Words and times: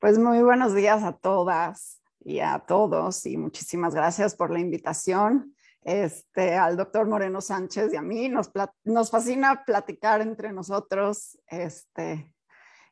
Pues 0.00 0.16
muy 0.16 0.40
buenos 0.44 0.76
días 0.76 1.02
a 1.02 1.12
todas 1.12 2.00
y 2.20 2.38
a 2.38 2.60
todos 2.60 3.26
y 3.26 3.36
muchísimas 3.36 3.96
gracias 3.96 4.36
por 4.36 4.52
la 4.52 4.60
invitación. 4.60 5.56
Este, 5.82 6.54
al 6.54 6.76
doctor 6.76 7.08
Moreno 7.08 7.40
Sánchez 7.40 7.92
y 7.92 7.96
a 7.96 8.02
mí 8.02 8.28
nos, 8.28 8.52
nos 8.84 9.10
fascina 9.10 9.64
platicar 9.64 10.20
entre 10.20 10.52
nosotros 10.52 11.36
este, 11.48 12.32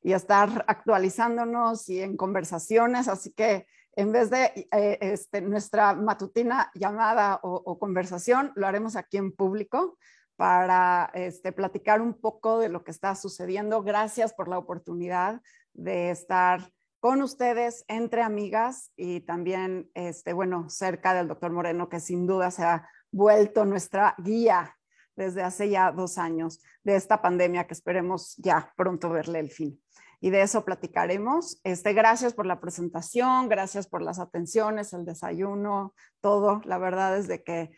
y 0.03 0.15
estar 0.15 0.65
actualizándonos 0.67 1.89
y 1.89 2.03
en 2.03 2.17
conversaciones, 2.17 3.07
así 3.07 3.33
que 3.33 3.69
en 3.93 4.11
vez 4.11 4.29
de 4.29 4.69
eh, 4.73 4.99
este, 5.01 5.41
nuestra 5.43 5.95
matutina 5.95 6.73
llamada 6.75 7.39
o, 7.45 7.55
o, 7.55 7.79
conversación, 7.79 8.51
lo 8.57 8.67
haremos 8.67 8.97
aquí 8.97 9.17
en 9.17 9.31
público 9.31 9.97
para 10.35 11.13
este, 11.15 11.53
platicar 11.53 12.01
un 12.01 12.15
poco 12.15 12.59
de 12.59 12.69
lo 12.69 12.83
que 12.83 12.91
está 12.91 13.15
sucediendo. 13.15 13.85
Gracias 13.85 14.35
por 14.35 14.49
la 14.49 14.59
oportunidad 14.59 15.41
de 15.73 16.11
estar 16.11 16.73
con 17.07 17.23
ustedes 17.23 17.85
entre 17.87 18.21
amigas 18.21 18.91
y 18.97 19.21
también, 19.21 19.89
este, 19.95 20.33
bueno, 20.33 20.69
cerca 20.69 21.15
del 21.15 21.29
doctor 21.29 21.53
Moreno, 21.53 21.89
que 21.89 22.01
sin 22.01 22.27
duda 22.27 22.51
se 22.51 22.65
ha 22.65 22.91
vuelto 23.13 23.65
nuestra 23.65 24.17
guía 24.19 24.77
desde 25.15 25.45
hace 25.45 25.71
ya 25.71 25.93
dos 25.93 26.19
años 26.19 26.61
de 26.83 26.97
esta 26.97 27.23
pandemia 27.23 27.69
que 27.69 27.75
esperemos 27.75 28.35
ya 28.39 28.73
pronto 28.77 29.09
verle 29.09 29.39
el 29.39 29.53
fin. 29.53 29.81
Y 30.21 30.31
de 30.31 30.43
eso 30.43 30.65
platicaremos. 30.65 31.61
Este, 31.63 31.93
gracias 31.93 32.35
por 32.35 32.45
la 32.45 32.59
presentación, 32.59 33.49
gracias 33.49 33.87
por 33.87 34.03
las 34.03 34.19
atenciones, 34.19 34.93
el 34.93 35.05
desayuno, 35.05 35.95
todo. 36.21 36.61
La 36.65 36.79
verdad 36.79 37.17
es 37.17 37.29
de 37.29 37.45
que 37.45 37.71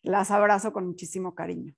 las 0.00 0.30
abrazo 0.30 0.72
con 0.72 0.86
muchísimo 0.86 1.34
cariño. 1.34 1.74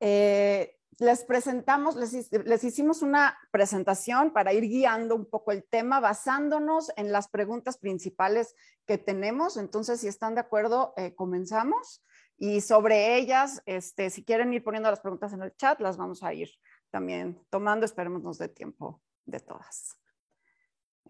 Eh, 0.00 0.74
les 0.98 1.24
presentamos, 1.24 1.96
les, 1.96 2.64
hicimos 2.64 3.02
una 3.02 3.38
presentación 3.50 4.32
para 4.32 4.52
ir 4.52 4.64
guiando 4.64 5.14
un 5.14 5.26
poco 5.26 5.52
el 5.52 5.64
tema 5.64 6.00
basándonos 6.00 6.92
en 6.96 7.12
las 7.12 7.28
preguntas 7.28 7.78
principales 7.78 8.54
que 8.86 8.98
tenemos. 8.98 9.56
Entonces, 9.56 10.00
si 10.00 10.08
están 10.08 10.34
de 10.34 10.42
acuerdo, 10.42 10.92
eh, 10.96 11.14
comenzamos. 11.14 12.04
Y 12.38 12.60
sobre 12.60 13.16
ellas, 13.16 13.62
este, 13.66 14.10
si 14.10 14.24
quieren 14.24 14.52
ir 14.52 14.62
poniendo 14.64 14.90
las 14.90 15.00
preguntas 15.00 15.32
en 15.32 15.42
el 15.42 15.54
chat, 15.56 15.80
las 15.80 15.96
vamos 15.96 16.22
a 16.22 16.34
ir 16.34 16.50
también 16.90 17.40
tomando. 17.50 17.86
Esperemos 17.86 18.22
nos 18.22 18.38
dé 18.38 18.48
tiempo 18.48 19.00
de 19.24 19.40
todas. 19.40 19.96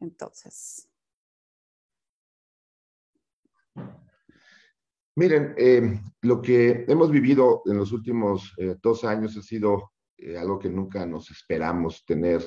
Entonces. 0.00 0.88
Miren, 5.14 5.54
eh, 5.58 6.00
lo 6.22 6.40
que 6.40 6.86
hemos 6.88 7.10
vivido 7.10 7.62
en 7.66 7.76
los 7.76 7.92
últimos 7.92 8.54
eh, 8.56 8.76
dos 8.80 9.04
años 9.04 9.36
ha 9.36 9.42
sido 9.42 9.92
eh, 10.16 10.38
algo 10.38 10.58
que 10.58 10.70
nunca 10.70 11.04
nos 11.04 11.30
esperamos 11.30 12.04
tener. 12.06 12.42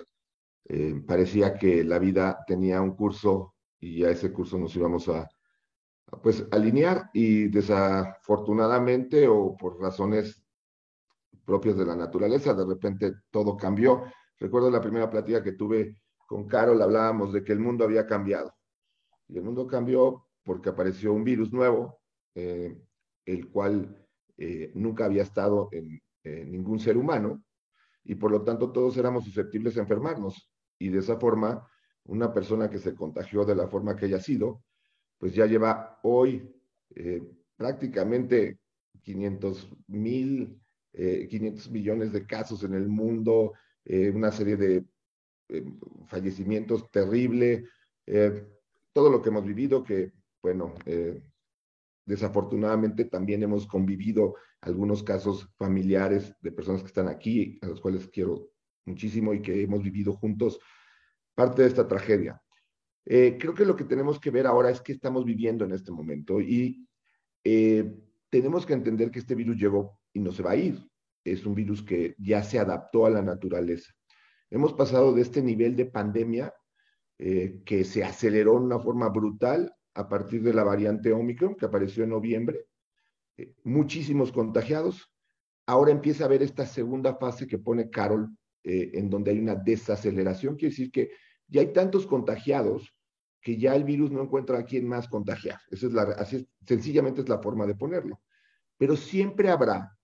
parecía 1.05 1.53
que 1.59 1.83
la 1.83 1.99
vida 1.99 2.39
tenía 2.47 2.81
un 2.81 2.95
curso 2.95 3.53
y 3.80 4.03
a 4.03 4.09
ese 4.09 4.31
curso 4.33 4.57
nos 4.57 4.75
íbamos 4.75 5.07
a, 5.09 5.30
pues, 6.23 6.47
alinear 6.52 7.11
y 7.13 7.49
desafortunadamente 7.49 9.27
o 9.27 9.55
por 9.55 9.79
razones 9.79 10.44
propias 11.45 11.77
de 11.77 11.85
la 11.85 11.95
naturaleza, 11.95 12.55
de 12.55 12.66
repente 12.66 13.13
todo 13.29 13.55
cambió. 13.55 14.05
Recuerdo 14.39 14.72
la 14.72 14.81
primera 14.81 15.07
plática 15.07 15.44
que 15.44 15.52
tuve 15.52 16.02
con 16.25 16.47
Carol, 16.47 16.81
hablábamos 16.81 17.31
de 17.31 17.44
que 17.44 17.53
el 17.53 17.59
mundo 17.59 17.83
había 17.85 18.07
cambiado. 18.07 18.52
Y 19.27 19.38
el 19.38 19.44
mundo 19.44 19.67
cambió 19.67 20.25
porque 20.44 20.69
apareció 20.69 21.13
un 21.13 21.23
virus 21.23 21.53
nuevo 21.53 22.00
eh, 22.36 22.78
el 23.25 23.50
cual 23.50 24.05
eh, 24.38 24.69
nunca 24.75 25.05
había 25.05 25.23
estado 25.23 25.69
en, 25.72 26.02
ningún 26.23 26.80
ser 26.80 26.97
humano 26.97 27.44
y 28.03 28.16
por 28.16 28.31
lo 28.31 28.41
tanto 28.41 28.72
todos 28.72 28.97
éramos 28.97 29.25
susceptibles 29.25 29.78
a 29.78 29.81
enfermarnos. 29.81 30.51
Y 30.79 30.90
de 30.90 30.97
esa 30.97 31.19
forma, 31.19 31.69
una 32.06 32.34
persona 32.34 32.68
que 32.68 32.79
se 32.79 32.95
contagió 32.95 33.45
de 33.45 33.53
la 33.53 33.68
forma 33.68 33.95
que 33.95 34.06
haya 34.06 34.19
sido, 34.19 34.63
pues 35.19 35.35
ya 35.35 35.45
lleva 35.45 36.00
hoy 36.01 36.51
eh, 36.95 37.22
prácticamente 37.56 38.57
500 39.03 39.69
mil, 39.88 40.59
500 40.94 41.69
millones 41.69 42.12
de 42.12 42.25
casos 42.25 42.63
en 42.63 42.74
el 42.74 42.88
mundo, 42.88 43.53
una 43.85 44.31
serie 44.31 44.56
de 44.56 44.84
fallecimientos 46.07 46.90
terrible, 46.90 47.68
todo 48.94 49.12
lo 49.12 49.22
que 49.22 49.29
hemos 49.29 49.45
vivido 49.45 49.84
que, 49.84 50.13
bueno, 50.41 50.74
Desafortunadamente 52.05 53.05
también 53.05 53.41
hemos 53.43 53.66
convivido 53.67 54.35
algunos 54.61 55.03
casos 55.03 55.49
familiares 55.57 56.35
de 56.41 56.51
personas 56.51 56.81
que 56.81 56.88
están 56.88 57.07
aquí, 57.07 57.57
a 57.61 57.67
los 57.67 57.81
cuales 57.81 58.07
quiero 58.07 58.51
muchísimo 58.85 59.33
y 59.33 59.41
que 59.41 59.63
hemos 59.63 59.81
vivido 59.81 60.13
juntos 60.13 60.59
parte 61.33 61.63
de 61.63 61.67
esta 61.67 61.88
tragedia. 61.88 62.41
Eh, 63.05 63.38
creo 63.39 63.53
que 63.53 63.65
lo 63.65 63.75
que 63.75 63.83
tenemos 63.83 64.19
que 64.19 64.31
ver 64.31 64.47
ahora 64.47 64.69
es 64.69 64.81
qué 64.81 64.91
estamos 64.91 65.25
viviendo 65.25 65.65
en 65.65 65.71
este 65.71 65.91
momento 65.91 66.39
y 66.41 66.88
eh, 67.44 67.94
tenemos 68.29 68.65
que 68.65 68.73
entender 68.73 69.11
que 69.11 69.19
este 69.19 69.35
virus 69.35 69.57
llegó 69.57 69.99
y 70.13 70.19
no 70.19 70.31
se 70.31 70.44
va 70.44 70.51
a 70.51 70.55
ir. 70.55 70.88
Es 71.23 71.45
un 71.45 71.55
virus 71.55 71.83
que 71.83 72.15
ya 72.19 72.44
se 72.44 72.59
adaptó 72.59 73.05
a 73.05 73.09
la 73.09 73.21
naturaleza. 73.21 73.94
Hemos 74.49 74.73
pasado 74.73 75.13
de 75.13 75.21
este 75.21 75.41
nivel 75.41 75.75
de 75.75 75.85
pandemia 75.85 76.53
eh, 77.17 77.61
que 77.65 77.83
se 77.83 78.03
aceleró 78.03 78.57
en 78.57 78.63
una 78.63 78.79
forma 78.79 79.09
brutal 79.09 79.75
a 79.95 80.07
partir 80.07 80.44
de 80.44 80.53
la 80.53 80.63
variante 80.63 81.11
Omicron 81.11 81.56
que 81.56 81.66
apareció 81.66 82.03
en 82.03 82.11
noviembre, 82.11 82.67
eh, 83.38 83.53
muchísimos 83.63 84.31
contagiados. 84.31 85.09
Ahora 85.66 85.91
empieza 85.91 86.23
a 86.23 86.28
haber 86.28 86.44
esta 86.44 86.66
segunda 86.66 87.16
fase 87.16 87.47
que 87.47 87.57
pone 87.57 87.89
Carol, 87.89 88.29
eh, 88.63 88.91
en 88.94 89.09
donde 89.09 89.31
hay 89.31 89.39
una 89.39 89.56
desaceleración, 89.56 90.56
quiere 90.56 90.72
decir 90.72 90.91
que 90.91 91.11
ya 91.47 91.61
hay 91.61 91.73
tantos 91.73 92.06
contagiados 92.06 92.94
que 93.41 93.57
ya 93.57 93.75
el 93.75 93.83
virus 93.83 94.11
no 94.11 94.22
encuentra 94.23 94.59
a 94.59 94.66
quién 94.66 94.88
más 94.88 95.07
contagiar. 95.07 95.59
Esa 95.69 95.88
es 95.88 95.94
la, 95.94 96.03
así 96.17 96.47
sencillamente 96.66 97.22
es 97.22 97.29
la 97.29 97.39
forma 97.39 97.66
de 97.66 97.75
ponerlo. 97.75 98.22
Pero 98.77 98.95
siempre 98.95 99.50
habrá 99.50 99.95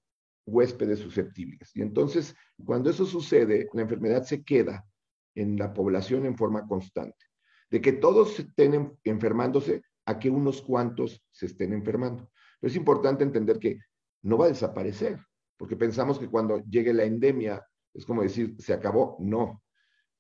huéspedes 0.46 1.00
susceptibles. 1.00 1.76
Y 1.76 1.82
entonces, 1.82 2.36
cuando 2.64 2.92
eso 2.92 3.06
sucede, 3.06 3.68
la 3.74 3.82
enfermedad 3.82 4.24
se 4.24 4.44
queda 4.44 4.86
en 5.34 5.58
la 5.58 5.74
población 5.74 6.26
en 6.26 6.38
forma 6.38 6.68
constante 6.68 7.31
de 7.72 7.82
que 7.82 7.94
todos 7.94 8.38
estén 8.38 8.98
enfermándose 9.04 9.82
a 10.06 10.20
que 10.20 10.30
unos 10.30 10.62
cuantos 10.62 11.26
se 11.32 11.48
estén 11.48 11.74
enfermando. 11.74 12.30
Pero 12.60 12.70
es 12.70 12.76
importante 12.76 13.24
entender 13.24 13.58
que 13.58 13.80
no 14.22 14.38
va 14.38 14.46
a 14.46 14.50
desaparecer, 14.50 15.20
porque 15.58 15.76
pensamos 15.76 16.20
que 16.20 16.30
cuando 16.30 16.60
llegue 16.66 16.94
la 16.94 17.06
endemia 17.06 17.66
es 17.94 18.06
como 18.06 18.22
decir, 18.22 18.56
se 18.60 18.74
acabó. 18.74 19.18
No, 19.20 19.62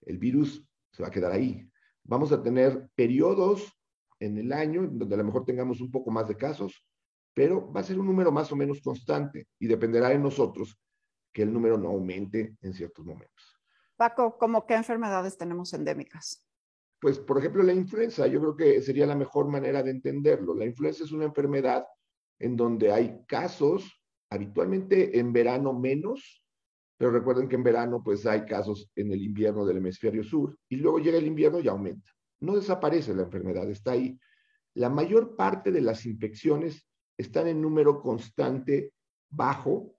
el 0.01 0.17
virus 0.17 0.65
se 0.91 1.03
va 1.03 1.09
a 1.09 1.11
quedar 1.11 1.31
ahí. 1.31 1.69
Vamos 2.03 2.31
a 2.31 2.41
tener 2.41 2.89
periodos 2.95 3.71
en 4.19 4.37
el 4.37 4.51
año 4.53 4.87
donde 4.91 5.15
a 5.15 5.17
lo 5.17 5.23
mejor 5.23 5.45
tengamos 5.45 5.81
un 5.81 5.91
poco 5.91 6.11
más 6.11 6.27
de 6.27 6.35
casos, 6.35 6.85
pero 7.33 7.71
va 7.71 7.81
a 7.81 7.83
ser 7.83 7.99
un 7.99 8.05
número 8.05 8.31
más 8.31 8.51
o 8.51 8.55
menos 8.55 8.81
constante 8.81 9.47
y 9.59 9.67
dependerá 9.67 10.09
de 10.09 10.19
nosotros 10.19 10.77
que 11.33 11.43
el 11.43 11.53
número 11.53 11.77
no 11.77 11.89
aumente 11.89 12.55
en 12.61 12.73
ciertos 12.73 13.05
momentos. 13.05 13.57
Paco, 13.95 14.37
¿cómo 14.37 14.65
qué 14.65 14.75
enfermedades 14.75 15.37
tenemos 15.37 15.73
endémicas? 15.73 16.45
Pues, 17.01 17.17
por 17.17 17.39
ejemplo, 17.39 17.63
la 17.63 17.73
influenza, 17.73 18.27
yo 18.27 18.39
creo 18.39 18.55
que 18.55 18.81
sería 18.81 19.07
la 19.07 19.15
mejor 19.15 19.47
manera 19.47 19.81
de 19.81 19.89
entenderlo. 19.89 20.53
La 20.53 20.65
influenza 20.65 21.03
es 21.03 21.11
una 21.11 21.25
enfermedad 21.25 21.83
en 22.37 22.55
donde 22.55 22.91
hay 22.91 23.23
casos, 23.27 23.99
habitualmente 24.29 25.17
en 25.17 25.33
verano 25.33 25.73
menos, 25.73 26.43
pero 26.99 27.09
recuerden 27.09 27.49
que 27.49 27.55
en 27.55 27.63
verano 27.63 28.03
pues 28.03 28.27
hay 28.27 28.45
casos 28.45 28.87
en 28.95 29.11
el 29.11 29.23
invierno 29.23 29.65
del 29.65 29.77
hemisferio 29.77 30.23
sur 30.23 30.55
y 30.69 30.75
luego 30.75 30.99
llega 30.99 31.17
el 31.17 31.25
invierno 31.25 31.59
y 31.59 31.67
aumenta. 31.67 32.11
No 32.39 32.55
desaparece 32.55 33.15
la 33.15 33.23
enfermedad, 33.23 33.67
está 33.67 33.93
ahí. 33.93 34.19
La 34.75 34.89
mayor 34.91 35.35
parte 35.35 35.71
de 35.71 35.81
las 35.81 36.05
infecciones 36.05 36.87
están 37.17 37.47
en 37.47 37.63
número 37.63 37.99
constante 37.99 38.93
bajo 39.31 39.95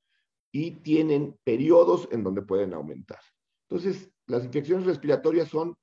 y 0.52 0.82
tienen 0.82 1.36
periodos 1.42 2.08
en 2.12 2.22
donde 2.22 2.42
pueden 2.42 2.74
aumentar. 2.74 3.20
Entonces, 3.68 4.08
las 4.26 4.44
infecciones 4.44 4.86
respiratorias 4.86 5.48
son 5.48 5.76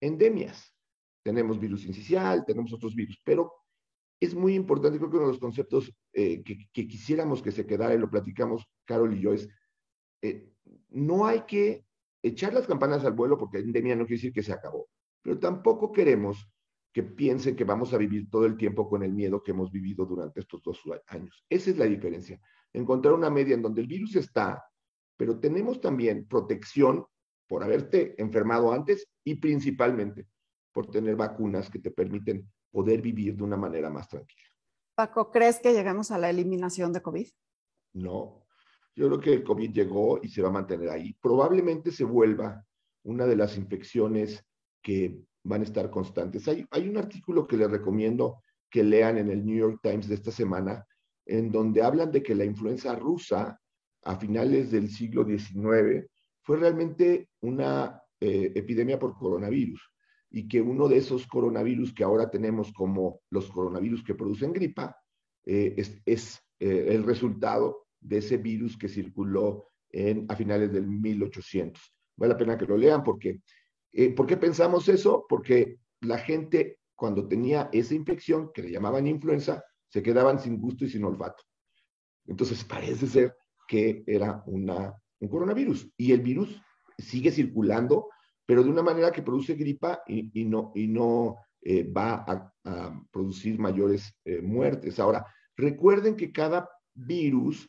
endemias. 0.00 0.74
Tenemos 1.22 1.58
virus 1.58 1.84
incisional, 1.84 2.44
tenemos 2.44 2.72
otros 2.72 2.94
virus, 2.94 3.20
pero 3.24 3.52
es 4.20 4.34
muy 4.34 4.54
importante, 4.54 4.98
creo 4.98 5.10
que 5.10 5.16
uno 5.16 5.26
de 5.26 5.32
los 5.32 5.40
conceptos 5.40 5.92
eh, 6.12 6.42
que, 6.42 6.88
quisiéramos 6.88 7.42
que 7.42 7.52
se 7.52 7.66
quedara, 7.66 7.94
y 7.94 7.98
lo 7.98 8.10
platicamos 8.10 8.66
Carol 8.84 9.14
y 9.14 9.20
yo, 9.20 9.32
es, 9.32 9.48
eh, 10.22 10.52
no 10.90 11.26
hay 11.26 11.42
que 11.42 11.86
echar 12.22 12.52
las 12.52 12.66
campanas 12.66 13.04
al 13.04 13.14
vuelo 13.14 13.38
porque 13.38 13.58
endemia 13.58 13.96
no 13.96 14.04
quiere 14.04 14.16
decir 14.16 14.32
que 14.32 14.42
se 14.42 14.52
acabó, 14.52 14.88
pero 15.22 15.38
tampoco 15.38 15.90
queremos 15.90 16.46
que 16.92 17.02
piensen 17.02 17.56
que 17.56 17.64
vamos 17.64 17.94
a 17.94 17.98
vivir 17.98 18.28
todo 18.28 18.46
el 18.46 18.56
tiempo 18.56 18.88
con 18.88 19.02
el 19.02 19.12
miedo 19.12 19.42
que 19.42 19.52
hemos 19.52 19.70
vivido 19.70 20.04
durante 20.04 20.40
estos 20.40 20.62
dos 20.62 20.80
años. 21.06 21.44
Esa 21.48 21.70
es 21.70 21.78
la 21.78 21.84
diferencia. 21.84 22.40
Encontrar 22.72 23.14
una 23.14 23.30
media 23.30 23.54
en 23.54 23.62
donde 23.62 23.80
el 23.80 23.86
virus 23.86 24.16
está, 24.16 24.62
pero 25.16 25.38
tenemos 25.38 25.80
también 25.80 26.26
protección 26.26 27.04
por 27.50 27.64
haberte 27.64 28.14
enfermado 28.22 28.72
antes 28.72 29.08
y 29.24 29.34
principalmente 29.34 30.28
por 30.72 30.88
tener 30.88 31.16
vacunas 31.16 31.68
que 31.68 31.80
te 31.80 31.90
permiten 31.90 32.48
poder 32.70 33.02
vivir 33.02 33.34
de 33.34 33.42
una 33.42 33.56
manera 33.56 33.90
más 33.90 34.08
tranquila. 34.08 34.46
Paco, 34.94 35.32
¿crees 35.32 35.58
que 35.58 35.72
lleguemos 35.72 36.12
a 36.12 36.18
la 36.18 36.30
eliminación 36.30 36.92
de 36.92 37.02
COVID? 37.02 37.26
No, 37.94 38.46
yo 38.94 39.08
creo 39.08 39.18
que 39.18 39.32
el 39.32 39.42
COVID 39.42 39.72
llegó 39.72 40.20
y 40.22 40.28
se 40.28 40.42
va 40.42 40.48
a 40.48 40.52
mantener 40.52 40.90
ahí. 40.90 41.12
Probablemente 41.20 41.90
se 41.90 42.04
vuelva 42.04 42.64
una 43.02 43.26
de 43.26 43.34
las 43.34 43.56
infecciones 43.56 44.44
que 44.80 45.20
van 45.42 45.62
a 45.62 45.64
estar 45.64 45.90
constantes. 45.90 46.46
Hay, 46.46 46.64
hay 46.70 46.88
un 46.88 46.98
artículo 46.98 47.48
que 47.48 47.56
les 47.56 47.68
recomiendo 47.68 48.44
que 48.70 48.84
lean 48.84 49.18
en 49.18 49.28
el 49.28 49.44
New 49.44 49.56
York 49.56 49.80
Times 49.82 50.06
de 50.06 50.14
esta 50.14 50.30
semana, 50.30 50.86
en 51.26 51.50
donde 51.50 51.82
hablan 51.82 52.12
de 52.12 52.22
que 52.22 52.36
la 52.36 52.44
influenza 52.44 52.94
rusa 52.94 53.60
a 54.04 54.16
finales 54.16 54.70
del 54.70 54.88
siglo 54.88 55.24
XIX 55.24 56.09
fue 56.42 56.58
realmente 56.58 57.28
una 57.40 58.02
eh, 58.20 58.52
epidemia 58.54 58.98
por 58.98 59.16
coronavirus 59.16 59.80
y 60.30 60.46
que 60.46 60.60
uno 60.60 60.88
de 60.88 60.98
esos 60.98 61.26
coronavirus 61.26 61.92
que 61.92 62.04
ahora 62.04 62.30
tenemos 62.30 62.72
como 62.72 63.20
los 63.30 63.50
coronavirus 63.50 64.04
que 64.04 64.14
producen 64.14 64.52
gripa 64.52 64.96
eh, 65.44 65.74
es, 66.04 66.40
eh, 66.58 66.86
el 66.88 67.04
resultado 67.04 67.86
de 68.00 68.18
ese 68.18 68.36
virus 68.36 68.76
que 68.76 68.88
circuló 68.88 69.66
a 70.28 70.36
finales 70.36 70.72
del 70.72 70.86
1800. 70.86 71.82
Vale 72.16 72.32
la 72.32 72.38
pena 72.38 72.56
que 72.56 72.64
lo 72.64 72.76
lean 72.76 73.02
porque, 73.02 73.40
¿por 74.14 74.24
qué 74.24 74.36
pensamos 74.36 74.88
eso? 74.88 75.26
Porque 75.28 75.80
la 76.02 76.16
gente 76.16 76.78
cuando 77.00 77.26
tenía 77.26 77.70
esa 77.72 77.94
infección 77.94 78.52
que 78.52 78.62
le 78.62 78.70
llamaban 78.70 79.06
influenza, 79.06 79.64
se 79.88 80.02
quedaban 80.02 80.38
sin 80.38 80.60
gusto 80.60 80.84
y 80.84 80.90
sin 80.90 81.02
olfato. 81.02 81.42
Entonces 82.26 82.62
parece 82.62 83.06
ser 83.06 83.34
que 83.66 84.04
era 84.06 84.42
una, 84.44 84.94
un 85.20 85.28
coronavirus 85.28 85.88
y 85.96 86.12
el 86.12 86.20
virus 86.20 86.60
sigue 86.98 87.30
circulando, 87.30 88.08
pero 88.44 88.62
de 88.62 88.70
una 88.70 88.82
manera 88.82 89.12
que 89.12 89.22
produce 89.22 89.54
gripa 89.54 90.02
y, 90.06 90.44
no, 90.44 90.72
y 90.74 90.88
no 90.88 91.36
eh, 91.62 91.84
va 91.84 92.24
a, 92.26 92.52
producir 93.10 93.58
mayores 93.58 94.12
eh, 94.24 94.40
muertes. 94.42 94.98
Ahora, 94.98 95.24
recuerden 95.56 96.14
que 96.16 96.30
cada 96.30 96.68
virus 96.94 97.68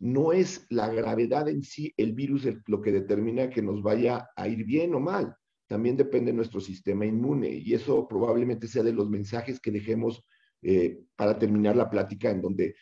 no 0.00 0.32
es 0.32 0.66
la 0.70 0.88
gravedad 0.88 1.48
en 1.48 1.62
sí, 1.62 1.92
el 1.96 2.12
virus 2.12 2.48
lo 2.66 2.80
que 2.80 2.92
determina 2.92 3.48
que 3.48 3.62
nos 3.62 3.82
vaya 3.82 4.28
a 4.36 4.48
ir 4.48 4.64
bien 4.64 4.94
o 4.94 5.00
mal 5.00 5.36
también 5.66 5.96
depende 5.96 6.30
de 6.30 6.36
nuestro 6.36 6.60
sistema 6.60 7.06
inmune 7.06 7.48
y 7.48 7.74
eso 7.74 8.06
probablemente 8.06 8.68
sea 8.68 8.82
de 8.82 8.92
los 8.92 9.08
mensajes 9.08 9.60
que 9.60 9.70
dejemos 9.70 10.22
eh, 10.62 11.00
para 11.16 11.38
terminar 11.38 11.76
la 11.76 11.90
plática 11.90 12.30
en 12.30 12.40
donde 12.40 12.74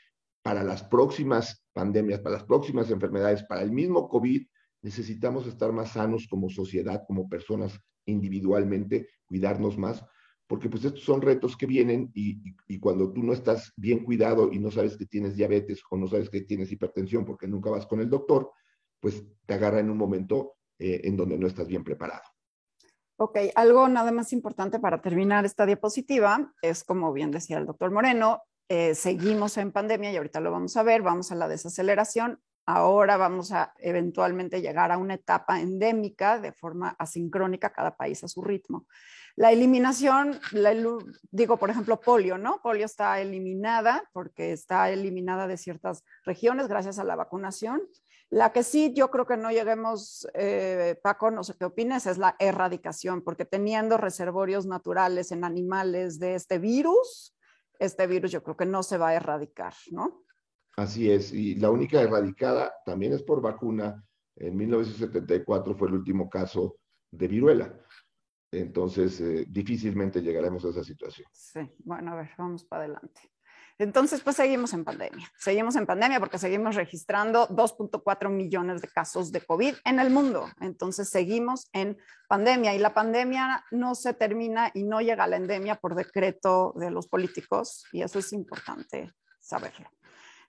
para 0.43 0.65
las 0.65 0.83
próximas 0.83 1.65
pandemias, 1.73 2.21
para 2.21 2.37
las 2.37 2.45
próximas 2.45 2.91
enfermedades, 2.91 3.45
para 3.45 3.63
el 3.63 3.71
mismo 3.71 4.09
COVID, 4.09 4.47
necesitamos 4.83 5.47
estar 5.47 5.73
más 5.73 5.93
sanos 5.93 6.27
como 6.29 6.51
sociedad, 6.51 7.05
como 7.07 7.29
personas 7.29 7.79
individualmente, 8.07 9.09
cuidarnos 9.27 9.79
más, 9.79 10.05
porque 10.49 10.69
pues 10.69 10.85
estos 10.85 11.05
son 11.05 11.23
retos 11.23 11.57
que 11.57 11.67
vienen 11.67 12.11
y, 12.15 12.79
cuando 12.81 13.13
tú 13.13 13.23
no 13.23 13.33
estás 13.33 13.73
bien 13.77 14.05
cuidado 14.05 14.51
y 14.53 14.59
no 14.59 14.71
sabes 14.71 14.97
que 14.97 15.07
tienes 15.07 15.37
diabetes 15.37 15.81
o 15.89 15.97
no 15.97 16.09
sabes 16.09 16.29
que 16.29 16.43
tienes 16.43 16.71
hipertensión 16.73 17.25
porque 17.25 17.47
nunca 17.47 17.71
vas 17.71 17.87
con 17.87 18.01
el 18.01 18.11
doctor, 18.11 18.51
pues 19.01 19.25
te 19.47 19.55
agarra 19.55 19.81
en 19.81 19.89
un 19.89 19.97
momento 19.97 20.57
eh, 20.79 21.01
en 21.05 21.17
donde 21.17 21.39
no 21.39 21.47
estás 21.47 21.69
bien 21.69 21.85
preparado. 21.85 22.23
Ok, 23.17 23.39
algo 23.55 23.89
nada 23.89 24.11
más 24.11 24.33
importante 24.33 24.81
para 24.81 25.01
terminar 25.01 25.45
esta 25.45 25.65
diapositiva 25.65 26.53
es, 26.61 26.83
como 26.83 27.13
bien 27.13 27.31
decía 27.31 27.59
el 27.59 27.67
doctor 27.67 27.93
Moreno, 27.93 28.43
eh, 28.75 28.95
seguimos 28.95 29.59
en 29.59 29.71
pandemia 29.71 30.11
y 30.11 30.17
ahorita 30.17 30.41
lo 30.41 30.51
vamos 30.51 30.79
a 30.79 30.83
ver, 30.83 31.03
vamos 31.03 31.31
a 31.31 31.35
la 31.35 31.47
desaceleración. 31.47 32.41
Ahora 32.65 33.19
vamos 33.19 33.53
a 33.53 33.75
eventualmente 33.77 34.63
llegar 34.63 34.91
a 34.91 34.97
una 34.97 35.13
etapa 35.13 35.61
endémica 35.61 36.39
de 36.39 36.53
forma 36.53 36.97
asincrónica, 36.99 37.75
cada 37.75 37.95
país 37.99 38.25
a 38.25 38.29
su 38.29 38.41
ritmo. 38.41 38.87
La 39.37 39.53
eliminación, 39.53 40.41
digo, 41.31 41.59
por 41.59 41.69
ejemplo, 41.69 42.01
polio, 42.01 42.39
¿no? 42.39 42.63
Polio 42.63 42.87
está 42.87 43.21
eliminada 43.21 44.09
porque 44.15 44.53
está 44.53 44.89
eliminada 44.89 45.47
de 45.47 45.59
ciertas 45.59 46.03
regiones 46.25 46.67
gracias 46.67 46.99
a 46.99 47.05
la 47.05 47.15
vacunación. 47.15 47.83
La 48.31 48.53
que 48.55 48.63
sí 48.63 48.95
yo 48.95 49.11
creo 49.11 49.27
que 49.27 49.37
no 49.37 49.51
lleguemos, 49.51 50.27
eh, 50.33 50.99
Paco, 51.03 51.31
no 51.31 51.45
sé 51.45 51.57
qué 51.59 51.67
opinas, 51.67 52.07
es 52.07 52.17
la 52.17 52.37
erradicación, 52.39 53.21
porque 53.21 53.45
teniendo 53.45 53.99
reservorios 53.99 54.65
naturales 54.65 55.31
en 55.31 55.45
animales 55.45 56.19
de 56.19 56.37
este 56.37 56.59
virus, 56.59 57.35
este 57.79 58.07
virus 58.07 58.31
yo 58.31 58.43
creo 58.43 58.57
que 58.57 58.67
no 58.67 58.83
se 58.83 58.99
va 58.99 59.09
a 59.09 59.15
erradicar, 59.15 59.75
¿no? 59.91 60.25
Así 60.77 61.11
es, 61.11 61.33
y 61.33 61.57
la 61.57 61.71
única 61.71 62.01
erradicada 62.01 62.73
también 62.85 63.13
es 63.13 63.23
por 63.23 63.43
vacuna. 63.43 64.03
En 64.37 64.57
1974 64.57 65.75
fue 65.75 65.89
el 65.89 65.95
último 65.95 66.31
caso 66.31 66.79
de 67.11 67.29
viruela. 67.29 67.79
Entonces, 68.51 69.21
eh, 69.21 69.47
difícilmente 69.49 70.21
llegaremos 70.21 70.65
a 70.65 70.69
esa 70.69 70.85
situación. 70.85 71.27
Sí, 71.33 71.61
bueno, 71.79 72.13
a 72.13 72.17
ver, 72.17 72.31
vamos 72.37 72.65
para 72.65 72.85
adelante. 72.85 73.32
Entonces, 73.79 74.21
pues 74.23 74.37
seguimos 74.37 74.73
en 74.73 74.85
pandemia. 74.85 75.31
Seguimos 75.39 75.77
en 75.77 75.87
pandemia 75.87 76.21
porque 76.21 76.39
seguimos 76.39 76.75
registrando 76.75 77.49
2.4 77.49 78.29
millones 78.31 78.83
de 78.83 78.89
casos 78.89 79.33
de 79.33 79.41
COVID 79.41 79.75
en 79.85 80.01
el 80.01 80.11
mundo. 80.11 80.49
Entonces, 80.61 81.09
seguimos 81.09 81.69
en 81.73 81.99
pandemia 82.29 82.75
y 82.75 82.79
la 82.79 82.95
pandemia 82.95 83.65
no 83.71 83.95
se 83.95 84.15
termina 84.15 84.71
y 84.75 84.85
no 84.85 85.01
llega 85.01 85.25
a 85.25 85.29
la 85.29 85.37
endemia 85.37 85.77
por 85.77 85.95
decreto 85.95 86.75
de 86.77 86.91
los 86.91 87.09
políticos 87.09 87.85
y 87.93 88.03
eso 88.03 88.19
es 88.19 88.33
importante 88.33 89.13
saberlo. 89.41 89.89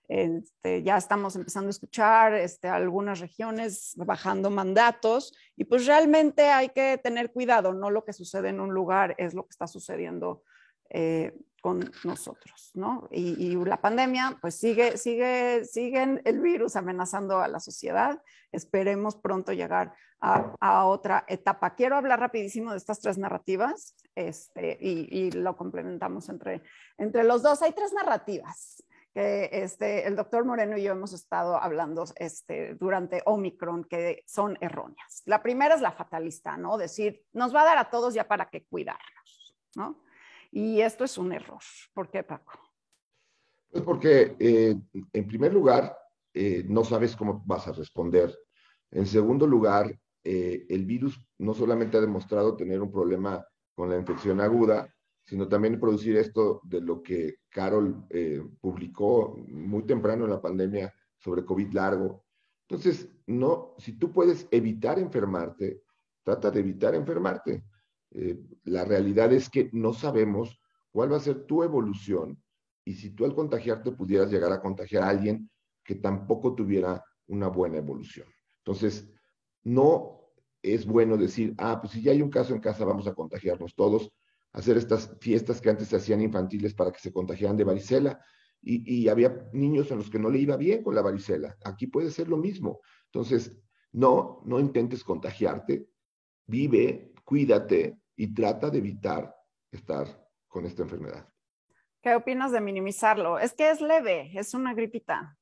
Este, 0.06 0.82
ya 0.82 0.98
estamos 0.98 1.34
empezando 1.34 1.68
a 1.68 1.70
escuchar 1.70 2.34
este, 2.34 2.68
algunas 2.68 3.20
regiones 3.20 3.94
bajando 3.96 4.50
mandatos 4.50 5.32
y 5.56 5.64
pues 5.64 5.86
realmente 5.86 6.50
hay 6.50 6.68
que 6.68 7.00
tener 7.02 7.32
cuidado, 7.32 7.72
no 7.72 7.88
lo 7.88 8.04
que 8.04 8.12
sucede 8.12 8.50
en 8.50 8.60
un 8.60 8.74
lugar 8.74 9.14
es 9.16 9.32
lo 9.32 9.44
que 9.44 9.50
está 9.50 9.66
sucediendo 9.66 10.42
eh, 10.90 11.36
con 11.64 11.90
nosotros, 12.04 12.72
¿no? 12.74 13.08
Y, 13.10 13.56
la 13.64 13.80
pandemia, 13.80 14.36
pues 14.42 14.54
sigue, 14.54 14.98
sigue, 14.98 15.64
sigue 15.64 16.20
el 16.22 16.40
virus 16.40 16.76
amenazando 16.76 17.38
a 17.38 17.48
la 17.48 17.58
sociedad. 17.58 18.22
Esperemos 18.52 19.16
pronto 19.16 19.50
llegar 19.54 19.94
a, 20.20 20.84
otra 20.84 21.24
etapa. 21.26 21.74
Quiero 21.74 21.96
hablar 21.96 22.20
rapidísimo 22.20 22.72
de 22.72 22.76
estas 22.76 23.00
tres 23.00 23.16
narrativas 23.16 23.94
este, 24.14 24.76
y, 24.78 25.30
lo 25.30 25.56
complementamos 25.56 26.28
entre, 26.28 26.62
entre 26.98 27.24
los 27.24 27.42
dos. 27.42 27.62
Hay 27.62 27.72
tres 27.72 27.94
narrativas 27.94 28.84
que 29.14 29.48
este, 29.52 30.06
el 30.06 30.16
doctor 30.16 30.44
Moreno 30.44 30.76
y 30.76 30.82
yo 30.82 30.92
hemos 30.92 31.12
estado 31.12 31.56
hablando 31.56 32.04
este, 32.16 32.74
durante 32.74 33.22
Omicron 33.24 33.84
que 33.84 34.22
son 34.26 34.58
erróneas. 34.60 35.22
La 35.24 35.42
primera 35.42 35.76
es 35.76 35.80
la 35.80 35.92
fatalista, 35.92 36.56
¿no? 36.56 36.76
Decir, 36.76 37.22
nos 37.32 37.54
va 37.54 37.62
a 37.62 37.66
dar 37.66 37.78
a 37.78 37.90
todos 37.90 38.12
ya 38.12 38.26
para 38.26 38.50
qué 38.50 38.66
cuidarnos, 38.66 39.56
¿no? 39.76 40.03
Y 40.56 40.80
esto 40.82 41.02
es 41.02 41.18
un 41.18 41.32
error. 41.32 41.58
¿Por 41.92 42.08
qué, 42.08 42.22
Paco? 42.22 42.52
Pues 43.72 43.82
porque, 43.82 44.36
eh, 44.38 44.76
en 45.12 45.26
primer 45.26 45.52
lugar, 45.52 45.96
eh, 46.32 46.64
no 46.68 46.84
sabes 46.84 47.16
cómo 47.16 47.42
vas 47.44 47.66
a 47.66 47.72
responder. 47.72 48.32
En 48.92 49.04
segundo 49.04 49.48
lugar, 49.48 49.98
eh, 50.22 50.64
el 50.68 50.86
virus 50.86 51.20
no 51.38 51.54
solamente 51.54 51.96
ha 51.96 52.00
demostrado 52.00 52.54
tener 52.54 52.80
un 52.80 52.92
problema 52.92 53.44
con 53.74 53.90
la 53.90 53.98
infección 53.98 54.40
aguda, 54.40 54.88
sino 55.24 55.48
también 55.48 55.80
producir 55.80 56.16
esto 56.16 56.60
de 56.62 56.80
lo 56.80 57.02
que 57.02 57.38
Carol 57.48 58.06
publicó 58.60 59.34
muy 59.48 59.82
temprano 59.82 60.24
en 60.24 60.30
la 60.30 60.40
pandemia 60.40 60.94
sobre 61.16 61.44
COVID 61.44 61.72
largo. 61.72 62.24
Entonces, 62.68 63.08
no, 63.26 63.74
si 63.78 63.98
tú 63.98 64.12
puedes 64.12 64.46
evitar 64.52 65.00
enfermarte, 65.00 65.82
trata 66.22 66.52
de 66.52 66.60
evitar 66.60 66.94
enfermarte. 66.94 67.64
Eh, 68.14 68.40
la 68.64 68.84
realidad 68.84 69.32
es 69.32 69.50
que 69.50 69.68
no 69.72 69.92
sabemos 69.92 70.60
cuál 70.90 71.12
va 71.12 71.16
a 71.16 71.20
ser 71.20 71.46
tu 71.46 71.62
evolución 71.62 72.40
y 72.84 72.94
si 72.94 73.10
tú 73.10 73.24
al 73.24 73.34
contagiarte 73.34 73.92
pudieras 73.92 74.30
llegar 74.30 74.52
a 74.52 74.60
contagiar 74.60 75.02
a 75.02 75.08
alguien 75.08 75.50
que 75.82 75.96
tampoco 75.96 76.54
tuviera 76.54 77.04
una 77.26 77.48
buena 77.48 77.78
evolución. 77.78 78.28
Entonces, 78.58 79.10
no 79.64 80.30
es 80.62 80.86
bueno 80.86 81.16
decir, 81.16 81.54
ah, 81.58 81.80
pues 81.80 81.92
si 81.92 82.02
ya 82.02 82.12
hay 82.12 82.22
un 82.22 82.30
caso 82.30 82.54
en 82.54 82.60
casa, 82.60 82.84
vamos 82.84 83.06
a 83.06 83.14
contagiarnos 83.14 83.74
todos, 83.74 84.12
hacer 84.52 84.76
estas 84.76 85.16
fiestas 85.20 85.60
que 85.60 85.70
antes 85.70 85.88
se 85.88 85.96
hacían 85.96 86.22
infantiles 86.22 86.74
para 86.74 86.92
que 86.92 87.00
se 87.00 87.12
contagiaran 87.12 87.56
de 87.56 87.64
varicela. 87.64 88.20
Y, 88.62 89.02
y, 89.02 89.08
había 89.08 89.50
niños 89.52 89.90
en 89.90 89.98
los 89.98 90.08
que 90.08 90.18
no 90.18 90.30
le 90.30 90.38
iba 90.38 90.56
bien 90.56 90.82
con 90.82 90.94
la 90.94 91.02
varicela. 91.02 91.54
Aquí 91.66 91.86
puede 91.86 92.10
ser 92.10 92.28
lo 92.28 92.38
mismo. 92.38 92.80
Entonces, 93.06 93.54
no, 93.92 94.40
no 94.46 94.58
intentes 94.58 95.04
contagiarte, 95.04 95.86
vive, 96.46 97.12
cuídate, 97.24 97.98
y 98.16 98.32
trata 98.32 98.70
de 98.70 98.78
evitar 98.78 99.34
estar 99.70 100.06
con 100.46 100.66
esta 100.66 100.82
enfermedad. 100.82 101.28
¿Qué 102.02 102.14
opinas 102.14 102.52
de 102.52 102.60
minimizarlo? 102.60 103.38
Es 103.38 103.54
que 103.54 103.70
es 103.70 103.80
leve, 103.80 104.30
es 104.34 104.54
una 104.54 104.74
gripita. 104.74 105.38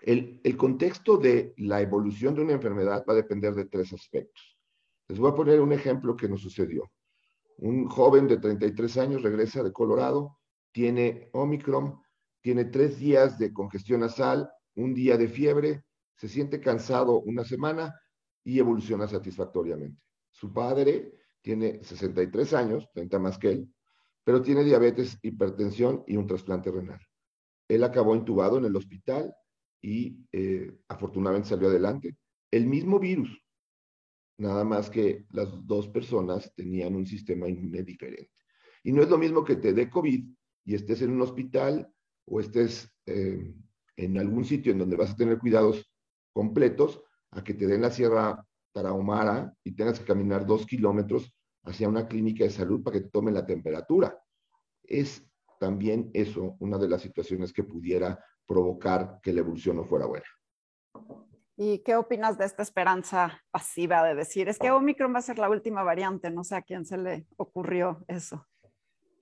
El, 0.00 0.40
el, 0.44 0.56
contexto 0.56 1.16
de 1.16 1.54
la 1.58 1.80
evolución 1.80 2.34
de 2.34 2.42
una 2.42 2.52
enfermedad 2.52 3.04
va 3.08 3.12
a 3.12 3.16
depender 3.16 3.54
de 3.54 3.66
tres 3.66 3.92
aspectos. 3.92 4.58
Les 5.08 5.18
voy 5.18 5.30
a 5.30 5.34
poner 5.34 5.60
un 5.60 5.72
ejemplo 5.72 6.16
que 6.16 6.28
nos 6.28 6.42
sucedió. 6.42 6.90
Un 7.58 7.88
joven 7.88 8.26
de 8.28 8.38
33 8.38 8.96
años 8.98 9.22
regresa 9.22 9.62
de 9.62 9.72
Colorado, 9.72 10.38
tiene 10.72 11.28
Omicron, 11.32 12.00
tiene 12.40 12.66
tres 12.66 12.98
días 12.98 13.38
de 13.38 13.52
congestión 13.52 14.00
nasal, 14.00 14.50
un 14.76 14.94
día 14.94 15.16
de 15.18 15.28
fiebre, 15.28 15.84
se 16.16 16.28
siente 16.28 16.60
cansado 16.60 17.20
una 17.20 17.44
semana 17.44 17.94
y 18.44 18.58
evoluciona 18.58 19.08
satisfactoriamente. 19.08 20.02
Su 20.30 20.52
padre 20.52 21.19
tiene 21.42 21.82
63 21.82 22.54
años, 22.54 22.88
30 22.92 23.18
más 23.18 23.38
que 23.38 23.50
él, 23.50 23.74
pero 24.24 24.42
tiene 24.42 24.64
diabetes, 24.64 25.18
hipertensión 25.22 26.04
y 26.06 26.16
un 26.16 26.26
trasplante 26.26 26.70
renal. 26.70 27.00
Él 27.68 27.84
acabó 27.84 28.14
intubado 28.14 28.58
en 28.58 28.64
el 28.64 28.76
hospital 28.76 29.34
y 29.80 30.18
eh, 30.32 30.72
afortunadamente 30.88 31.48
salió 31.48 31.68
adelante. 31.68 32.16
El 32.50 32.66
mismo 32.66 32.98
virus, 32.98 33.30
nada 34.38 34.64
más 34.64 34.90
que 34.90 35.26
las 35.30 35.48
dos 35.66 35.88
personas 35.88 36.52
tenían 36.54 36.94
un 36.94 37.06
sistema 37.06 37.48
inmune 37.48 37.82
diferente. 37.82 38.32
Y 38.82 38.92
no 38.92 39.02
es 39.02 39.08
lo 39.08 39.18
mismo 39.18 39.44
que 39.44 39.56
te 39.56 39.72
dé 39.72 39.88
COVID 39.88 40.24
y 40.64 40.74
estés 40.74 41.02
en 41.02 41.12
un 41.12 41.22
hospital 41.22 41.88
o 42.26 42.40
estés 42.40 42.92
eh, 43.06 43.54
en 43.96 44.18
algún 44.18 44.44
sitio 44.44 44.72
en 44.72 44.78
donde 44.78 44.96
vas 44.96 45.10
a 45.10 45.16
tener 45.16 45.38
cuidados 45.38 45.90
completos, 46.32 47.02
a 47.32 47.44
que 47.44 47.54
te 47.54 47.66
den 47.66 47.82
la 47.82 47.90
Sierra 47.90 48.46
Tarahumara 48.72 49.54
y 49.64 49.72
tengas 49.72 49.98
que 49.98 50.06
caminar 50.06 50.46
dos 50.46 50.66
kilómetros 50.66 51.32
hacia 51.64 51.88
una 51.88 52.06
clínica 52.06 52.44
de 52.44 52.50
salud 52.50 52.82
para 52.82 52.98
que 52.98 53.04
te 53.04 53.10
tomen 53.10 53.34
la 53.34 53.46
temperatura. 53.46 54.18
Es 54.82 55.26
también 55.58 56.10
eso 56.14 56.56
una 56.58 56.78
de 56.78 56.88
las 56.88 57.02
situaciones 57.02 57.52
que 57.52 57.64
pudiera 57.64 58.18
provocar 58.46 59.20
que 59.22 59.32
la 59.32 59.40
evolución 59.40 59.76
no 59.76 59.84
fuera 59.84 60.06
buena. 60.06 60.26
¿Y 61.56 61.80
qué 61.80 61.94
opinas 61.94 62.38
de 62.38 62.46
esta 62.46 62.62
esperanza 62.62 63.42
pasiva 63.50 64.02
de 64.02 64.14
decir, 64.14 64.48
es 64.48 64.58
que 64.58 64.70
Omicron 64.70 65.14
va 65.14 65.18
a 65.18 65.22
ser 65.22 65.38
la 65.38 65.50
última 65.50 65.82
variante? 65.82 66.30
No 66.30 66.42
sé 66.42 66.56
a 66.56 66.62
quién 66.62 66.86
se 66.86 66.96
le 66.96 67.26
ocurrió 67.36 68.02
eso. 68.08 68.46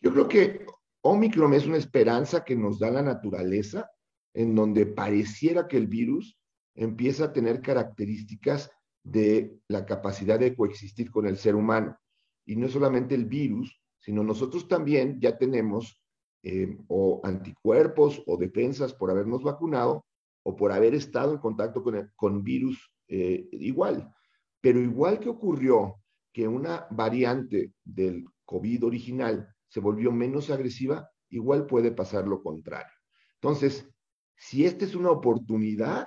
Yo 0.00 0.12
creo 0.12 0.28
que 0.28 0.66
Omicron 1.02 1.52
es 1.54 1.66
una 1.66 1.76
esperanza 1.78 2.44
que 2.44 2.54
nos 2.54 2.78
da 2.78 2.92
la 2.92 3.02
naturaleza, 3.02 3.90
en 4.34 4.54
donde 4.54 4.86
pareciera 4.86 5.66
que 5.66 5.76
el 5.76 5.88
virus 5.88 6.38
empieza 6.76 7.24
a 7.24 7.32
tener 7.32 7.60
características 7.60 8.70
de 9.10 9.58
la 9.68 9.86
capacidad 9.86 10.38
de 10.38 10.54
coexistir 10.54 11.10
con 11.10 11.26
el 11.26 11.36
ser 11.36 11.54
humano. 11.54 11.96
Y 12.44 12.56
no 12.56 12.68
solamente 12.68 13.14
el 13.14 13.26
virus, 13.26 13.80
sino 13.98 14.22
nosotros 14.22 14.68
también 14.68 15.20
ya 15.20 15.36
tenemos 15.36 16.02
eh, 16.42 16.78
o 16.88 17.20
anticuerpos 17.24 18.22
o 18.26 18.36
defensas 18.36 18.94
por 18.94 19.10
habernos 19.10 19.42
vacunado 19.42 20.04
o 20.42 20.56
por 20.56 20.72
haber 20.72 20.94
estado 20.94 21.32
en 21.32 21.38
contacto 21.38 21.82
con, 21.82 22.10
con 22.16 22.42
virus 22.42 22.92
eh, 23.08 23.48
igual. 23.52 24.12
Pero 24.60 24.80
igual 24.80 25.18
que 25.18 25.28
ocurrió 25.28 25.96
que 26.32 26.46
una 26.46 26.86
variante 26.90 27.72
del 27.84 28.24
COVID 28.44 28.84
original 28.84 29.48
se 29.68 29.80
volvió 29.80 30.12
menos 30.12 30.50
agresiva, 30.50 31.10
igual 31.30 31.66
puede 31.66 31.90
pasar 31.92 32.26
lo 32.26 32.42
contrario. 32.42 32.92
Entonces, 33.34 33.88
si 34.36 34.64
esta 34.64 34.84
es 34.84 34.94
una 34.94 35.10
oportunidad, 35.10 36.06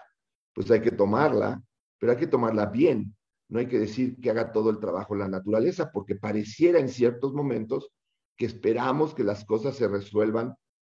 pues 0.54 0.70
hay 0.72 0.82
que 0.82 0.92
tomarla, 0.92 1.62
pero 2.02 2.14
hay 2.14 2.18
que 2.18 2.28
tomarla 2.28 2.66
bien. 2.66 3.16
No 3.48 3.60
hay 3.60 3.68
que 3.68 3.78
decir 3.78 4.20
que 4.20 4.32
haga 4.32 4.52
todo 4.52 4.72
el 4.72 4.80
trabajo 4.80 5.14
la 5.14 5.28
naturaleza, 5.28 5.92
porque 5.92 6.16
pareciera 6.16 6.80
en 6.80 6.90
ciertos 6.90 7.32
momentos 7.34 7.92
que 8.36 8.48
esperamos 8.48 9.14
que 9.14 9.24
las 9.24 9.46
cosas 9.46 9.76
se 9.76 9.88
resuelvan 9.88 10.56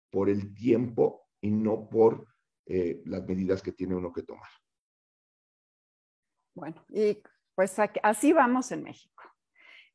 por 0.10 0.30
el 0.30 0.56
tiempo 0.56 1.28
y 1.42 1.52
no 1.52 1.88
por 1.90 2.26
eh, 2.66 3.04
las 3.06 3.24
medidas 3.28 3.62
que 3.62 3.72
tiene 3.72 3.94
uno 3.94 4.12
que 4.12 4.24
tomar. 4.24 4.50
Bueno, 6.56 6.84
y 6.90 7.22
pues 7.54 7.76
así 8.02 8.34
vamos 8.34 8.72
en 8.72 8.84
México. 8.84 9.15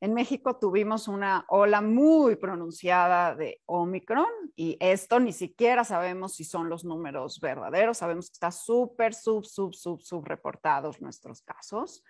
En 0.01 0.15
México 0.15 0.57
tuvimos 0.57 1.07
una 1.07 1.45
ola 1.47 1.79
muy 1.79 2.35
pronunciada 2.35 3.35
de 3.35 3.61
Omicron 3.67 4.25
y 4.55 4.75
esto 4.79 5.19
ni 5.19 5.31
siquiera 5.31 5.83
sabemos 5.83 6.33
si 6.33 6.43
son 6.43 6.69
los 6.69 6.83
números 6.83 7.39
verdaderos, 7.39 7.99
sabemos 7.99 8.27
que 8.27 8.33
está 8.33 8.49
súper, 8.49 9.13
sub, 9.13 9.45
sub, 9.45 9.75
sub, 9.75 10.01
sub 10.01 10.25
reportados 10.25 11.01
nuestros 11.01 11.43
casos, 11.43 12.03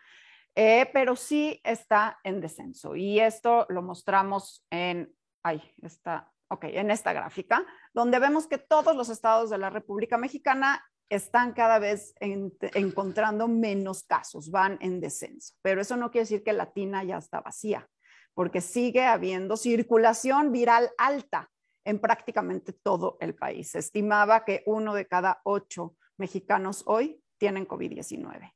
eh, 0.56 0.90
pero 0.94 1.18
sí 1.18 1.60
está 1.66 2.18
en 2.24 2.40
descenso. 2.40 2.96
Y 2.96 3.20
esto 3.20 3.66
lo 3.68 3.82
mostramos 3.82 4.66
en 4.70 5.14
ahí 5.44 5.62
está, 5.82 6.32
ok, 6.48 6.64
en 6.66 6.92
esta 6.92 7.12
gráfica, 7.12 7.66
donde 7.94 8.20
vemos 8.20 8.48
que 8.48 8.58
todos 8.58 8.96
los 8.96 9.10
estados 9.10 9.50
de 9.50 9.58
la 9.58 9.70
República 9.70 10.18
Mexicana 10.18 10.82
están 11.12 11.52
cada 11.52 11.78
vez 11.78 12.16
encontrando 12.20 13.50
menos 13.50 14.04
casos, 14.04 14.50
van 14.50 14.78
en 14.80 15.02
descenso. 15.02 15.56
Pero 15.62 15.82
eso 15.82 15.98
no 15.98 16.10
quiere 16.10 16.24
decir 16.24 16.44
que 16.44 16.54
Latina 16.54 17.04
ya 17.04 17.18
está 17.18 17.42
vacía, 17.42 17.90
porque 18.34 18.62
sigue 18.62 19.04
habiendo 19.04 19.58
circulación 19.58 20.54
viral 20.54 20.90
alta 20.98 21.52
en 21.84 22.00
prácticamente 22.00 22.72
todo 22.72 23.18
el 23.20 23.36
país. 23.36 23.72
Se 23.72 23.80
estimaba 23.80 24.46
que 24.46 24.64
uno 24.66 24.94
de 24.94 25.06
cada 25.06 25.42
ocho 25.44 25.98
mexicanos 26.18 26.84
hoy 26.86 27.22
tienen 27.38 27.68
COVID-19. 27.68 28.54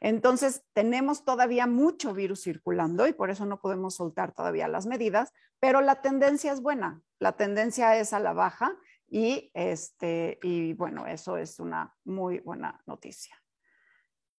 Entonces, 0.00 0.62
tenemos 0.74 1.24
todavía 1.24 1.66
mucho 1.66 2.14
virus 2.14 2.42
circulando 2.42 3.08
y 3.08 3.14
por 3.14 3.30
eso 3.30 3.46
no 3.46 3.60
podemos 3.60 3.96
soltar 3.96 4.32
todavía 4.32 4.68
las 4.68 4.86
medidas, 4.86 5.32
pero 5.58 5.80
la 5.80 6.02
tendencia 6.02 6.52
es 6.52 6.60
buena, 6.60 7.02
la 7.18 7.32
tendencia 7.32 7.96
es 7.96 8.12
a 8.12 8.20
la 8.20 8.32
baja 8.32 8.76
y, 9.08 9.50
este, 9.54 10.38
y 10.42 10.72
bueno, 10.74 11.06
eso 11.06 11.36
es 11.36 11.60
una 11.60 11.94
muy 12.04 12.40
buena 12.40 12.82
noticia. 12.86 13.36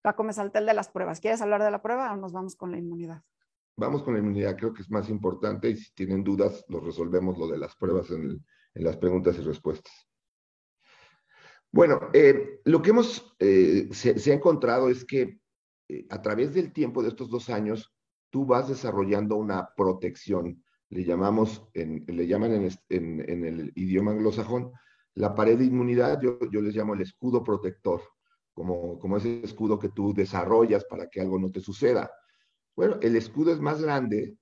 Paco, 0.01 0.23
me 0.23 0.33
salté 0.33 0.59
el 0.59 0.65
de 0.65 0.73
las 0.73 0.89
pruebas. 0.89 1.19
¿Quieres 1.19 1.41
hablar 1.41 1.63
de 1.63 1.71
la 1.71 1.81
prueba 1.81 2.13
o 2.13 2.17
nos 2.17 2.31
vamos 2.31 2.55
con 2.55 2.71
la 2.71 2.77
inmunidad? 2.77 3.23
Vamos 3.75 4.01
con 4.03 4.13
la 4.13 4.19
inmunidad, 4.19 4.57
creo 4.57 4.73
que 4.73 4.81
es 4.81 4.89
más 4.89 5.07
importante 5.09 5.69
y 5.69 5.77
si 5.77 5.93
tienen 5.93 6.23
dudas, 6.23 6.65
lo 6.67 6.79
resolvemos 6.79 7.37
lo 7.37 7.47
de 7.47 7.59
las 7.59 7.75
pruebas 7.75 8.09
en, 8.09 8.43
las 8.73 8.97
preguntas 8.97 9.37
y 9.37 9.41
respuestas. 9.41 9.93
Bueno, 11.71 12.09
eh, 12.13 12.59
lo 12.65 12.81
que 12.81 12.89
hemos, 12.89 13.35
eh, 13.39 13.87
se, 13.91 14.31
ha 14.31 14.35
encontrado 14.35 14.89
es 14.89 15.05
que 15.05 15.39
eh, 15.89 16.07
a 16.09 16.21
través 16.21 16.53
del 16.53 16.73
tiempo 16.73 17.03
de 17.03 17.09
estos 17.09 17.29
dos 17.29 17.49
años, 17.49 17.93
tú 18.29 18.45
vas 18.45 18.67
desarrollando 18.67 19.35
una 19.35 19.69
protección. 19.75 20.63
Le 20.89 21.03
llamamos, 21.03 21.67
le 21.73 22.27
llaman 22.27 22.69
en, 22.89 23.45
el 23.45 23.71
idioma 23.75 24.11
anglosajón, 24.11 24.71
la 25.15 25.35
pared 25.35 25.57
de 25.57 25.65
inmunidad, 25.65 26.21
yo, 26.21 26.61
les 26.61 26.75
llamo 26.75 26.93
el 26.93 27.01
escudo 27.01 27.43
protector, 27.43 28.01
como, 28.53 28.97
como 28.99 29.17
ese 29.17 29.43
escudo 29.43 29.77
que 29.79 29.89
tú 29.89 30.13
desarrollas 30.13 30.85
para 30.85 31.09
que 31.09 31.21
algo 31.21 31.39
no 31.39 31.51
te 31.51 31.59
suceda. 31.59 32.09
Bueno, 32.75 32.97
el 33.01 33.15
escudo 33.15 33.51
es 33.51 33.59
más 33.59 33.81
grande 33.81 34.37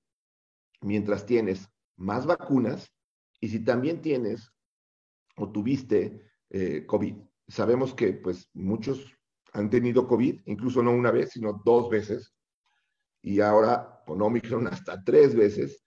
mientras 0.81 1.25
tienes 1.25 1.69
más 1.97 2.25
vacunas 2.25 2.93
y 3.39 3.49
si 3.49 3.63
también 3.63 4.01
tienes 4.01 4.51
o 5.37 5.51
tuviste 5.51 6.21
eh, 6.49 6.85
COVID. 6.85 7.15
Sabemos 7.47 7.93
que 7.93 8.13
pues 8.13 8.49
muchos 8.53 9.13
han 9.53 9.69
tenido 9.69 10.07
COVID, 10.07 10.41
incluso 10.45 10.83
no 10.83 10.91
una 10.91 11.11
vez, 11.11 11.31
sino 11.31 11.61
dos 11.63 11.89
veces, 11.89 12.33
y 13.21 13.39
ahora 13.39 14.03
con 14.05 14.21
Omicron 14.21 14.67
hasta 14.67 15.03
tres 15.03 15.35
veces, 15.35 15.84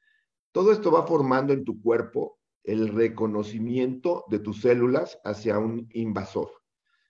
todo 0.52 0.72
esto 0.72 0.90
va 0.90 1.06
formando 1.06 1.52
en 1.52 1.64
tu 1.64 1.80
cuerpo 1.80 2.38
el 2.64 2.88
reconocimiento 2.88 4.24
de 4.28 4.40
tus 4.40 4.60
células 4.60 5.18
hacia 5.24 5.58
un 5.58 5.88
invasor. 5.92 6.50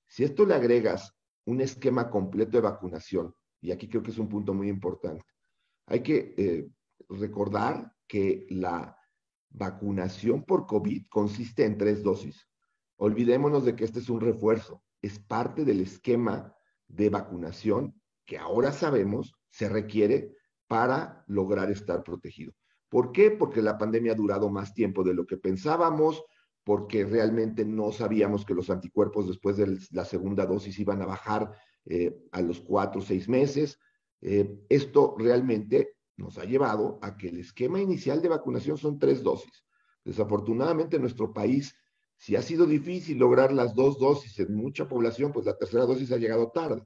Si 0.07 0.25
esto 0.25 0.47
le 0.47 0.55
agregas 0.55 1.15
un 1.47 1.61
esquema 1.61 2.11
completo 2.11 2.59
de 2.59 2.63
vacunación, 2.63 3.35
y 3.61 3.73
aquí 3.73 3.89
creo 3.89 4.03
que 4.03 4.11
es 4.11 4.19
un 4.19 4.29
punto 4.29 4.55
muy 4.55 4.69
importante, 4.69 5.25
hay 5.87 6.03
que 6.03 6.35
eh, 6.37 6.69
recordar 7.09 7.93
que 8.07 8.47
la 8.51 8.97
vacunación 9.51 10.45
por 10.45 10.67
COVID 10.67 11.07
consiste 11.09 11.65
en 11.65 11.79
tres 11.79 12.03
dosis. 12.03 12.47
Olvidémonos 12.97 13.65
de 13.65 13.75
que 13.75 13.85
este 13.85 14.01
es 14.01 14.09
un 14.09 14.21
refuerzo 14.21 14.83
es 15.03 15.19
parte 15.19 15.65
del 15.65 15.81
esquema 15.81 16.55
de 16.87 17.11
vacunación 17.11 18.01
que 18.27 18.39
ahora 18.39 18.73
sabemos 18.73 19.35
se 19.51 19.69
requiere 19.69 20.35
para 20.67 21.25
lograr 21.29 21.71
estar 21.71 22.03
protegido. 22.03 22.53
¿Por 22.89 23.13
qué? 23.13 23.31
Porque 23.31 23.63
la 23.63 23.77
pandemia 23.77 24.13
ha 24.13 24.17
durado 24.17 24.49
más 24.49 24.75
tiempo 24.75 25.05
de 25.05 25.15
lo 25.15 25.27
que 25.27 25.37
pensábamos, 25.37 26.25
porque 26.65 27.05
realmente 27.05 27.65
no 27.65 27.93
sabíamos 27.93 28.45
que 28.45 28.55
los 28.55 28.71
anticuerpos 28.71 29.27
después 29.27 29.57
de 29.57 29.79
la 29.91 30.05
segunda 30.05 30.47
dosis 30.47 30.79
iban 30.79 31.03
a 31.03 31.07
bajar 31.07 31.51
eh, 31.85 32.17
a 32.33 32.43
los 32.43 32.61
cuatro 32.61 33.01
o 33.01 33.05
seis 33.05 33.29
meses. 33.29 33.79
Eh, 34.21 34.61
esto 34.69 35.15
realmente 35.19 35.97
nos 36.17 36.39
ha 36.39 36.45
llevado 36.45 36.99
a 37.03 37.17
que 37.17 37.29
el 37.29 37.39
esquema 37.39 37.81
inicial 37.81 38.21
de 38.21 38.29
vacunación 38.29 38.77
son 38.77 38.99
tres 38.99 39.23
dosis. 39.23 39.65
Desafortunadamente 40.05 40.97
en 40.97 41.03
nuestro 41.03 41.33
país 41.33 41.75
si 42.19 42.35
ha 42.35 42.43
sido 42.43 42.67
difícil 42.67 43.17
lograr 43.17 43.53
las 43.53 43.75
dos 43.75 43.99
dosis 43.99 44.39
en 44.41 44.55
mucha 44.55 44.89
población, 44.89 45.33
pues 45.33 45.47
la 45.47 45.57
tercera 45.57 45.87
dosis 45.87 46.11
ha 46.11 46.17
llegado 46.17 46.51
tarde. 46.51 46.83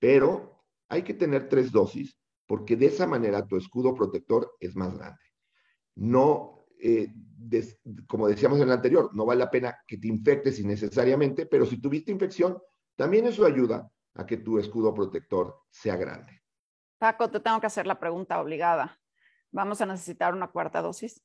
Pero 0.00 0.64
hay 0.88 1.02
que 1.02 1.14
tener 1.14 1.48
tres 1.48 1.70
dosis 1.70 2.18
porque 2.46 2.76
de 2.76 2.86
esa 2.86 3.06
manera 3.06 3.46
tu 3.46 3.56
escudo 3.56 3.94
protector 3.94 4.52
es 4.58 4.74
más 4.74 4.92
grande. 4.98 5.20
No, 5.96 6.66
eh, 6.80 7.08
como 8.06 8.28
decíamos 8.28 8.58
en 8.58 8.64
el 8.64 8.72
anterior, 8.72 9.10
no 9.14 9.26
vale 9.26 9.40
la 9.40 9.50
pena 9.50 9.76
que 9.86 9.98
te 9.98 10.08
infectes 10.08 10.58
innecesariamente, 10.58 11.46
pero 11.46 11.66
si 11.66 11.80
tuviste 11.80 12.12
infección, 12.12 12.58
también 12.96 13.26
eso 13.26 13.44
ayuda 13.44 13.90
a 14.14 14.26
que 14.26 14.38
tu 14.38 14.58
escudo 14.58 14.94
protector 14.94 15.62
sea 15.70 15.96
grande. 15.96 16.42
Paco, 16.98 17.30
te 17.30 17.40
tengo 17.40 17.60
que 17.60 17.66
hacer 17.66 17.86
la 17.86 17.98
pregunta 17.98 18.40
obligada. 18.40 18.98
¿Vamos 19.50 19.80
a 19.80 19.86
necesitar 19.86 20.34
una 20.34 20.48
cuarta 20.48 20.80
dosis? 20.80 21.22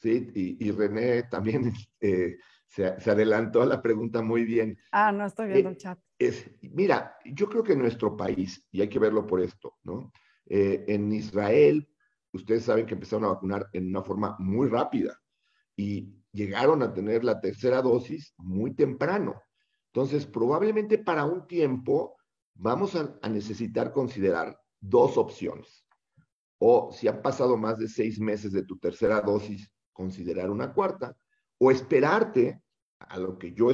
Sí, 0.00 0.30
y, 0.34 0.70
René 0.72 1.24
también 1.24 1.72
eh, 2.00 2.36
se, 2.66 2.86
adelantó 2.86 3.62
a 3.62 3.66
la 3.66 3.82
pregunta 3.82 4.22
muy 4.22 4.44
bien. 4.44 4.78
Ah, 4.90 5.12
no 5.12 5.26
estoy 5.26 5.48
viendo 5.48 5.70
el 5.70 5.76
chat. 5.76 5.98
Es, 6.18 6.50
mira, 6.60 7.16
yo 7.24 7.48
creo 7.48 7.62
que 7.62 7.74
en 7.74 7.80
nuestro 7.80 8.16
país, 8.16 8.66
y 8.70 8.80
hay 8.80 8.88
que 8.88 8.98
verlo 8.98 9.26
por 9.26 9.40
esto, 9.40 9.76
¿no? 9.82 10.12
Eh, 10.46 10.84
en 10.88 11.12
Israel, 11.12 11.88
ustedes 12.32 12.64
saben 12.64 12.86
que 12.86 12.94
empezaron 12.94 13.24
a 13.24 13.34
vacunar 13.34 13.68
en 13.72 13.88
una 13.88 14.02
forma 14.02 14.36
muy 14.38 14.68
rápida 14.68 15.18
y 15.76 16.14
llegaron 16.32 16.82
a 16.82 16.92
tener 16.92 17.24
la 17.24 17.40
tercera 17.40 17.82
dosis 17.82 18.34
muy 18.38 18.74
temprano. 18.74 19.40
Entonces, 19.92 20.26
probablemente 20.26 20.98
para 20.98 21.24
un 21.24 21.46
tiempo 21.46 22.16
vamos 22.54 22.96
a, 22.96 23.18
necesitar 23.28 23.92
considerar 23.92 24.58
dos 24.80 25.18
opciones. 25.18 25.84
O 26.58 26.90
si 26.92 27.08
han 27.08 27.22
pasado 27.22 27.56
más 27.56 27.78
de 27.78 27.88
seis 27.88 28.18
meses 28.18 28.52
de 28.52 28.64
tu 28.64 28.78
tercera 28.78 29.20
dosis, 29.20 29.70
considerar 29.92 30.50
una 30.50 30.72
cuarta, 30.72 31.14
o 31.58 31.70
esperarte 31.70 32.62
a 32.98 33.18
lo 33.18 33.38
que 33.38 33.52
yo, 33.52 33.70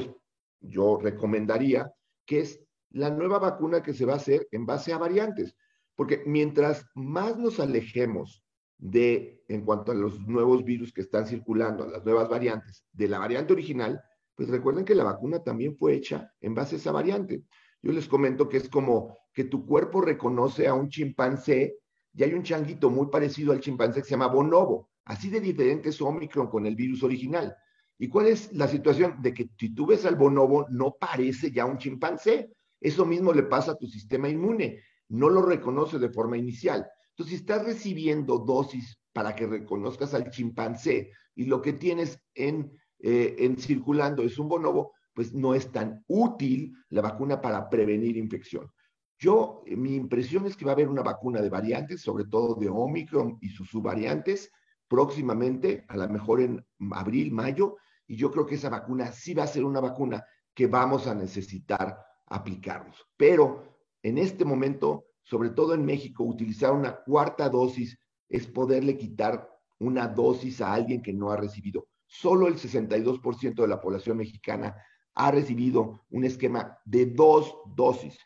yo 0.59 0.99
recomendaría, 1.01 1.91
que 2.25 2.41
es 2.41 2.59
la 2.89 3.09
nueva 3.09 3.39
vacuna 3.39 3.81
que 3.81 3.93
se 3.93 4.05
va 4.05 4.13
a 4.13 4.17
hacer 4.17 4.47
en 4.51 4.65
base 4.65 4.91
a 4.91 4.97
variantes. 4.97 5.55
Porque 5.95 6.23
mientras 6.25 6.85
más 6.95 7.37
nos 7.37 7.59
alejemos 7.59 8.43
de, 8.79 9.43
en 9.47 9.65
cuanto 9.65 9.91
a 9.91 9.95
los 9.95 10.19
nuevos 10.21 10.63
virus 10.63 10.91
que 10.91 11.01
están 11.01 11.27
circulando, 11.27 11.85
las 11.85 12.03
nuevas 12.03 12.29
variantes, 12.29 12.85
de 12.93 13.07
la 13.07 13.19
variante 13.19 13.53
original, 13.53 14.01
pues 14.35 14.49
recuerden 14.49 14.85
que 14.85 14.95
la 14.95 15.03
vacuna 15.03 15.43
también 15.43 15.75
fue 15.77 15.93
hecha 15.93 16.31
en 16.39 16.55
base 16.55 16.75
a 16.75 16.79
esa 16.79 16.91
variante. 16.91 17.43
Yo 17.81 17.91
les 17.91 18.07
comento 18.07 18.47
que 18.47 18.57
es 18.57 18.69
como 18.69 19.17
que 19.33 19.43
tu 19.43 19.65
cuerpo 19.65 20.01
reconoce 20.01 20.67
a 20.67 20.73
un 20.73 20.89
chimpancé 20.89 21.77
y 22.13 22.23
hay 22.23 22.33
un 22.33 22.43
changuito 22.43 22.89
muy 22.89 23.07
parecido 23.07 23.51
al 23.51 23.59
chimpancé 23.59 24.01
que 24.01 24.05
se 24.05 24.11
llama 24.11 24.27
bonobo, 24.27 24.89
así 25.05 25.29
de 25.29 25.41
diferente 25.41 25.89
es 25.89 26.01
Omicron 26.01 26.47
con 26.47 26.65
el 26.65 26.75
virus 26.75 27.03
original. 27.03 27.55
¿Y 27.97 28.07
cuál 28.07 28.27
es 28.27 28.53
la 28.53 28.67
situación? 28.69 29.21
De 29.21 29.33
que 29.33 29.49
si 29.59 29.75
tú 29.75 29.85
ves 29.85 30.05
al 30.05 30.15
bonobo, 30.15 30.65
no 30.69 30.95
parece 30.97 31.51
ya 31.51 31.65
un 31.65 31.77
chimpancé. 31.77 32.53
Eso 32.79 33.05
mismo 33.05 33.33
le 33.33 33.43
pasa 33.43 33.73
a 33.73 33.77
tu 33.77 33.87
sistema 33.87 34.29
inmune, 34.29 34.81
no 35.09 35.29
lo 35.29 35.41
reconoce 35.41 35.99
de 35.99 36.09
forma 36.09 36.37
inicial. 36.37 36.87
Entonces, 37.19 37.37
si 37.37 37.41
estás 37.41 37.65
recibiendo 37.65 38.37
dosis 38.37 38.97
para 39.11 39.35
que 39.35 39.45
reconozcas 39.45 40.13
al 40.13 40.29
chimpancé 40.31 41.11
y 41.35 41.47
lo 41.47 41.61
que 41.61 41.73
tienes 41.73 42.17
en, 42.33 42.71
eh, 42.97 43.35
en 43.39 43.57
circulando 43.57 44.23
es 44.23 44.39
un 44.39 44.47
bonobo, 44.47 44.93
pues 45.13 45.33
no 45.33 45.53
es 45.53 45.69
tan 45.69 46.01
útil 46.07 46.73
la 46.87 47.01
vacuna 47.01 47.41
para 47.41 47.69
prevenir 47.69 48.15
infección. 48.15 48.71
Yo, 49.17 49.63
eh, 49.65 49.75
mi 49.75 49.95
impresión 49.95 50.45
es 50.45 50.55
que 50.55 50.63
va 50.63 50.71
a 50.71 50.75
haber 50.75 50.87
una 50.87 51.01
vacuna 51.01 51.41
de 51.41 51.49
variantes, 51.49 51.99
sobre 51.99 52.23
todo 52.23 52.55
de 52.55 52.69
Omicron 52.69 53.37
y 53.41 53.49
sus 53.49 53.67
subvariantes, 53.67 54.49
próximamente, 54.87 55.83
a 55.89 55.97
lo 55.97 56.07
mejor 56.07 56.39
en 56.39 56.65
abril, 56.91 57.33
mayo, 57.33 57.75
y 58.07 58.15
yo 58.15 58.31
creo 58.31 58.45
que 58.45 58.55
esa 58.55 58.69
vacuna 58.69 59.11
sí 59.11 59.33
va 59.33 59.43
a 59.43 59.47
ser 59.47 59.65
una 59.65 59.81
vacuna 59.81 60.23
que 60.53 60.67
vamos 60.67 61.05
a 61.05 61.13
necesitar 61.13 61.99
aplicarnos. 62.27 63.05
Pero 63.17 63.77
en 64.01 64.17
este 64.19 64.45
momento, 64.45 65.08
sobre 65.29 65.51
todo 65.51 65.75
en 65.75 65.85
México, 65.85 66.23
utilizar 66.23 66.73
una 66.73 66.95
cuarta 67.03 67.49
dosis 67.49 67.99
es 68.27 68.47
poderle 68.47 68.97
quitar 68.97 69.47
una 69.77 70.07
dosis 70.07 70.59
a 70.59 70.73
alguien 70.73 71.03
que 71.03 71.13
no 71.13 71.29
ha 71.29 71.37
recibido. 71.37 71.87
Solo 72.07 72.47
el 72.47 72.55
62% 72.55 73.61
de 73.61 73.67
la 73.67 73.79
población 73.79 74.17
mexicana 74.17 74.75
ha 75.13 75.29
recibido 75.29 76.01
un 76.09 76.23
esquema 76.23 76.79
de 76.83 77.05
dos 77.05 77.55
dosis. 77.75 78.17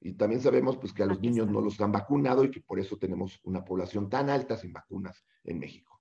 Y 0.00 0.14
también 0.14 0.40
sabemos 0.40 0.78
pues, 0.78 0.94
que 0.94 1.02
a 1.02 1.06
los 1.06 1.20
niños 1.20 1.46
no 1.46 1.60
los 1.60 1.78
han 1.82 1.92
vacunado 1.92 2.42
y 2.42 2.50
que 2.50 2.62
por 2.62 2.80
eso 2.80 2.96
tenemos 2.96 3.38
una 3.44 3.62
población 3.62 4.08
tan 4.08 4.30
alta 4.30 4.56
sin 4.56 4.72
vacunas 4.72 5.26
en 5.44 5.58
México. 5.58 6.00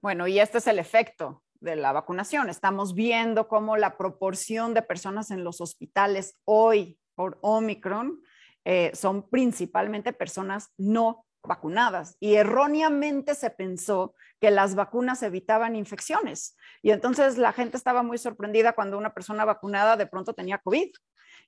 Bueno, 0.00 0.28
y 0.28 0.38
este 0.38 0.58
es 0.58 0.66
el 0.68 0.78
efecto 0.78 1.42
de 1.58 1.74
la 1.74 1.90
vacunación. 1.90 2.50
Estamos 2.50 2.94
viendo 2.94 3.48
cómo 3.48 3.76
la 3.76 3.96
proporción 3.96 4.74
de 4.74 4.82
personas 4.82 5.32
en 5.32 5.42
los 5.42 5.60
hospitales 5.60 6.38
hoy 6.44 7.00
por 7.16 7.38
Omicron 7.40 8.22
eh, 8.64 8.92
son 8.94 9.28
principalmente 9.28 10.12
personas 10.12 10.72
no 10.76 11.26
vacunadas. 11.42 12.16
Y 12.20 12.34
erróneamente 12.34 13.34
se 13.34 13.50
pensó 13.50 14.14
que 14.40 14.50
las 14.50 14.74
vacunas 14.74 15.22
evitaban 15.22 15.76
infecciones. 15.76 16.56
Y 16.82 16.90
entonces 16.90 17.38
la 17.38 17.52
gente 17.52 17.76
estaba 17.76 18.02
muy 18.02 18.18
sorprendida 18.18 18.72
cuando 18.72 18.98
una 18.98 19.14
persona 19.14 19.44
vacunada 19.44 19.96
de 19.96 20.06
pronto 20.06 20.34
tenía 20.34 20.58
COVID. 20.58 20.90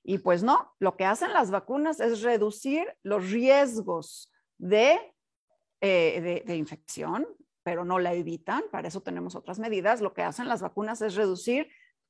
Y 0.03 0.17
pues 0.19 0.43
no, 0.43 0.73
lo 0.79 0.95
que 0.95 1.05
hacen 1.05 1.33
las 1.33 1.51
vacunas 1.51 1.99
es 1.99 2.21
reducir 2.21 2.85
los 3.03 3.29
riesgos 3.29 4.31
de, 4.57 4.99
eh, 5.81 6.43
de 6.45 6.55
infección, 6.55 7.27
pero 7.63 7.83
no 7.83 7.99
la 7.99 8.13
evitan, 8.13 8.63
para 8.71 8.87
eso 8.87 9.01
tenemos 9.01 9.35
otras 9.35 9.59
medidas. 9.59 10.01
Lo 10.01 10.13
que 10.13 10.23
hacen 10.23 10.47
las 10.47 10.61
vacunas 10.61 11.01
es 11.01 11.15
reducir 11.15 11.67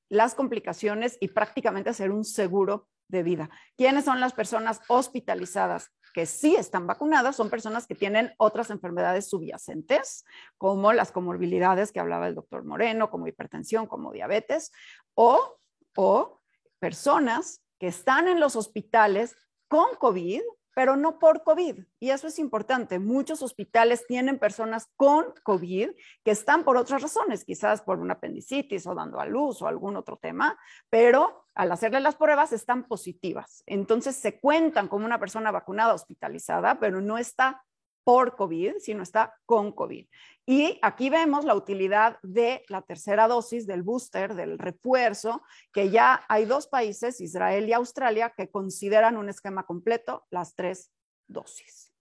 las 0.07 0.35
complicaciones 0.35 1.17
y 1.19 1.29
prácticamente 1.29 1.89
hacer 1.89 2.11
un 2.11 2.23
seguro 2.23 2.87
de 3.09 3.23
vida. 3.23 3.49
¿Quiénes 3.75 4.05
son 4.05 4.19
las 4.21 4.33
personas 4.33 4.81
hospitalizadas 4.87 5.91
que 6.13 6.25
sí 6.25 6.55
están 6.55 6.87
vacunadas? 6.87 7.35
Son 7.35 7.49
personas 7.49 7.85
que 7.85 7.95
tienen 7.95 8.33
otras 8.37 8.69
enfermedades 8.69 9.29
subyacentes, 9.29 10.23
como 10.57 10.93
las 10.93 11.11
comorbilidades 11.11 11.91
que 11.91 11.99
hablaba 11.99 12.27
el 12.27 12.35
doctor 12.35 12.63
Moreno, 12.63 13.09
como 13.09 13.27
hipertensión, 13.27 13.87
como 13.87 14.13
diabetes, 14.13 14.71
o, 15.15 15.57
o 15.97 16.39
personas 16.79 17.61
que 17.79 17.87
están 17.87 18.27
en 18.27 18.39
los 18.39 18.55
hospitales 18.55 19.35
con 19.67 19.95
COVID 19.99 20.41
pero 20.79 20.95
no 20.95 21.19
por 21.19 21.43
COVID. 21.43 21.83
Y 21.99 22.11
eso 22.11 22.27
es 22.27 22.39
importante. 22.39 22.99
Muchos 22.99 23.41
hospitales 23.41 24.07
tienen 24.07 24.39
personas 24.39 24.87
con 24.95 25.25
COVID 25.43 25.89
que 26.23 26.31
están 26.31 26.63
por 26.63 26.77
otras 26.77 27.01
razones, 27.01 27.43
quizás 27.43 27.81
por 27.81 27.99
una 27.99 28.13
apendicitis 28.13 28.87
o 28.87 28.95
dando 28.95 29.19
a 29.19 29.25
luz 29.25 29.61
o 29.61 29.67
algún 29.67 29.97
otro 29.97 30.15
tema, 30.15 30.57
pero 30.89 31.49
al 31.53 31.73
hacerle 31.73 31.99
las 31.99 32.15
pruebas 32.15 32.53
están 32.53 32.87
positivas. 32.87 33.61
Entonces 33.65 34.15
se 34.15 34.39
cuentan 34.39 34.87
como 34.87 35.05
una 35.05 35.19
persona 35.19 35.51
vacunada 35.51 35.93
hospitalizada, 35.93 36.79
pero 36.79 37.01
no 37.01 37.17
está 37.17 37.61
por 38.09 38.35
COVID, 38.35 38.77
sino 38.79 39.03
está 39.03 39.35
con 39.45 39.71
COVID. 39.71 40.07
Y 40.47 40.79
aquí 40.81 41.11
vemos 41.11 41.45
la 41.45 41.53
utilidad 41.53 42.17
de 42.23 42.63
la 42.67 42.81
tercera 42.81 43.27
dosis 43.27 43.67
del 43.67 43.83
booster, 43.83 44.33
del 44.33 44.57
refuerzo, 44.57 45.43
que 45.71 45.91
ya 45.91 46.23
hay 46.27 46.45
dos 46.45 46.65
países, 46.65 47.21
Israel 47.21 47.69
y 47.69 47.73
Australia, 47.73 48.33
que 48.35 48.49
consideran 48.49 49.15
un 49.15 49.29
esquema 49.29 49.67
completo 49.67 50.25
las 50.31 50.55
tres 50.55 50.91
dosis. 51.27 51.93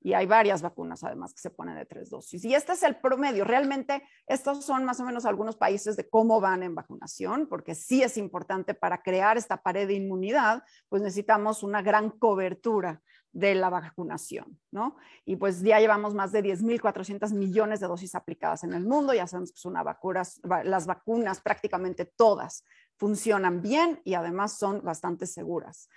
Y 0.00 0.14
hay 0.14 0.26
varias 0.26 0.62
vacunas 0.62 1.04
además 1.04 1.32
que 1.32 1.42
se 1.42 1.50
ponen 1.50 1.76
de 1.76 1.86
tres 1.86 2.10
dosis. 2.10 2.44
Y 2.44 2.56
este 2.56 2.72
es 2.72 2.82
el 2.82 2.96
promedio. 2.96 3.44
Realmente 3.44 4.02
estos 4.26 4.64
son 4.64 4.84
más 4.84 4.98
o 4.98 5.04
menos 5.04 5.24
algunos 5.26 5.56
países 5.56 5.96
de 5.96 6.08
cómo 6.08 6.40
van 6.40 6.64
en 6.64 6.74
vacunación, 6.74 7.46
porque 7.48 7.76
sí 7.76 8.02
es 8.02 8.16
importante 8.16 8.74
para 8.74 9.00
crear 9.00 9.38
esta 9.38 9.62
pared 9.62 9.86
de 9.86 9.94
inmunidad, 9.94 10.64
pues 10.88 11.02
necesitamos 11.02 11.62
una 11.62 11.82
gran 11.82 12.10
cobertura 12.10 13.00
de 13.32 13.54
la 13.54 13.70
vacunación, 13.70 14.58
¿no? 14.70 14.96
Y 15.24 15.36
pues 15.36 15.62
ya 15.62 15.80
llevamos 15.80 16.14
más 16.14 16.32
de 16.32 16.42
10.400 16.42 17.32
millones 17.32 17.80
de 17.80 17.86
dosis 17.86 18.14
aplicadas 18.14 18.62
en 18.64 18.74
el 18.74 18.84
mundo, 18.84 19.14
ya 19.14 19.26
sabemos 19.26 19.52
que 19.52 19.58
vacunas, 19.82 20.40
las 20.64 20.86
vacunas 20.86 21.40
prácticamente 21.40 22.04
todas 22.04 22.64
funcionan 22.96 23.62
bien 23.62 24.00
y 24.04 24.14
además 24.14 24.58
son 24.58 24.82
bastante 24.82 25.26
seguras. 25.26 25.88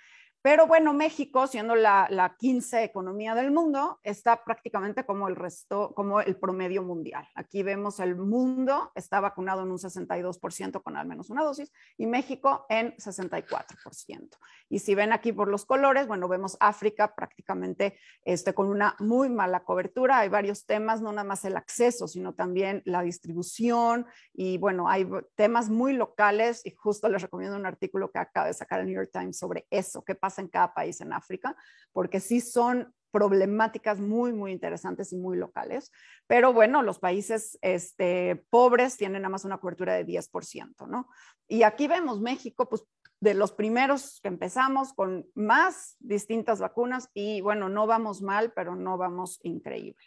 Pero 0.42 0.66
bueno, 0.66 0.92
México, 0.92 1.46
siendo 1.46 1.74
la, 1.74 2.06
la 2.10 2.36
15 2.36 2.84
economía 2.84 3.34
del 3.34 3.50
mundo, 3.50 3.98
está 4.02 4.44
prácticamente 4.44 5.04
como 5.04 5.28
el 5.28 5.36
resto, 5.36 5.92
como 5.94 6.20
el 6.20 6.36
promedio 6.36 6.82
mundial. 6.82 7.26
Aquí 7.34 7.62
vemos 7.62 8.00
el 8.00 8.16
mundo 8.16 8.92
está 8.94 9.20
vacunado 9.20 9.62
en 9.62 9.70
un 9.70 9.78
62% 9.78 10.82
con 10.82 10.96
al 10.96 11.06
menos 11.06 11.30
una 11.30 11.42
dosis 11.42 11.72
y 11.96 12.06
México 12.06 12.66
en 12.68 12.94
64%. 12.96 14.36
Y 14.68 14.80
si 14.80 14.94
ven 14.94 15.12
aquí 15.12 15.32
por 15.32 15.48
los 15.48 15.64
colores, 15.64 16.06
bueno, 16.06 16.28
vemos 16.28 16.56
África 16.60 17.14
prácticamente 17.14 17.98
este, 18.24 18.54
con 18.54 18.68
una 18.68 18.96
muy 18.98 19.28
mala 19.28 19.64
cobertura. 19.64 20.18
Hay 20.18 20.28
varios 20.28 20.66
temas, 20.66 21.00
no 21.00 21.12
nada 21.12 21.24
más 21.24 21.44
el 21.44 21.56
acceso, 21.56 22.08
sino 22.08 22.34
también 22.34 22.82
la 22.84 23.02
distribución 23.02 24.06
y 24.32 24.58
bueno, 24.58 24.88
hay 24.88 25.08
temas 25.34 25.70
muy 25.70 25.92
locales 25.92 26.64
y 26.64 26.70
justo 26.70 27.08
les 27.08 27.22
recomiendo 27.22 27.56
un 27.56 27.66
artículo 27.66 28.10
que 28.10 28.18
acaba 28.18 28.46
de 28.46 28.54
sacar 28.54 28.80
el 28.80 28.86
New 28.86 28.96
York 28.96 29.10
Times 29.12 29.38
sobre 29.38 29.66
eso, 29.70 30.04
qué 30.04 30.14
pasa 30.14 30.35
en 30.38 30.48
cada 30.48 30.74
país 30.74 31.00
en 31.00 31.12
África, 31.12 31.56
porque 31.92 32.20
sí 32.20 32.40
son 32.40 32.94
problemáticas 33.10 33.98
muy, 33.98 34.34
muy 34.34 34.52
interesantes 34.52 35.12
y 35.12 35.16
muy 35.16 35.38
locales. 35.38 35.90
Pero 36.26 36.52
bueno, 36.52 36.82
los 36.82 36.98
países 36.98 37.58
este, 37.62 38.44
pobres 38.50 38.98
tienen 38.98 39.22
nada 39.22 39.30
más 39.30 39.46
una 39.46 39.58
cobertura 39.58 39.94
de 39.94 40.04
10%, 40.04 40.86
¿no? 40.86 41.08
Y 41.48 41.62
aquí 41.62 41.88
vemos 41.88 42.20
México, 42.20 42.68
pues 42.68 42.84
de 43.20 43.32
los 43.32 43.52
primeros 43.52 44.20
que 44.20 44.28
empezamos 44.28 44.92
con 44.92 45.26
más 45.34 45.96
distintas 46.00 46.60
vacunas 46.60 47.08
y 47.14 47.40
bueno, 47.40 47.70
no 47.70 47.86
vamos 47.86 48.20
mal, 48.20 48.52
pero 48.54 48.76
no 48.76 48.98
vamos 48.98 49.38
increíble. 49.42 50.04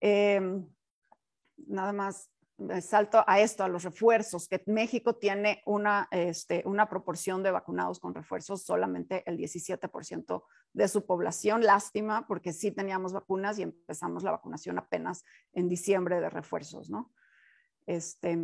Em, 0.00 0.66
nada 1.68 1.92
más 1.92 2.31
salto 2.80 3.24
a 3.26 3.40
esto, 3.40 3.64
a 3.64 3.68
los 3.68 3.84
refuerzos, 3.84 4.48
que 4.48 4.62
México 4.66 5.16
tiene 5.16 5.62
una, 5.66 6.08
este, 6.10 6.62
una 6.66 6.88
proporción 6.88 7.42
de 7.42 7.50
vacunados 7.50 8.00
con 8.00 8.14
refuerzos 8.14 8.62
solamente 8.62 9.22
el 9.26 9.38
17% 9.38 10.44
de 10.72 10.88
su 10.88 11.06
población. 11.06 11.62
Lástima, 11.62 12.26
porque 12.26 12.52
sí 12.52 12.70
teníamos 12.70 13.12
vacunas 13.12 13.58
y 13.58 13.62
empezamos 13.62 14.22
la 14.22 14.32
vacunación 14.32 14.78
apenas 14.78 15.24
en 15.52 15.68
diciembre 15.68 16.20
de 16.20 16.30
refuerzos, 16.30 16.90
¿no? 16.90 17.12
Este... 17.86 18.38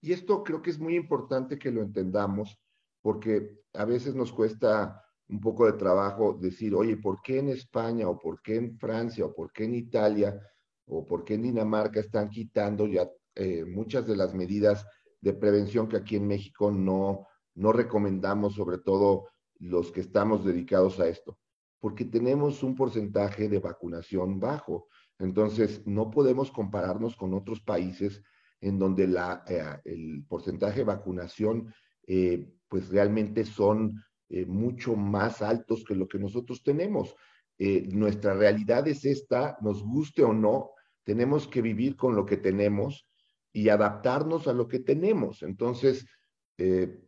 Y 0.00 0.12
esto 0.12 0.42
creo 0.42 0.60
que 0.62 0.70
es 0.70 0.78
muy 0.78 0.96
importante 0.96 1.58
que 1.58 1.70
lo 1.70 1.80
entendamos, 1.80 2.60
porque 3.00 3.60
a 3.72 3.84
veces 3.84 4.14
nos 4.14 4.32
cuesta 4.32 5.02
un 5.28 5.40
poco 5.40 5.66
de 5.66 5.74
trabajo 5.74 6.34
decir, 6.34 6.74
oye, 6.74 6.96
¿por 6.96 7.22
qué 7.22 7.38
en 7.38 7.48
España 7.48 8.08
o 8.08 8.18
por 8.18 8.42
qué 8.42 8.56
en 8.56 8.78
Francia 8.78 9.24
o 9.24 9.34
por 9.34 9.52
qué 9.52 9.64
en 9.64 9.74
Italia? 9.74 10.38
O 10.86 11.06
por 11.06 11.24
qué 11.24 11.34
en 11.34 11.42
Dinamarca 11.42 12.00
están 12.00 12.30
quitando 12.30 12.86
ya 12.86 13.08
eh, 13.34 13.64
muchas 13.64 14.06
de 14.06 14.16
las 14.16 14.34
medidas 14.34 14.86
de 15.20 15.32
prevención 15.32 15.88
que 15.88 15.96
aquí 15.96 16.16
en 16.16 16.26
México 16.26 16.70
no, 16.70 17.26
no 17.54 17.72
recomendamos, 17.72 18.54
sobre 18.54 18.78
todo 18.78 19.28
los 19.58 19.92
que 19.92 20.00
estamos 20.00 20.44
dedicados 20.44 20.98
a 21.00 21.08
esto? 21.08 21.38
Porque 21.80 22.04
tenemos 22.04 22.62
un 22.62 22.74
porcentaje 22.74 23.48
de 23.48 23.58
vacunación 23.58 24.40
bajo. 24.40 24.88
Entonces, 25.18 25.86
no 25.86 26.10
podemos 26.10 26.50
compararnos 26.50 27.16
con 27.16 27.34
otros 27.34 27.60
países 27.60 28.22
en 28.60 28.78
donde 28.78 29.06
la, 29.06 29.44
eh, 29.48 29.62
el 29.84 30.24
porcentaje 30.28 30.78
de 30.78 30.84
vacunación, 30.84 31.72
eh, 32.06 32.52
pues 32.68 32.88
realmente 32.88 33.44
son 33.44 34.02
mucho 34.46 34.96
más 34.96 35.42
altos 35.42 35.84
que 35.84 35.94
lo 35.94 36.08
que 36.08 36.18
nosotros 36.18 36.62
tenemos. 36.62 37.14
Nuestra 37.92 38.34
realidad 38.34 38.88
es 38.88 39.04
esta, 39.04 39.56
nos 39.60 39.82
guste 39.84 40.22
o 40.24 40.32
no, 40.32 40.70
tenemos 41.04 41.46
que 41.46 41.62
vivir 41.62 41.96
con 41.96 42.16
lo 42.16 42.24
que 42.26 42.36
tenemos 42.36 43.06
y 43.52 43.68
adaptarnos 43.68 44.48
a 44.48 44.52
lo 44.52 44.66
que 44.68 44.80
tenemos. 44.80 45.42
Entonces, 45.42 46.06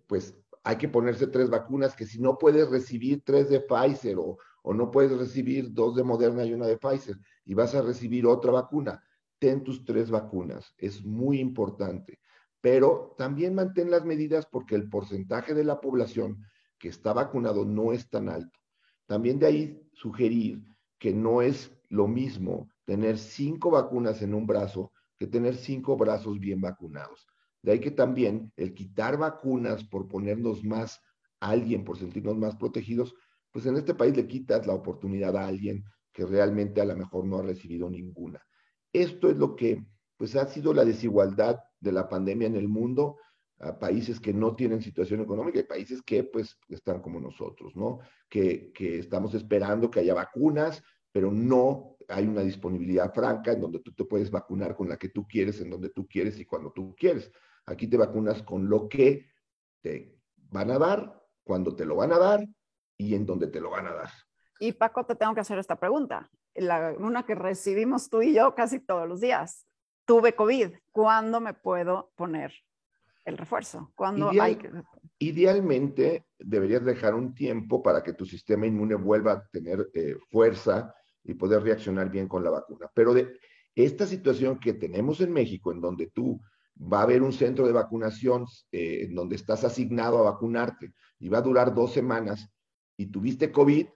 pues 0.07 0.37
hay 0.63 0.77
que 0.77 0.89
ponerse 0.89 1.27
tres 1.27 1.51
vacunas 1.51 1.95
que 1.95 2.07
si 2.07 2.21
no 2.21 2.39
puedes 2.39 2.71
recibir 2.71 3.23
tres 3.25 3.49
de 3.49 3.61
Pfizer 3.61 4.17
o, 4.19 4.39
o 4.63 4.75
no 4.75 4.91
puedes 4.91 5.17
recibir 5.17 5.73
dos 5.73 5.95
de 5.95 6.03
Moderna 6.03 6.45
y 6.45 6.55
una 6.55 6.67
de 6.67 6.79
Pfizer 6.79 7.17
y 7.45 7.55
vas 7.55 7.75
a 7.75 7.83
recibir 7.83 8.27
otra 8.27 8.51
vacuna, 8.51 9.03
ten 9.39 9.63
tus 9.63 9.85
tres 9.85 10.11
vacunas, 10.11 10.75
es 10.79 11.05
muy 11.05 11.39
importante. 11.39 12.19
Pero 12.63 13.15
también 13.19 13.55
mantén 13.55 13.91
las 13.91 14.07
medidas 14.07 14.47
porque 14.47 14.75
el 14.75 14.89
porcentaje 14.89 15.53
de 15.53 15.65
la 15.65 15.81
población 15.81 16.43
que 16.79 16.89
está 16.89 17.13
vacunado 17.13 17.67
no 17.67 17.93
es 17.93 18.09
tan 18.09 18.31
alto. 18.31 18.59
También 19.07 19.39
de 19.39 19.47
ahí 19.47 19.84
sugerir 19.95 20.63
que 20.99 21.13
no 21.13 21.43
es 21.43 21.73
lo 21.89 22.07
mismo 22.07 22.69
tener 22.85 23.19
cinco 23.19 23.71
vacunas 23.71 24.23
en 24.23 24.35
un 24.35 24.47
brazo 24.47 24.93
que 25.19 25.27
tener 25.27 25.57
cinco 25.57 25.97
brazos 25.97 26.39
bien 26.39 26.61
vacunados. 26.61 27.27
De 27.63 27.73
ahí 27.73 27.81
que 27.81 27.91
también 27.91 28.53
el 28.57 28.75
quitar 28.75 29.17
vacunas 29.17 29.85
por 29.85 30.09
ponernos 30.09 30.65
más 30.65 31.01
a 31.41 31.51
alguien, 31.51 31.85
por 31.85 31.99
sentirnos 31.99 32.37
más 32.37 32.57
protegidos, 32.57 33.15
pues 33.51 33.67
en 33.67 33.77
este 33.77 33.95
país 33.95 34.17
le 34.17 34.27
quitas 34.27 34.67
la 34.67 34.75
oportunidad 34.75 35.37
a 35.37 35.47
alguien 35.47 35.85
que 36.13 36.27
realmente 36.27 36.81
a 36.81 36.85
lo 36.85 36.97
mejor 36.97 37.25
no 37.25 37.39
ha 37.39 37.43
recibido 37.43 37.89
ninguna. 37.89 38.43
Esto 38.93 39.31
es 39.31 39.37
lo 39.37 39.57
que 39.57 39.85
pues 40.17 40.37
ha 40.37 40.47
sido 40.47 40.75
la 40.75 40.85
desigualdad 40.85 41.59
de 41.81 41.93
la 41.93 42.09
pandemia 42.09 42.47
en 42.47 42.57
el 42.57 42.69
mundo, 42.69 43.17
a 43.61 43.79
países 43.79 44.21
que 44.21 44.33
no 44.33 44.55
tienen 44.55 44.83
situación 44.83 45.21
económica 45.21 45.59
y 45.59 45.65
países 45.65 46.03
que 46.03 46.25
pues 46.25 46.59
están 46.69 47.01
como 47.01 47.21
nosotros, 47.21 47.75
¿no? 47.77 48.01
Que, 48.29 48.73
que 48.73 48.99
estamos 48.99 49.35
esperando 49.35 49.91
que 49.91 50.01
haya 50.01 50.15
vacunas, 50.15 50.83
pero 51.13 51.31
no 51.31 51.97
hay 52.09 52.27
una 52.27 52.43
disponibilidad 52.43 53.13
franca 53.15 53.53
en 53.53 53.61
donde 53.61 53.81
tú 53.81 53.93
te 53.93 54.05
puedes 54.05 54.31
vacunar 54.31 54.75
con 54.75 54.89
la 54.89 54.97
que 54.97 55.09
tú 55.09 55.27
quieres, 55.27 55.61
en 55.61 55.71
donde 55.71 55.91
tú 55.91 56.07
quieres 56.07 56.39
y 56.39 56.45
cuando 56.45 56.73
tú 56.73 56.95
quieres. 56.97 57.31
Aquí 57.67 57.87
te 57.87 57.97
vacunas 57.97 58.43
con 58.43 58.69
lo 58.69 58.89
que 58.89 59.27
te 59.81 60.19
van 60.37 60.71
a 60.71 60.79
dar, 60.79 61.23
cuando 61.45 61.75
te 61.75 61.85
lo 61.85 61.97
van 61.97 62.13
a 62.13 62.19
dar 62.19 62.47
y 62.99 63.15
en 63.15 63.25
donde 63.25 63.47
te 63.47 63.61
lo 63.61 63.71
van 63.71 63.87
a 63.87 63.95
dar. 63.95 64.11
Y 64.61 64.73
Paco, 64.73 65.05
te 65.05 65.15
tengo 65.15 65.35
que 65.35 65.41
hacer 65.41 65.59
esta 65.59 65.79
pregunta 65.79 66.31
una 66.99 67.25
que 67.27 67.35
recibimos 67.35 68.09
tú 68.09 68.23
y 68.23 68.35
yo 68.35 68.55
casi 68.55 68.81
todos 68.81 69.09
los 69.09 69.21
días. 69.21 69.67
Tuve 70.05 70.35
COVID, 70.35 70.75
¿cuándo 70.93 71.41
me 71.41 71.55
puedo 71.55 72.13
poner 72.17 72.53
el 73.25 73.39
refuerzo? 73.39 73.93
¿Cuándo 73.95 74.31
hay 74.31 74.59
Idealmente 75.19 76.27
deberías 76.39 76.85
dejar 76.85 77.15
un 77.15 77.35
tiempo 77.35 77.83
para 77.83 78.03
que 78.03 78.13
tu 78.13 78.27
sistema 78.27 78.67
inmune 78.67 78.95
vuelva 78.95 79.33
a 79.33 79.47
tener 79.49 79.89
eh, 79.95 80.17
fuerza 80.31 80.95
y 81.23 81.35
poder 81.35 81.63
reaccionar 81.63 82.11
bien 82.11 82.29
con 82.29 82.45
la 82.45 82.51
vacuna. 82.51 82.91
Pero 82.95 83.15
de 83.15 83.39
esta 83.75 84.07
situación 84.07 84.59
que 84.59 84.75
tenemos 84.75 85.21
en 85.21 85.33
México, 85.33 85.73
en 85.73 85.81
donde 85.81 86.09
tú 86.09 86.41
va 86.77 87.01
a 87.01 87.03
haber 87.05 87.23
un 87.23 87.33
centro 87.33 87.67
de 87.67 87.73
vacunación 87.73 88.47
eh, 88.73 89.05
en 89.05 89.15
donde 89.15 89.37
estás 89.37 89.65
asignado 89.65 90.19
a 90.19 90.31
vacunarte 90.31 90.93
y 91.19 91.29
va 91.29 91.39
a 91.39 91.43
durar 91.43 91.75
dos 91.75 91.93
semanas 91.93 92.49
y 92.97 93.07
tuviste 93.07 93.51
COVID, 93.51 93.87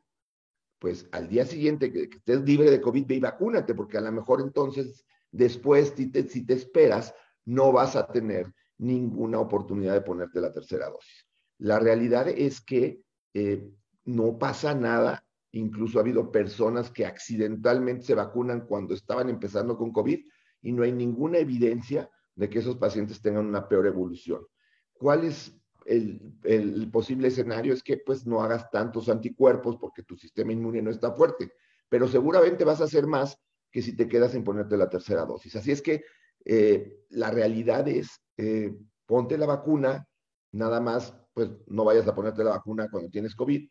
pues 0.79 1.09
al 1.13 1.29
día 1.29 1.45
siguiente 1.45 1.93
que, 1.93 2.05
estés 2.05 2.41
libre 2.43 2.71
de 2.71 2.81
COVID, 2.81 3.07
ve 3.07 3.17
y 3.17 3.21
vacúnate, 3.21 3.75
porque 3.75 3.99
a 3.99 4.01
lo 4.01 4.13
mejor 4.13 4.41
entonces 4.41 5.05
después, 5.31 5.93
si 5.97 6.11
te, 6.11 6.23
si 6.29 6.47
te 6.47 6.55
esperas, 6.55 7.15
no 7.45 7.73
vas 7.73 7.97
a 7.97 8.07
tener 8.07 8.53
ninguna 8.79 9.39
oportunidad 9.41 9.95
de 9.95 10.01
ponerte 10.01 10.41
la 10.41 10.53
tercera 10.53 10.89
dosis. 10.89 11.27
La 11.59 11.79
realidad 11.79 12.29
es 12.29 12.61
que 12.61 13.03
eh, 13.35 13.71
no 14.05 14.39
pasa 14.39 14.75
nada, 14.75 15.25
incluso 15.53 15.99
ha 15.99 16.03
habido 16.03 16.31
personas 16.31 16.91
que 16.91 17.05
accidentalmente 17.05 18.07
se 18.07 18.15
vacunan 18.15 18.67
cuando 18.67 18.95
estaban 18.95 19.29
empezando 19.29 19.77
con 19.77 19.93
COVID 19.93 20.21
y 20.63 20.73
no 20.73 20.83
hay 20.83 20.93
ninguna 20.93 21.39
evidencia 21.39 22.11
de 22.35 22.49
que 22.49 22.61
esos 22.61 22.77
pacientes 22.77 23.21
tengan 23.21 23.47
una 23.47 23.69
peor 23.69 23.87
evolución. 23.87 24.47
¿Cuál 24.93 25.25
es 25.25 25.53
el, 25.89 26.89
posible 26.93 27.29
escenario 27.29 27.73
es 27.73 27.83
que 27.83 27.97
pues 27.99 28.27
no 28.27 28.43
hagas 28.43 28.71
tantos 28.71 29.09
anticuerpos 29.09 29.77
porque 29.77 30.03
tu 30.03 30.17
sistema 30.17 30.53
inmune 30.53 30.83
no 30.83 30.91
está 30.91 31.13
fuerte, 31.13 31.53
pero 31.89 32.07
seguramente 32.07 32.65
vas 32.65 32.81
a 32.81 32.85
hacer 32.85 33.07
más 33.07 33.39
que 33.71 33.83
si 33.83 33.97
te 33.97 34.09
quedas 34.09 34.33
sin 34.33 34.45
ponerte 34.45 34.77
la 34.77 34.89
tercera 34.89 35.25
dosis. 35.25 35.57
Así 35.57 35.73
es 35.73 35.83
que 35.83 36.05
eh, 36.45 37.05
la 37.11 37.31
realidad 37.31 37.89
es, 37.89 38.21
eh, 38.39 38.75
ponte 39.05 39.37
la 39.37 39.47
vacuna, 39.47 40.07
nada 40.53 40.81
más, 40.81 41.15
pues 41.35 41.51
no 41.67 41.85
vayas 41.85 42.09
a 42.09 42.15
ponerte 42.15 42.43
la 42.43 42.51
vacuna 42.51 42.89
cuando 42.91 43.11
tienes 43.11 43.35
COVID, 43.35 43.69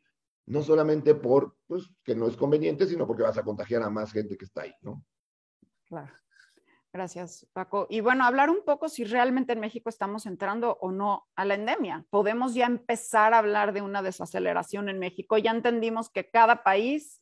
no 0.48 0.62
solamente 0.62 1.16
por, 1.16 1.58
pues, 1.66 1.90
que 2.04 2.16
no 2.16 2.28
es 2.28 2.38
conveniente, 2.38 2.86
sino 2.86 3.08
porque 3.08 3.24
vas 3.24 3.38
a 3.38 3.44
contagiar 3.44 3.82
a 3.82 3.90
más 3.90 4.12
gente 4.12 4.38
que 4.38 4.46
está 4.46 4.62
ahí, 4.62 4.74
¿no? 4.82 5.04
Claro. 5.86 6.14
Gracias, 6.94 7.46
Paco. 7.54 7.86
Y 7.90 8.00
bueno, 8.00 8.24
hablar 8.24 8.50
un 8.50 8.64
poco 8.66 8.90
si 8.90 9.04
realmente 9.04 9.54
en 9.54 9.60
México 9.60 9.90
estamos 9.90 10.26
entrando 10.26 10.78
o 10.82 10.92
no 10.92 11.28
a 11.36 11.46
la 11.46 11.54
endemia. 11.54 12.06
Podemos 12.10 12.54
ya 12.54 12.66
empezar 12.66 13.34
a 13.34 13.40
hablar 13.40 13.74
de 13.74 13.82
una 13.82 14.02
desaceleración 14.02 14.90
en 14.90 14.98
México. 14.98 15.38
Ya 15.38 15.52
entendimos 15.52 16.10
que 16.10 16.30
cada 16.30 16.64
país 16.64 17.22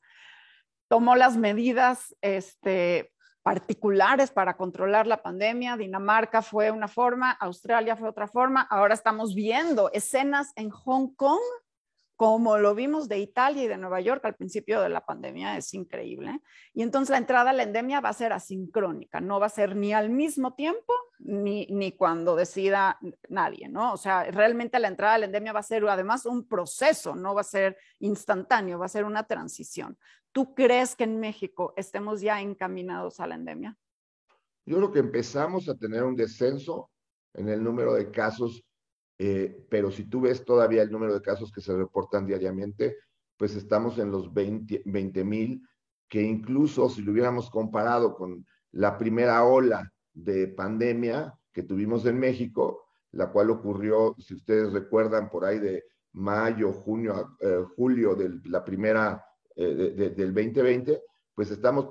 tomó 0.87 1.15
las 1.15 1.35
medidas 1.35 2.15
este, 2.21 3.11
particulares 3.45 4.31
para 4.31 4.57
controlar 4.57 5.05
la 5.05 5.21
pandemia. 5.21 5.77
Dinamarca 5.77 6.41
fue 6.41 6.71
una 6.71 6.87
forma, 6.87 7.29
Australia 7.29 7.95
fue 7.95 8.09
otra 8.09 8.27
forma. 8.27 8.61
Ahora 8.63 8.95
estamos 8.95 9.35
viendo 9.35 9.91
escenas 9.93 10.51
en 10.55 10.71
Hong 10.71 11.13
Kong 11.15 11.43
como 12.15 12.57
lo 12.57 12.73
vimos 12.73 13.07
de 13.07 13.19
Italia 13.19 13.63
y 13.63 13.67
de 13.67 13.77
Nueva 13.77 14.01
York 14.01 14.25
al 14.25 14.35
principio 14.35 14.81
de 14.81 14.89
la 14.89 15.05
pandemia, 15.05 15.57
es 15.57 15.73
increíble. 15.75 16.39
Y 16.73 16.81
entonces 16.81 17.11
la 17.11 17.17
entrada 17.17 17.51
a 17.51 17.53
la 17.53 17.63
endemia 17.63 17.99
va 17.99 18.09
a 18.09 18.13
ser 18.13 18.33
asincrónica, 18.33 19.19
no 19.19 19.39
va 19.39 19.45
a 19.45 19.49
ser 19.49 19.75
ni 19.75 19.93
al 19.93 20.09
mismo 20.09 20.55
tiempo 20.55 20.93
ni, 21.19 21.67
ni 21.69 21.91
cuando 21.91 22.35
decida 22.35 22.97
nadie, 23.29 23.67
¿no? 23.67 23.93
O 23.93 23.97
sea, 23.97 24.23
realmente 24.23 24.79
la 24.79 24.87
entrada 24.87 25.15
a 25.15 25.17
la 25.19 25.25
endemia 25.25 25.53
va 25.53 25.59
a 25.59 25.63
ser 25.63 25.87
además 25.87 26.25
un 26.25 26.47
proceso, 26.47 27.15
no 27.15 27.35
va 27.35 27.41
a 27.41 27.43
ser 27.43 27.77
instantáneo, 27.99 28.79
va 28.79 28.85
a 28.85 28.89
ser 28.89 29.03
una 29.03 29.27
transición. 29.27 29.97
¿Tú 30.35 30.53
crees 30.53 30.97
que 30.97 31.05
en 31.05 31.21
México 31.21 31.73
estemos 31.77 32.19
ya 32.19 32.41
encaminados 32.41 33.21
a 33.21 33.27
la 33.27 33.35
endemia? 33.35 33.77
Yo 34.65 34.75
creo 34.77 34.91
que 34.91 34.99
empezamos 34.99 35.69
a 35.69 35.75
tener 35.75 36.03
un 36.03 36.15
descenso 36.15 36.91
en 37.33 37.47
el 37.47 37.63
número 37.63 37.93
de 37.93 38.11
casos 38.11 38.65
eh, 39.17 39.65
pero 39.69 39.91
si 39.91 40.05
tú 40.05 40.21
ves 40.21 40.43
todavía 40.43 40.81
el 40.81 40.91
número 40.91 41.13
de 41.13 41.21
casos 41.21 41.51
que 41.51 41.61
se 41.61 41.75
reportan 41.75 42.25
diariamente, 42.25 42.97
pues 43.37 43.55
estamos 43.55 43.97
en 43.97 44.11
los 44.11 44.33
20 44.33 45.23
mil, 45.23 45.61
que 46.07 46.21
incluso 46.21 46.89
si 46.89 47.01
lo 47.01 47.11
hubiéramos 47.11 47.49
comparado 47.49 48.15
con 48.15 48.45
la 48.71 48.97
primera 48.97 49.43
ola 49.45 49.91
de 50.13 50.47
pandemia 50.47 51.33
que 51.51 51.63
tuvimos 51.63 52.05
en 52.05 52.19
México, 52.19 52.83
la 53.11 53.31
cual 53.31 53.49
ocurrió, 53.49 54.15
si 54.19 54.35
ustedes 54.35 54.73
recuerdan, 54.73 55.29
por 55.29 55.45
ahí 55.45 55.59
de 55.59 55.85
mayo, 56.11 56.73
junio, 56.73 57.37
eh, 57.39 57.63
julio 57.75 58.15
de 58.15 58.41
la 58.45 58.63
primera 58.63 59.24
eh, 59.55 60.13
del 60.15 60.33
2020, 60.33 61.01
pues 61.33 61.51
estamos 61.51 61.87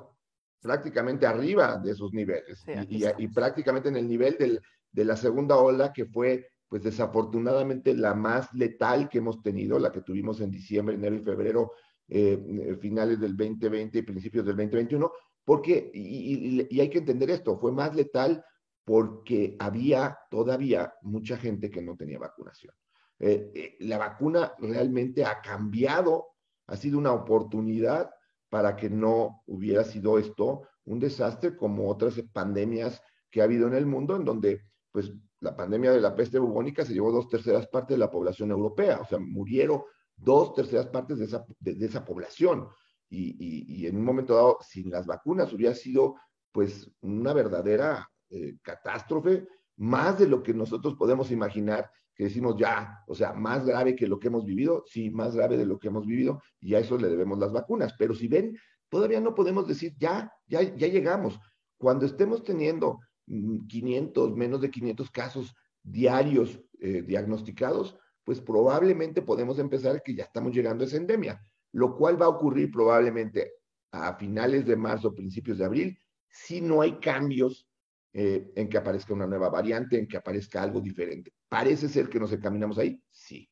prácticamente 0.60 1.26
arriba 1.26 1.76
de 1.76 1.92
esos 1.92 2.12
niveles 2.12 2.64
y, 2.88 3.28
prácticamente 3.28 3.90
en 3.90 3.96
el 3.96 4.08
nivel 4.08 4.60
de 4.92 5.04
la 5.04 5.16
segunda 5.16 5.56
ola 5.56 5.92
que 5.92 6.06
fue 6.06 6.48
pues 6.74 6.82
desafortunadamente 6.82 7.94
la 7.94 8.14
más 8.14 8.52
letal 8.52 9.08
que 9.08 9.18
hemos 9.18 9.42
tenido, 9.42 9.78
la 9.78 9.92
que 9.92 10.00
tuvimos 10.00 10.40
en 10.40 10.50
diciembre, 10.50 10.96
enero 10.96 11.14
y 11.14 11.20
febrero, 11.22 11.72
eh, 12.08 12.36
eh, 12.46 12.76
finales 12.80 13.20
del 13.20 13.36
2020 13.36 13.98
y 13.98 14.02
principios 14.02 14.44
del 14.44 14.56
2021, 14.56 15.12
porque, 15.44 15.90
y, 15.94 16.80
hay 16.80 16.90
que 16.90 16.98
entender 16.98 17.30
esto, 17.30 17.58
fue 17.58 17.70
más 17.70 17.94
letal 17.94 18.44
porque 18.84 19.56
había 19.60 20.18
todavía 20.30 20.92
mucha 21.02 21.36
gente 21.36 21.70
que 21.70 21.80
no 21.80 21.96
tenía 21.96 22.18
vacunación. 22.18 22.74
Eh, 23.20 23.76
la 23.80 23.98
vacuna 23.98 24.52
realmente 24.58 25.24
ha 25.24 25.40
cambiado, 25.40 26.33
ha 26.66 26.76
sido 26.76 26.98
una 26.98 27.12
oportunidad 27.12 28.10
para 28.48 28.76
que 28.76 28.88
no 28.88 29.42
hubiera 29.46 29.84
sido 29.84 30.18
esto 30.18 30.62
un 30.84 31.00
desastre 31.00 31.56
como 31.56 31.88
otras 31.88 32.14
pandemias 32.32 33.02
que 33.30 33.40
ha 33.40 33.44
habido 33.44 33.66
en 33.66 33.74
el 33.74 33.86
mundo, 33.86 34.16
en 34.16 34.24
donde 34.24 34.62
pues 34.92 35.12
la 35.40 35.56
pandemia 35.56 35.92
de 35.92 36.00
la 36.00 36.14
peste 36.14 36.38
bubónica 36.38 36.84
se 36.84 36.94
llevó 36.94 37.10
dos 37.10 37.28
terceras 37.28 37.66
partes 37.66 37.94
de 37.94 37.98
la 37.98 38.10
población 38.10 38.50
europea, 38.50 39.00
o 39.00 39.04
sea, 39.04 39.18
murieron 39.18 39.82
dos 40.16 40.54
terceras 40.54 40.86
partes 40.86 41.18
de 41.18 41.24
esa, 41.24 41.44
de, 41.58 41.84
esa 41.84 42.04
población. 42.04 42.68
Y, 43.10 43.86
en 43.86 43.96
un 43.96 44.04
momento 44.04 44.34
dado, 44.34 44.58
sin 44.60 44.90
las 44.90 45.06
vacunas, 45.06 45.52
hubiera 45.52 45.74
sido 45.74 46.16
pues 46.50 46.90
una 47.00 47.32
verdadera 47.32 48.08
eh, 48.30 48.56
catástrofe, 48.62 49.46
más 49.76 50.18
de 50.18 50.26
lo 50.26 50.42
que 50.42 50.54
nosotros 50.54 50.94
podemos 50.94 51.30
imaginar. 51.30 51.90
Que 52.14 52.24
decimos 52.24 52.56
ya, 52.56 53.02
o 53.06 53.14
sea, 53.14 53.32
más 53.32 53.66
grave 53.66 53.96
que 53.96 54.06
lo 54.06 54.18
que 54.18 54.28
hemos 54.28 54.44
vivido, 54.44 54.84
sí, 54.86 55.10
más 55.10 55.34
grave 55.34 55.56
de 55.56 55.66
lo 55.66 55.78
que 55.78 55.88
hemos 55.88 56.06
vivido, 56.06 56.40
y 56.60 56.74
a 56.74 56.78
eso 56.78 56.96
le 56.96 57.08
debemos 57.08 57.38
las 57.38 57.52
vacunas. 57.52 57.94
Pero 57.98 58.14
si 58.14 58.28
ven, 58.28 58.56
todavía 58.88 59.20
no 59.20 59.34
podemos 59.34 59.66
decir 59.66 59.94
ya, 59.98 60.32
ya, 60.46 60.62
ya 60.62 60.86
llegamos. 60.86 61.38
Cuando 61.76 62.06
estemos 62.06 62.44
teniendo 62.44 63.00
500, 63.26 64.30
mm, 64.30 64.34
menos 64.34 64.60
de 64.60 64.70
500 64.70 65.10
casos 65.10 65.54
diarios 65.82 66.60
eh, 66.80 67.02
diagnosticados, 67.02 67.96
pues 68.22 68.40
probablemente 68.40 69.20
podemos 69.22 69.58
empezar 69.58 70.02
que 70.02 70.14
ya 70.14 70.24
estamos 70.24 70.54
llegando 70.54 70.84
a 70.84 70.86
esa 70.86 70.96
endemia, 70.96 71.40
lo 71.72 71.96
cual 71.96 72.20
va 72.20 72.26
a 72.26 72.30
ocurrir 72.30 72.70
probablemente 72.70 73.52
a 73.90 74.14
finales 74.14 74.64
de 74.66 74.76
marzo, 74.76 75.14
principios 75.14 75.58
de 75.58 75.64
abril, 75.64 75.98
si 76.28 76.60
no 76.60 76.80
hay 76.80 76.98
cambios 76.98 77.68
eh, 78.16 78.52
en 78.54 78.68
que 78.68 78.78
aparezca 78.78 79.12
una 79.12 79.26
nueva 79.26 79.48
variante, 79.48 79.98
en 79.98 80.06
que 80.06 80.16
aparezca 80.16 80.62
algo 80.62 80.80
diferente. 80.80 81.32
¿Parece 81.48 81.88
ser 81.88 82.08
que 82.08 82.20
nos 82.20 82.32
encaminamos 82.32 82.78
ahí? 82.78 83.02
Sí. 83.10 83.50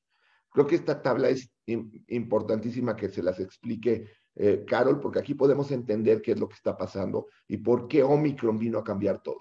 Creo 0.49 0.69
que 0.69 0.77
esta 0.77 1.03
tabla 1.03 1.31
es 1.31 1.51
importantísima 1.67 2.95
que 2.95 3.09
se 3.09 3.25
las 3.25 3.41
explique 3.41 4.07
eh, 4.37 4.65
Carol, 4.65 5.01
porque 5.01 5.19
aquí 5.19 5.35
podemos 5.35 5.73
entender 5.73 6.23
qué 6.23 6.33
es 6.33 6.39
lo 6.39 6.49
que 6.49 6.55
está 6.55 6.77
pasando 6.77 7.27
y 7.49 7.57
por 7.57 7.89
qué 7.89 8.05
Omicron 8.05 8.57
vino 8.57 8.79
a 8.79 8.85
cambiar 8.85 9.21
todo. 9.21 9.39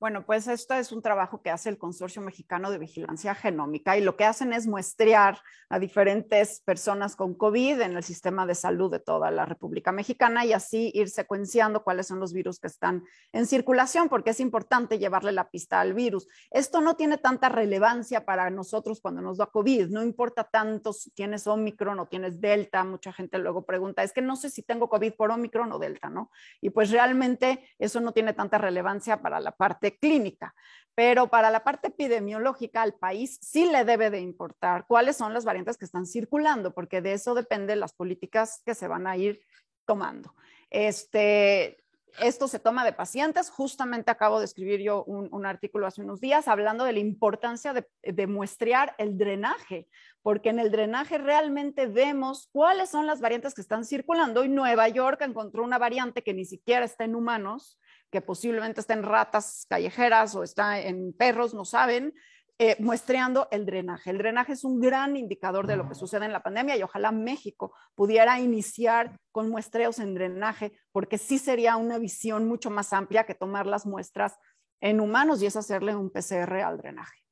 Bueno, 0.00 0.24
pues 0.24 0.46
esto 0.46 0.74
es 0.74 0.92
un 0.92 1.02
trabajo 1.02 1.42
que 1.42 1.50
hace 1.50 1.68
el 1.68 1.76
Consorcio 1.76 2.22
Mexicano 2.22 2.70
de 2.70 2.78
Vigilancia 2.78 3.34
Genómica 3.34 3.96
y 3.96 4.00
lo 4.00 4.16
que 4.16 4.24
hacen 4.24 4.52
es 4.52 4.68
muestrear 4.68 5.40
a 5.68 5.80
diferentes 5.80 6.60
personas 6.60 7.16
con 7.16 7.34
COVID 7.34 7.80
en 7.80 7.96
el 7.96 8.04
sistema 8.04 8.46
de 8.46 8.54
salud 8.54 8.92
de 8.92 9.00
toda 9.00 9.32
la 9.32 9.44
República 9.44 9.90
Mexicana 9.90 10.44
y 10.44 10.52
así 10.52 10.92
ir 10.94 11.10
secuenciando 11.10 11.82
cuáles 11.82 12.06
son 12.06 12.20
los 12.20 12.32
virus 12.32 12.60
que 12.60 12.68
están 12.68 13.02
en 13.32 13.46
circulación, 13.46 14.08
porque 14.08 14.30
es 14.30 14.38
importante 14.38 15.00
llevarle 15.00 15.32
la 15.32 15.50
pista 15.50 15.80
al 15.80 15.94
virus. 15.94 16.28
Esto 16.52 16.80
no 16.80 16.94
tiene 16.94 17.18
tanta 17.18 17.48
relevancia 17.48 18.24
para 18.24 18.50
nosotros 18.50 19.00
cuando 19.00 19.20
nos 19.20 19.38
da 19.38 19.46
COVID, 19.46 19.88
no 19.88 20.04
importa 20.04 20.44
tanto 20.44 20.92
si 20.92 21.10
tienes 21.10 21.48
Omicron 21.48 21.98
o 21.98 22.06
tienes 22.06 22.40
Delta, 22.40 22.84
mucha 22.84 23.12
gente 23.12 23.36
luego 23.38 23.66
pregunta, 23.66 24.04
es 24.04 24.12
que 24.12 24.22
no 24.22 24.36
sé 24.36 24.48
si 24.48 24.62
tengo 24.62 24.88
COVID 24.88 25.14
por 25.14 25.32
Omicron 25.32 25.72
o 25.72 25.80
Delta, 25.80 26.08
¿no? 26.08 26.30
Y 26.60 26.70
pues 26.70 26.92
realmente 26.92 27.68
eso 27.80 28.00
no 28.00 28.12
tiene 28.12 28.32
tanta 28.32 28.58
relevancia 28.58 29.20
para 29.20 29.40
la 29.40 29.50
parte 29.50 29.87
clínica. 29.96 30.54
Pero 30.94 31.28
para 31.28 31.50
la 31.50 31.62
parte 31.62 31.88
epidemiológica 31.88 32.82
al 32.82 32.94
país 32.94 33.38
sí 33.40 33.70
le 33.70 33.84
debe 33.84 34.10
de 34.10 34.20
importar 34.20 34.84
cuáles 34.88 35.16
son 35.16 35.32
las 35.32 35.44
variantes 35.44 35.78
que 35.78 35.84
están 35.84 36.06
circulando, 36.06 36.74
porque 36.74 37.00
de 37.00 37.12
eso 37.12 37.34
dependen 37.34 37.78
las 37.78 37.92
políticas 37.92 38.62
que 38.66 38.74
se 38.74 38.88
van 38.88 39.06
a 39.06 39.16
ir 39.16 39.40
tomando. 39.86 40.34
Este, 40.70 41.84
esto 42.20 42.48
se 42.48 42.58
toma 42.58 42.84
de 42.84 42.92
pacientes. 42.92 43.50
Justamente 43.50 44.10
acabo 44.10 44.38
de 44.38 44.44
escribir 44.44 44.80
yo 44.80 45.04
un, 45.04 45.46
artículo 45.46 45.86
hace 45.86 46.02
unos 46.02 46.20
días 46.20 46.48
hablando 46.48 46.84
de 46.84 46.92
la 46.92 46.98
importancia 46.98 47.72
de, 47.72 47.86
de, 48.02 48.26
muestrear 48.26 48.94
el 48.98 49.16
drenaje, 49.16 49.88
porque 50.22 50.48
en 50.48 50.58
el 50.58 50.70
drenaje 50.70 51.18
realmente 51.18 51.86
vemos 51.86 52.48
cuáles 52.52 52.90
son 52.90 53.06
las 53.06 53.20
variantes 53.20 53.54
que 53.54 53.60
están 53.60 53.84
circulando 53.84 54.44
y 54.44 54.48
Nueva 54.48 54.88
York 54.88 55.22
encontró 55.22 55.62
una 55.62 55.78
variante 55.78 56.22
que 56.22 56.34
ni 56.34 56.44
siquiera 56.44 56.84
está 56.84 57.04
en 57.04 57.14
humanos 57.14 57.78
que 58.10 58.20
posiblemente 58.20 58.80
está 58.80 58.94
en 58.94 59.02
ratas 59.02 59.66
callejeras 59.68 60.34
o 60.34 60.42
está 60.42 60.80
en 60.80 61.12
perros, 61.12 61.54
no 61.54 61.64
saben, 61.64 62.14
eh, 62.60 62.74
muestreando 62.80 63.46
el 63.52 63.64
drenaje. 63.66 64.10
El 64.10 64.18
drenaje 64.18 64.54
es 64.54 64.64
un 64.64 64.80
gran 64.80 65.16
indicador 65.16 65.68
de 65.68 65.76
lo 65.76 65.88
que 65.88 65.94
sucede 65.94 66.24
en 66.24 66.32
la 66.32 66.42
pandemia 66.42 66.76
y 66.76 66.82
ojalá 66.82 67.12
México 67.12 67.72
pudiera 67.94 68.40
iniciar 68.40 69.16
con 69.30 69.48
muestreos 69.48 70.00
en 70.00 70.14
drenaje, 70.14 70.72
porque 70.90 71.18
sí 71.18 71.38
sería 71.38 71.76
una 71.76 71.98
visión 71.98 72.48
mucho 72.48 72.68
más 72.68 72.92
amplia 72.92 73.24
que 73.24 73.36
tomar 73.36 73.66
las 73.66 73.86
muestras 73.86 74.38
en 74.80 75.00
humanos 75.00 75.40
y 75.40 75.46
es 75.46 75.54
hacerle 75.54 75.94
un 75.94 76.10
PCR 76.10 76.62
al 76.62 76.78
drenaje. 76.78 77.27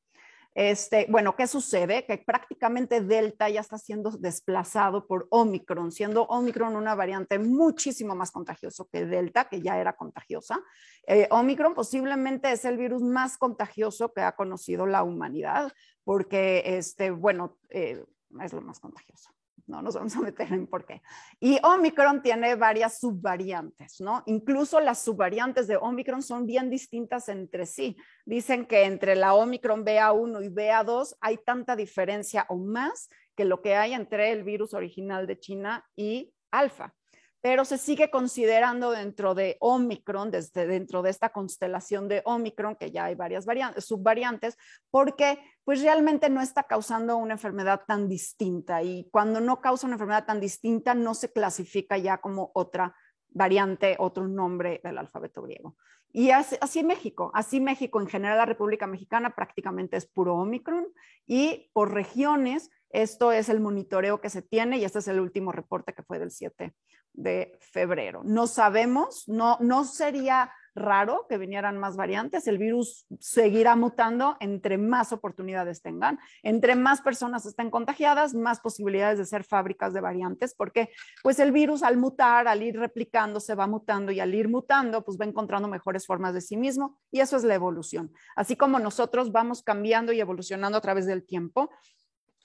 Este, 0.56 1.04
bueno, 1.10 1.36
¿qué 1.36 1.46
sucede? 1.46 2.06
Que 2.06 2.16
prácticamente 2.16 3.02
Delta 3.02 3.50
ya 3.50 3.60
está 3.60 3.76
siendo 3.76 4.10
desplazado 4.12 5.06
por 5.06 5.26
Omicron, 5.28 5.92
siendo 5.92 6.22
Omicron 6.22 6.76
una 6.76 6.94
variante 6.94 7.38
muchísimo 7.38 8.14
más 8.14 8.30
contagiosa 8.30 8.86
que 8.90 9.04
Delta, 9.04 9.50
que 9.50 9.60
ya 9.60 9.78
era 9.78 9.94
contagiosa. 9.96 10.58
Eh, 11.06 11.28
Omicron 11.30 11.74
posiblemente 11.74 12.50
es 12.50 12.64
el 12.64 12.78
virus 12.78 13.02
más 13.02 13.36
contagioso 13.36 14.14
que 14.14 14.22
ha 14.22 14.34
conocido 14.34 14.86
la 14.86 15.02
humanidad, 15.02 15.70
porque, 16.04 16.62
este, 16.64 17.10
bueno, 17.10 17.58
eh, 17.68 18.02
es 18.40 18.52
lo 18.54 18.62
más 18.62 18.80
contagioso 18.80 19.36
no 19.66 19.82
nos 19.82 19.94
vamos 19.94 20.16
a 20.16 20.20
meter 20.20 20.52
en 20.52 20.66
por 20.66 20.86
qué. 20.86 21.02
Y 21.40 21.58
Omicron 21.62 22.22
tiene 22.22 22.54
varias 22.54 22.98
subvariantes, 22.98 24.00
¿no? 24.00 24.22
Incluso 24.26 24.80
las 24.80 25.02
subvariantes 25.02 25.66
de 25.66 25.76
Omicron 25.76 26.22
son 26.22 26.46
bien 26.46 26.70
distintas 26.70 27.28
entre 27.28 27.66
sí. 27.66 27.96
Dicen 28.24 28.66
que 28.66 28.84
entre 28.84 29.16
la 29.16 29.34
Omicron 29.34 29.84
BA1 29.84 30.44
y 30.44 30.48
BA2 30.48 31.16
hay 31.20 31.38
tanta 31.38 31.76
diferencia 31.76 32.46
o 32.48 32.56
más 32.56 33.08
que 33.34 33.44
lo 33.44 33.60
que 33.60 33.76
hay 33.76 33.92
entre 33.92 34.32
el 34.32 34.44
virus 34.44 34.74
original 34.74 35.26
de 35.26 35.38
China 35.38 35.84
y 35.94 36.32
alfa 36.50 36.94
pero 37.40 37.64
se 37.64 37.78
sigue 37.78 38.10
considerando 38.10 38.90
dentro 38.90 39.34
de 39.34 39.56
Omicron, 39.60 40.30
desde 40.30 40.66
dentro 40.66 41.02
de 41.02 41.10
esta 41.10 41.28
constelación 41.28 42.08
de 42.08 42.22
Omicron, 42.24 42.76
que 42.76 42.90
ya 42.90 43.04
hay 43.04 43.14
varias 43.14 43.46
variantes, 43.46 43.84
subvariantes, 43.84 44.56
porque 44.90 45.38
pues 45.64 45.82
realmente 45.82 46.28
no 46.30 46.40
está 46.40 46.64
causando 46.64 47.16
una 47.16 47.34
enfermedad 47.34 47.82
tan 47.86 48.08
distinta 48.08 48.82
y 48.82 49.08
cuando 49.10 49.40
no 49.40 49.60
causa 49.60 49.86
una 49.86 49.94
enfermedad 49.94 50.26
tan 50.26 50.40
distinta 50.40 50.94
no 50.94 51.14
se 51.14 51.32
clasifica 51.32 51.98
ya 51.98 52.18
como 52.18 52.50
otra 52.54 52.94
variante, 53.28 53.96
otro 53.98 54.26
nombre 54.26 54.80
del 54.82 54.98
alfabeto 54.98 55.42
griego. 55.42 55.76
Y 56.12 56.30
así, 56.30 56.56
así, 56.60 56.82
México, 56.82 57.30
así 57.34 57.60
México, 57.60 58.00
en 58.00 58.06
general 58.06 58.38
la 58.38 58.46
República 58.46 58.86
Mexicana 58.86 59.34
prácticamente 59.34 59.98
es 59.98 60.06
puro 60.06 60.36
Omicron 60.36 60.86
y 61.26 61.70
por 61.74 61.92
regiones, 61.92 62.70
esto 62.88 63.32
es 63.32 63.50
el 63.50 63.60
monitoreo 63.60 64.20
que 64.20 64.30
se 64.30 64.40
tiene 64.40 64.78
y 64.78 64.84
este 64.84 65.00
es 65.00 65.08
el 65.08 65.20
último 65.20 65.52
reporte 65.52 65.92
que 65.92 66.02
fue 66.02 66.18
del 66.18 66.30
7 66.30 66.74
de 67.16 67.58
febrero. 67.60 68.22
No 68.24 68.46
sabemos, 68.46 69.24
no, 69.26 69.56
no 69.60 69.84
sería 69.84 70.52
raro 70.76 71.26
que 71.28 71.38
vinieran 71.38 71.78
más 71.78 71.96
variantes, 71.96 72.46
el 72.46 72.58
virus 72.58 73.06
seguirá 73.18 73.74
mutando 73.74 74.36
entre 74.40 74.76
más 74.76 75.10
oportunidades 75.10 75.80
tengan, 75.80 76.18
entre 76.42 76.76
más 76.76 77.00
personas 77.00 77.46
estén 77.46 77.70
contagiadas, 77.70 78.34
más 78.34 78.60
posibilidades 78.60 79.18
de 79.18 79.24
ser 79.24 79.42
fábricas 79.42 79.94
de 79.94 80.02
variantes, 80.02 80.54
porque 80.54 80.90
pues 81.22 81.38
el 81.38 81.50
virus 81.50 81.82
al 81.82 81.96
mutar, 81.96 82.46
al 82.46 82.62
ir 82.62 82.78
replicando, 82.78 83.40
se 83.40 83.54
va 83.54 83.66
mutando 83.66 84.12
y 84.12 84.20
al 84.20 84.34
ir 84.34 84.48
mutando, 84.48 85.02
pues 85.02 85.18
va 85.18 85.24
encontrando 85.24 85.66
mejores 85.66 86.06
formas 86.06 86.34
de 86.34 86.42
sí 86.42 86.56
mismo 86.56 86.98
y 87.10 87.20
eso 87.20 87.36
es 87.36 87.44
la 87.44 87.54
evolución. 87.54 88.12
Así 88.36 88.54
como 88.54 88.78
nosotros 88.78 89.32
vamos 89.32 89.62
cambiando 89.62 90.12
y 90.12 90.20
evolucionando 90.20 90.76
a 90.76 90.82
través 90.82 91.06
del 91.06 91.24
tiempo, 91.24 91.70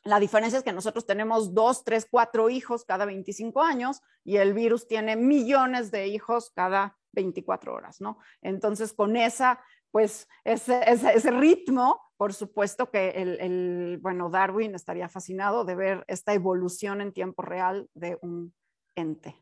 la 0.04 0.20
diferencia 0.20 0.58
es 0.58 0.64
que 0.64 0.74
nosotros 0.74 1.06
tenemos 1.06 1.54
dos, 1.54 1.84
tres, 1.84 2.08
cuatro 2.10 2.50
hijos 2.50 2.86
cada 2.86 3.06
25 3.06 3.62
años 3.62 4.02
y 4.24 4.38
el 4.38 4.54
virus 4.54 4.88
tiene 4.88 5.16
millones 5.16 5.92
de 5.92 6.08
hijos 6.08 6.52
cada 6.56 6.98
24 7.14 7.74
horas, 7.74 8.02
¿no? 8.02 8.18
Entonces, 8.42 8.94
con 8.94 9.16
esa, 9.16 9.60
pues, 9.92 10.28
ese, 10.44 11.32
ritmo, 11.32 12.00
por 12.18 12.34
supuesto 12.34 12.90
que 12.90 13.10
el, 13.10 14.00
bueno, 14.02 14.30
Darwin 14.30 14.74
estaría 14.74 15.08
fascinado 15.10 15.66
de 15.66 15.76
ver 15.76 16.06
esta 16.08 16.34
evolución 16.34 17.02
en 17.02 17.14
tiempo 17.14 17.44
real 17.44 17.88
de 17.94 18.18
un 18.22 18.54
ente. 18.96 19.36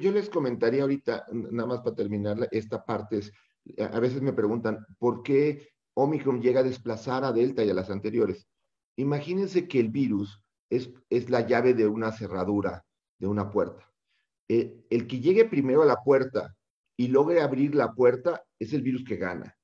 Yo 0.00 0.12
les 0.12 0.28
comentaría 0.28 0.82
ahorita, 0.82 1.26
nada 1.32 1.66
más 1.66 1.80
para 1.80 1.96
terminar 1.96 2.36
esta 2.50 2.84
parte, 2.84 3.18
es, 3.18 3.32
a 3.78 4.00
veces 4.00 4.20
me 4.20 4.34
preguntan, 4.34 4.84
¿por 4.98 5.22
qué 5.22 5.70
Omicron 5.94 6.42
llega 6.42 6.60
a 6.60 6.64
desplazar 6.64 7.24
a 7.24 7.32
Delta 7.32 7.64
y 7.64 7.70
a 7.70 7.74
las 7.74 7.88
anteriores? 7.88 8.46
Imagínense 8.98 9.68
que 9.68 9.78
el 9.78 9.90
virus 9.90 10.42
es, 10.68 10.90
es 11.08 11.30
la 11.30 11.46
llave 11.46 11.72
de 11.72 11.86
una 11.86 12.10
cerradura, 12.10 12.84
de 13.18 13.28
una 13.28 13.48
puerta. 13.48 13.88
Eh, 14.48 14.84
el 14.90 15.06
que 15.06 15.20
llegue 15.20 15.44
primero 15.44 15.82
a 15.82 15.86
la 15.86 16.02
puerta 16.02 16.56
y 16.96 17.06
logre 17.06 17.40
abrir 17.40 17.76
la 17.76 17.92
puerta 17.92 18.42
es 18.58 18.72
el 18.72 18.82
virus 18.82 19.04
que 19.04 19.16
gana. 19.16 19.56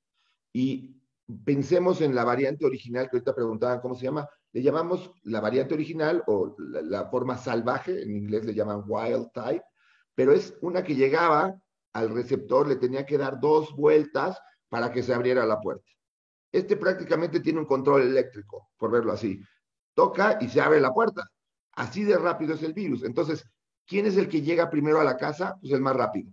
Y 0.53 1.01
pensemos 1.43 1.99
en 1.99 2.15
la 2.15 2.23
variante 2.23 2.65
original 2.65 3.09
que 3.09 3.17
ahorita 3.17 3.35
preguntaban 3.35 3.81
cómo 3.81 3.95
se 3.95 4.05
llama. 4.05 4.25
Le 4.53 4.61
llamamos 4.61 5.11
la 5.23 5.41
variante 5.41 5.73
original 5.73 6.23
o 6.27 6.55
la, 6.57 6.81
la 6.81 7.09
forma 7.09 7.37
salvaje, 7.37 8.03
en 8.03 8.15
inglés 8.15 8.45
le 8.45 8.53
llaman 8.53 8.83
wild 8.87 9.31
type, 9.33 9.65
pero 10.13 10.31
es 10.31 10.57
una 10.61 10.81
que 10.81 10.95
llegaba 10.95 11.59
al 11.91 12.09
receptor, 12.09 12.69
le 12.69 12.77
tenía 12.77 13.05
que 13.05 13.17
dar 13.17 13.41
dos 13.41 13.75
vueltas 13.75 14.39
para 14.69 14.93
que 14.93 15.03
se 15.03 15.13
abriera 15.13 15.45
la 15.45 15.59
puerta. 15.59 15.89
Este 16.55 16.77
prácticamente 16.77 17.41
tiene 17.41 17.59
un 17.59 17.65
control 17.65 18.03
eléctrico, 18.03 18.69
por 18.77 18.89
verlo 18.89 19.11
así. 19.11 19.41
Toca 19.93 20.37
y 20.39 20.47
se 20.47 20.61
abre 20.61 20.79
la 20.79 20.93
puerta. 20.93 21.29
Así 21.73 22.05
de 22.05 22.17
rápido 22.17 22.53
es 22.53 22.63
el 22.63 22.73
virus. 22.73 23.03
Entonces, 23.03 23.45
¿quién 23.85 24.05
es 24.05 24.15
el 24.15 24.29
que 24.29 24.41
llega 24.41 24.69
primero 24.69 25.01
a 25.01 25.03
la 25.03 25.17
casa? 25.17 25.57
Pues 25.59 25.73
el 25.73 25.81
más 25.81 25.97
rápido. 25.97 26.31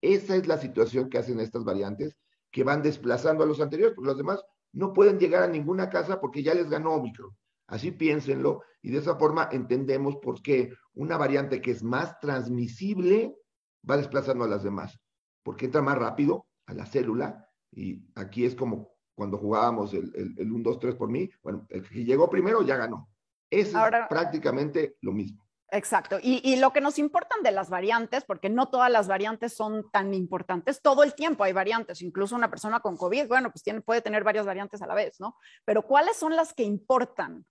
Esa 0.00 0.36
es 0.36 0.46
la 0.46 0.58
situación 0.58 1.08
que 1.08 1.18
hacen 1.18 1.40
estas 1.40 1.64
variantes, 1.64 2.16
que 2.52 2.62
van 2.62 2.82
desplazando 2.82 3.42
a 3.42 3.48
los 3.48 3.60
anteriores, 3.60 3.96
porque 3.96 4.06
los 4.06 4.16
demás 4.16 4.44
no 4.72 4.92
pueden 4.92 5.18
llegar 5.18 5.42
a 5.42 5.48
ninguna 5.48 5.90
casa 5.90 6.20
porque 6.20 6.44
ya 6.44 6.54
les 6.54 6.70
ganó 6.70 6.92
Omicron. 6.92 7.36
Así 7.66 7.90
piénsenlo 7.90 8.62
y 8.80 8.92
de 8.92 8.98
esa 8.98 9.16
forma 9.16 9.48
entendemos 9.50 10.18
por 10.18 10.40
qué 10.40 10.72
una 10.92 11.16
variante 11.16 11.60
que 11.60 11.72
es 11.72 11.82
más 11.82 12.20
transmisible 12.20 13.34
va 13.90 13.96
desplazando 13.96 14.44
a 14.44 14.48
las 14.48 14.62
demás, 14.62 15.00
porque 15.42 15.64
entra 15.64 15.82
más 15.82 15.98
rápido 15.98 16.46
a 16.66 16.74
la 16.74 16.86
célula 16.86 17.48
y 17.72 18.04
aquí 18.14 18.44
es 18.44 18.54
como 18.54 18.93
cuando 19.14 19.38
jugábamos 19.38 19.94
el, 19.94 20.12
el, 20.36 20.52
1, 20.52 20.62
2, 20.62 20.78
3 20.78 20.94
por 20.96 21.08
mí, 21.08 21.30
bueno, 21.42 21.66
el 21.70 21.88
que 21.88 22.04
llegó 22.04 22.28
primero 22.28 22.62
ya 22.62 22.76
ganó. 22.76 23.08
Es 23.50 23.72
prácticamente 24.08 24.96
lo 25.00 25.12
mismo. 25.12 25.44
Exacto. 25.74 26.18
Y, 26.22 26.56
lo 26.56 26.72
que 26.72 26.80
nos 26.80 27.00
importan 27.00 27.42
de 27.42 27.50
las 27.50 27.68
variantes, 27.68 28.24
porque 28.24 28.48
no 28.48 28.68
todas 28.68 28.90
las 28.90 29.08
variantes 29.08 29.54
son 29.54 29.90
tan 29.90 30.14
importantes, 30.14 30.80
todo 30.80 31.02
el 31.02 31.14
tiempo 31.14 31.42
hay 31.42 31.52
variantes, 31.52 32.00
incluso 32.00 32.36
una 32.36 32.48
persona 32.48 32.78
con 32.78 32.96
COVID, 32.96 33.26
bueno, 33.26 33.50
pues 33.50 33.64
tiene, 33.64 33.80
puede 33.80 34.00
tener 34.00 34.22
varias 34.22 34.46
variantes 34.46 34.82
a 34.82 34.86
la 34.86 34.94
vez, 34.94 35.18
¿no? 35.18 35.36
Pero 35.64 35.82
¿cuáles 35.82 36.16
son 36.16 36.36
las 36.36 36.54
que 36.54 36.62
importan? 36.62 37.44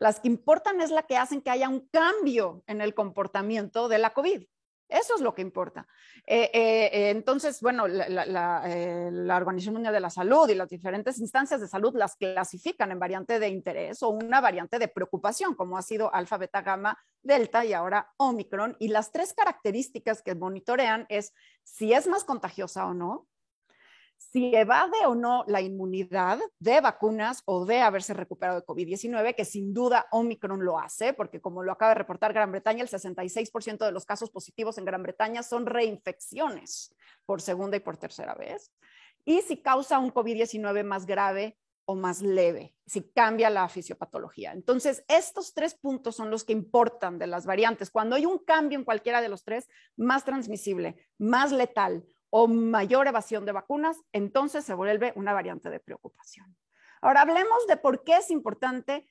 Las 0.00 0.18
que 0.18 0.26
importan 0.26 0.80
es 0.80 0.90
la 0.90 1.04
que 1.04 1.16
hacen 1.16 1.42
que 1.42 1.50
haya 1.50 1.68
un 1.68 1.88
cambio 1.92 2.64
en 2.66 2.80
el 2.80 2.92
comportamiento 2.92 3.88
de 3.88 3.98
la 3.98 4.10
COVID. 4.14 4.42
Eso 4.90 5.14
es 5.14 5.20
lo 5.20 5.34
que 5.34 5.42
importa. 5.42 5.86
Eh, 6.26 6.50
eh, 6.52 6.90
eh, 6.92 7.10
entonces, 7.10 7.60
bueno, 7.60 7.86
la, 7.86 9.36
Organización 9.36 9.74
Mundial 9.74 9.94
de 9.94 10.00
la 10.00 10.10
Salud 10.10 10.48
y 10.48 10.54
las 10.54 10.68
diferentes 10.68 11.18
instancias 11.20 11.60
de 11.60 11.68
salud 11.68 11.94
las 11.94 12.16
clasifican 12.16 12.90
en 12.90 12.98
variante 12.98 13.38
de 13.38 13.48
interés 13.48 14.02
o 14.02 14.08
una 14.08 14.40
variante 14.40 14.78
de 14.78 14.88
preocupación, 14.88 15.54
como 15.54 15.78
ha 15.78 15.82
sido 15.82 16.12
alfa, 16.12 16.36
beta, 16.38 16.62
gamma, 16.62 16.98
delta 17.22 17.64
y 17.64 17.72
ahora 17.72 18.12
omicron. 18.16 18.76
Y 18.80 18.88
las 18.88 19.12
tres 19.12 19.32
características 19.32 20.22
que 20.22 20.34
monitorean 20.34 21.06
es 21.08 21.32
si 21.62 21.92
es 21.92 22.08
más 22.08 22.24
contagiosa 22.24 22.86
o 22.86 22.94
no, 22.94 23.28
si 24.20 24.54
evade 24.54 25.06
o 25.06 25.14
no 25.14 25.44
la 25.48 25.62
inmunidad 25.62 26.38
de 26.58 26.80
vacunas 26.80 27.42
o 27.46 27.64
de 27.64 27.80
haberse 27.80 28.12
recuperado 28.12 28.60
de 28.60 28.66
COVID-19, 28.66 29.34
que 29.34 29.46
sin 29.46 29.72
duda 29.72 30.06
Omicron 30.12 30.62
lo 30.62 30.78
hace, 30.78 31.14
porque 31.14 31.40
como 31.40 31.62
lo 31.62 31.72
acaba 31.72 31.92
de 31.92 31.98
reportar 31.98 32.34
Gran 32.34 32.52
Bretaña, 32.52 32.82
el 32.82 32.90
66% 32.90 33.84
de 33.84 33.92
los 33.92 34.04
casos 34.04 34.30
positivos 34.30 34.76
en 34.76 34.84
Gran 34.84 35.02
Bretaña 35.02 35.42
son 35.42 35.64
reinfecciones 35.64 36.94
por 37.24 37.40
segunda 37.40 37.78
y 37.78 37.80
por 37.80 37.96
tercera 37.96 38.34
vez. 38.34 38.70
Y 39.24 39.40
si 39.40 39.56
causa 39.56 39.98
un 39.98 40.12
COVID-19 40.12 40.84
más 40.84 41.06
grave 41.06 41.56
o 41.86 41.94
más 41.96 42.20
leve, 42.20 42.74
si 42.86 43.02
cambia 43.10 43.48
la 43.48 43.68
fisiopatología. 43.68 44.52
Entonces, 44.52 45.02
estos 45.08 45.54
tres 45.54 45.74
puntos 45.74 46.14
son 46.14 46.30
los 46.30 46.44
que 46.44 46.52
importan 46.52 47.18
de 47.18 47.26
las 47.26 47.46
variantes. 47.46 47.90
Cuando 47.90 48.16
hay 48.16 48.26
un 48.26 48.38
cambio 48.38 48.78
en 48.78 48.84
cualquiera 48.84 49.22
de 49.22 49.28
los 49.30 49.44
tres, 49.44 49.66
más 49.96 50.24
transmisible, 50.24 51.08
más 51.18 51.52
letal 51.52 52.04
o 52.30 52.48
mayor 52.48 53.06
evasión 53.06 53.44
de 53.44 53.52
vacunas, 53.52 53.98
entonces 54.12 54.64
se 54.64 54.74
vuelve 54.74 55.12
una 55.16 55.32
variante 55.32 55.68
de 55.68 55.80
preocupación. 55.80 56.56
Ahora 57.02 57.22
hablemos 57.22 57.66
de 57.66 57.76
por 57.76 58.04
qué 58.04 58.16
es 58.16 58.30
importante 58.30 59.06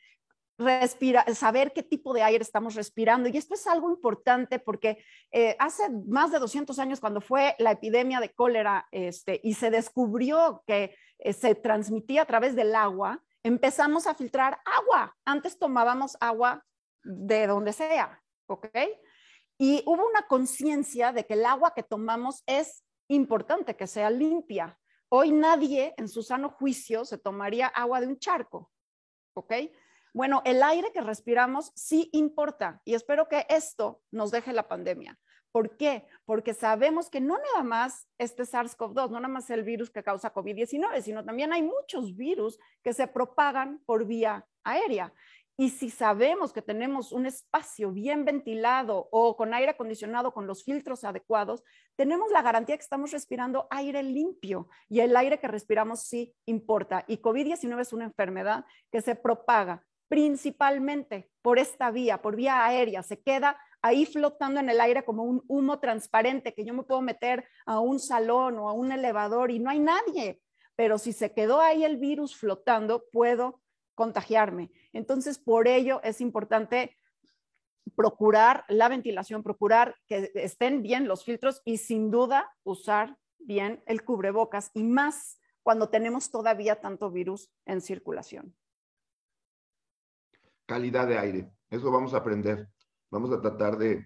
saber 1.34 1.72
qué 1.72 1.84
tipo 1.84 2.14
de 2.14 2.22
aire 2.22 2.44
estamos 2.44 2.76
respirando. 2.76 3.30
Y 3.30 3.38
esto 3.38 3.54
es 3.54 3.66
algo 3.66 3.90
importante 3.90 4.60
porque 4.60 5.04
eh, 5.32 5.56
hace 5.58 5.90
más 6.08 6.32
de 6.32 6.40
200 6.40 6.78
años, 6.80 7.00
cuando 7.00 7.22
fue 7.22 7.56
la 7.60 7.72
epidemia 7.72 8.20
de 8.20 8.34
cólera 8.34 8.88
este, 8.92 9.40
y 9.44 9.54
se 9.54 9.72
descubrió 9.72 10.64
que 10.68 10.96
eh, 11.20 11.34
se 11.34 11.56
transmitía 11.56 12.24
a 12.24 12.26
través 12.26 12.56
del 12.56 12.76
agua, 12.76 13.24
empezamos 13.44 14.06
a 14.06 14.16
filtrar 14.16 14.60
agua. 14.66 15.16
Antes 15.24 15.58
tomábamos 15.58 16.18
agua 16.20 16.66
de 17.04 17.48
donde 17.48 17.72
sea, 17.72 18.22
¿ok? 18.48 18.68
Y 19.58 19.84
hubo 19.86 20.06
una 20.08 20.28
conciencia 20.28 21.14
de 21.14 21.26
que 21.26 21.36
el 21.36 21.46
agua 21.46 21.74
que 21.74 21.84
tomamos 21.84 22.44
es 22.46 22.84
importante 23.10 23.76
que 23.76 23.88
sea 23.88 24.10
limpia. 24.10 24.80
Hoy 25.10 25.32
nadie 25.32 25.94
en 25.98 26.08
su 26.08 26.24
sano 26.24 26.50
juicio 26.50 27.04
se 27.04 27.18
tomaría 27.18 27.68
agua 27.68 28.00
de 28.00 28.08
un 28.08 28.20
charco, 28.20 28.72
¿ok? 29.34 29.54
Bueno, 30.14 30.42
el 30.46 30.64
aire 30.64 30.92
que 30.94 31.02
respiramos 31.02 31.72
sí 31.76 32.10
importa 32.14 32.82
y 32.86 32.94
espero 32.94 33.28
que 33.28 33.46
esto 33.50 34.02
nos 34.12 34.32
deje 34.32 34.54
la 34.54 34.68
pandemia. 34.68 35.20
¿Por 35.52 35.78
qué? 35.78 36.06
Porque 36.26 36.54
sabemos 36.54 37.10
que 37.10 37.22
no 37.22 37.38
nada 37.38 37.64
más 37.64 38.08
este 38.20 38.44
SARS-CoV-2, 38.44 39.10
no 39.10 39.20
nada 39.20 39.34
más 39.34 39.50
el 39.50 39.64
virus 39.64 39.90
que 39.90 40.04
causa 40.04 40.34
COVID-19, 40.34 41.02
sino 41.02 41.26
también 41.26 41.52
hay 41.54 41.64
muchos 41.64 42.16
virus 42.16 42.60
que 42.84 42.94
se 42.94 43.08
propagan 43.08 43.82
por 43.86 44.06
vía 44.06 44.46
aérea. 44.64 45.12
Y 45.60 45.72
si 45.72 45.90
sabemos 45.90 46.54
que 46.54 46.62
tenemos 46.62 47.12
un 47.12 47.26
espacio 47.26 47.92
bien 47.92 48.24
ventilado 48.24 49.10
o 49.12 49.36
con 49.36 49.54
aire 49.54 49.72
acondicionado 49.72 50.32
con 50.34 50.48
los 50.48 50.64
filtros 50.64 51.04
adecuados, 51.04 51.66
tenemos 51.98 52.32
la 52.32 52.42
garantía 52.42 52.78
que 52.78 52.84
estamos 52.84 53.12
respirando 53.12 53.68
aire 53.70 54.02
limpio 54.02 54.70
y 54.88 55.02
el 55.02 55.18
aire 55.18 55.38
que 55.38 55.50
respiramos 55.50 56.04
sí 56.04 56.34
importa. 56.46 57.04
Y 57.10 57.18
COVID-19 57.18 57.82
es 57.82 57.92
una 57.92 58.06
enfermedad 58.06 58.64
que 58.90 59.02
se 59.02 59.16
propaga 59.16 59.86
principalmente 60.08 61.30
por 61.42 61.60
esta 61.60 61.92
vía, 61.92 62.22
por 62.22 62.38
vía 62.38 62.66
aérea. 62.66 63.04
Se 63.04 63.22
queda 63.22 63.60
ahí 63.82 64.06
flotando 64.06 64.62
en 64.62 64.70
el 64.70 64.80
aire 64.80 65.04
como 65.04 65.24
un 65.24 65.44
humo 65.50 65.82
transparente 65.82 66.54
que 66.54 66.64
yo 66.64 66.74
me 66.74 66.84
puedo 66.84 67.02
meter 67.02 67.46
a 67.66 67.82
un 67.82 68.00
salón 68.00 68.60
o 68.60 68.70
a 68.70 68.72
un 68.72 68.94
elevador 68.94 69.52
y 69.52 69.60
no 69.60 69.70
hay 69.70 69.80
nadie. 69.80 70.40
Pero 70.78 70.98
si 70.98 71.12
se 71.12 71.34
quedó 71.34 71.60
ahí 71.60 71.84
el 71.84 71.98
virus 71.98 72.38
flotando, 72.38 73.04
puedo 73.12 73.60
contagiarme. 73.94 74.72
Entonces, 74.94 75.38
por 75.38 75.68
ello 75.68 76.02
es 76.04 76.22
importante 76.22 76.98
procurar 77.96 78.66
la 78.70 78.88
ventilación, 78.88 79.44
procurar 79.44 79.96
que 80.08 80.32
estén 80.36 80.82
bien 80.82 81.08
los 81.08 81.24
filtros 81.24 81.62
y 81.66 81.78
sin 81.78 82.12
duda 82.12 82.56
usar 82.64 83.18
bien 83.40 83.84
el 83.88 84.04
cubrebocas 84.04 84.72
y 84.74 84.84
más 84.84 85.40
cuando 85.64 85.90
tenemos 85.90 86.32
todavía 86.32 86.80
tanto 86.80 87.12
virus 87.12 87.52
en 87.66 87.82
circulación. 87.82 88.56
Calidad 90.66 91.08
de 91.08 91.18
aire, 91.18 91.52
eso 91.70 91.92
vamos 91.92 92.14
a 92.14 92.18
aprender. 92.18 92.68
Vamos 93.12 93.32
a 93.32 93.42
tratar 93.42 93.78
de, 93.78 94.06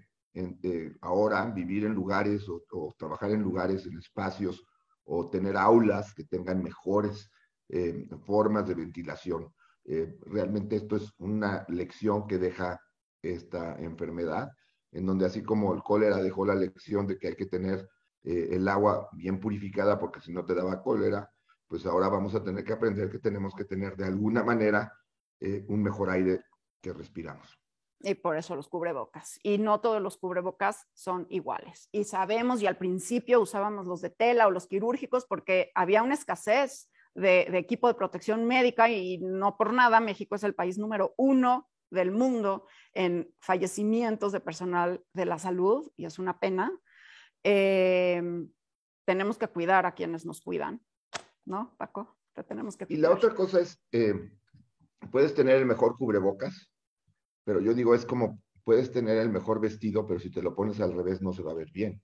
ahora 1.01 1.45
vivir 1.47 1.85
en 1.85 1.93
lugares 1.93 2.47
o, 2.47 2.95
trabajar 2.97 3.31
en 3.31 3.41
lugares, 3.41 3.85
en 3.85 3.97
espacios 3.97 4.65
o 5.03 5.29
tener 5.29 5.57
aulas 5.57 6.13
que 6.13 6.23
tengan 6.23 6.63
mejores 6.63 7.29
eh, 7.69 8.07
formas 8.25 8.65
de 8.67 8.75
ventilación. 8.75 9.53
Eh, 9.85 10.17
realmente 10.25 10.75
esto 10.75 10.95
es 10.95 11.13
una 11.17 11.65
lección 11.67 12.27
que 12.27 12.37
deja 12.37 12.79
esta 13.21 13.75
enfermedad, 13.79 14.51
en 14.91 15.05
donde 15.05 15.25
así 15.25 15.43
como 15.43 15.73
el 15.73 15.81
cólera 15.83 16.17
dejó 16.17 16.45
la 16.45 16.55
lección 16.55 17.07
de 17.07 17.17
que 17.17 17.29
hay 17.29 17.35
que 17.35 17.47
tener 17.47 17.89
eh, 18.23 18.49
el 18.51 18.67
agua 18.67 19.09
bien 19.11 19.39
purificada 19.39 19.99
porque 19.99 20.21
si 20.21 20.31
no 20.31 20.45
te 20.45 20.55
daba 20.55 20.81
cólera, 20.81 21.29
pues 21.67 21.85
ahora 21.85 22.07
vamos 22.07 22.35
a 22.35 22.43
tener 22.43 22.63
que 22.63 22.73
aprender 22.73 23.09
que 23.09 23.19
tenemos 23.19 23.53
que 23.55 23.65
tener 23.65 23.95
de 23.97 24.05
alguna 24.05 24.43
manera 24.43 24.93
eh, 25.39 25.65
un 25.67 25.81
mejor 25.83 26.09
aire 26.09 26.43
que 26.81 26.93
respiramos. 26.93 27.57
Y 27.99 28.15
por 28.15 28.37
eso 28.37 28.55
los 28.55 28.67
cubrebocas. 28.67 29.39
Y 29.43 29.57
no 29.57 29.79
todos 29.79 30.01
los 30.01 30.17
cubrebocas 30.17 30.87
son 30.93 31.25
iguales. 31.29 31.87
Y 31.91 32.03
sabemos, 32.03 32.61
y 32.61 32.67
al 32.67 32.77
principio 32.77 33.39
usábamos 33.39 33.87
los 33.87 34.01
de 34.01 34.09
tela 34.09 34.45
o 34.45 34.51
los 34.51 34.67
quirúrgicos 34.67 35.25
porque 35.25 35.71
había 35.73 36.03
una 36.03 36.13
escasez 36.13 36.89
de, 37.15 37.41
equipo 37.57 37.87
de 37.87 37.93
protección 37.93 38.45
médica 38.45 38.89
y 38.89 39.17
no 39.19 39.57
por 39.57 39.73
nada 39.73 39.99
México 39.99 40.35
es 40.35 40.43
el 40.43 40.55
país 40.55 40.77
número 40.77 41.13
uno 41.17 41.69
del 41.89 42.11
mundo 42.11 42.65
en 42.93 43.31
fallecimientos 43.39 44.31
de 44.31 44.39
personal 44.39 45.03
de 45.13 45.25
la 45.25 45.37
salud 45.37 45.91
y 45.95 46.05
es 46.05 46.17
una 46.17 46.39
pena. 46.39 46.71
Em, 47.43 48.49
tenemos 49.05 49.37
que 49.37 49.47
cuidar 49.47 49.85
a 49.85 49.93
quienes 49.93 50.25
nos 50.25 50.41
cuidan, 50.41 50.81
¿no, 51.45 51.75
Paco? 51.77 52.17
tenemos 52.47 52.75
que 52.75 52.87
Y 52.89 52.97
la 52.97 53.11
otra 53.11 53.35
cosa 53.35 53.59
es, 53.59 53.79
eh, 53.91 54.31
puedes 55.11 55.35
tener 55.35 55.57
el 55.57 55.67
mejor 55.67 55.97
cubrebocas, 55.97 56.71
pero 57.43 57.61
yo 57.61 57.75
digo, 57.75 57.93
es 57.93 58.05
como 58.05 58.41
puedes 58.63 58.91
tener 58.91 59.17
el 59.17 59.29
mejor 59.29 59.59
vestido, 59.59 60.07
pero 60.07 60.19
si 60.19 60.31
te 60.31 60.41
lo 60.41 60.55
pones 60.55 60.79
al 60.79 60.93
revés 60.93 61.21
no 61.21 61.33
se 61.33 61.43
va 61.43 61.51
a 61.51 61.55
ver 61.55 61.69
bien. 61.71 62.01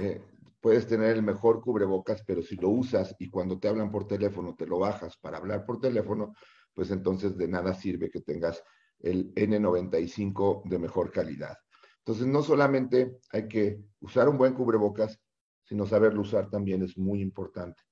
Eh, 0.00 0.24
puedes 0.64 0.86
tener 0.86 1.10
el 1.10 1.22
mejor 1.22 1.60
cubrebocas, 1.60 2.24
pero 2.26 2.40
si 2.40 2.56
lo 2.56 2.70
usas 2.70 3.14
y 3.18 3.28
cuando 3.28 3.58
te 3.58 3.68
hablan 3.68 3.90
por 3.90 4.06
teléfono 4.06 4.54
te 4.56 4.66
lo 4.66 4.78
bajas 4.78 5.14
para 5.18 5.36
hablar 5.36 5.66
por 5.66 5.78
teléfono, 5.78 6.32
pues 6.72 6.90
entonces 6.90 7.36
de 7.36 7.46
nada 7.46 7.74
sirve 7.74 8.08
que 8.08 8.22
tengas 8.22 8.64
el 9.00 9.34
N95 9.34 10.62
de 10.64 10.78
mejor 10.78 11.12
calidad. 11.12 11.54
Entonces, 11.98 12.26
no 12.26 12.42
solamente 12.42 13.18
hay 13.30 13.46
que 13.46 13.78
usar 14.00 14.26
un 14.26 14.38
buen 14.38 14.54
cubrebocas, 14.54 15.20
sino 15.64 15.84
saberlo 15.84 16.22
usar 16.22 16.48
también 16.48 16.82
es 16.82 16.96
muy 16.96 17.20
importante. 17.20 17.82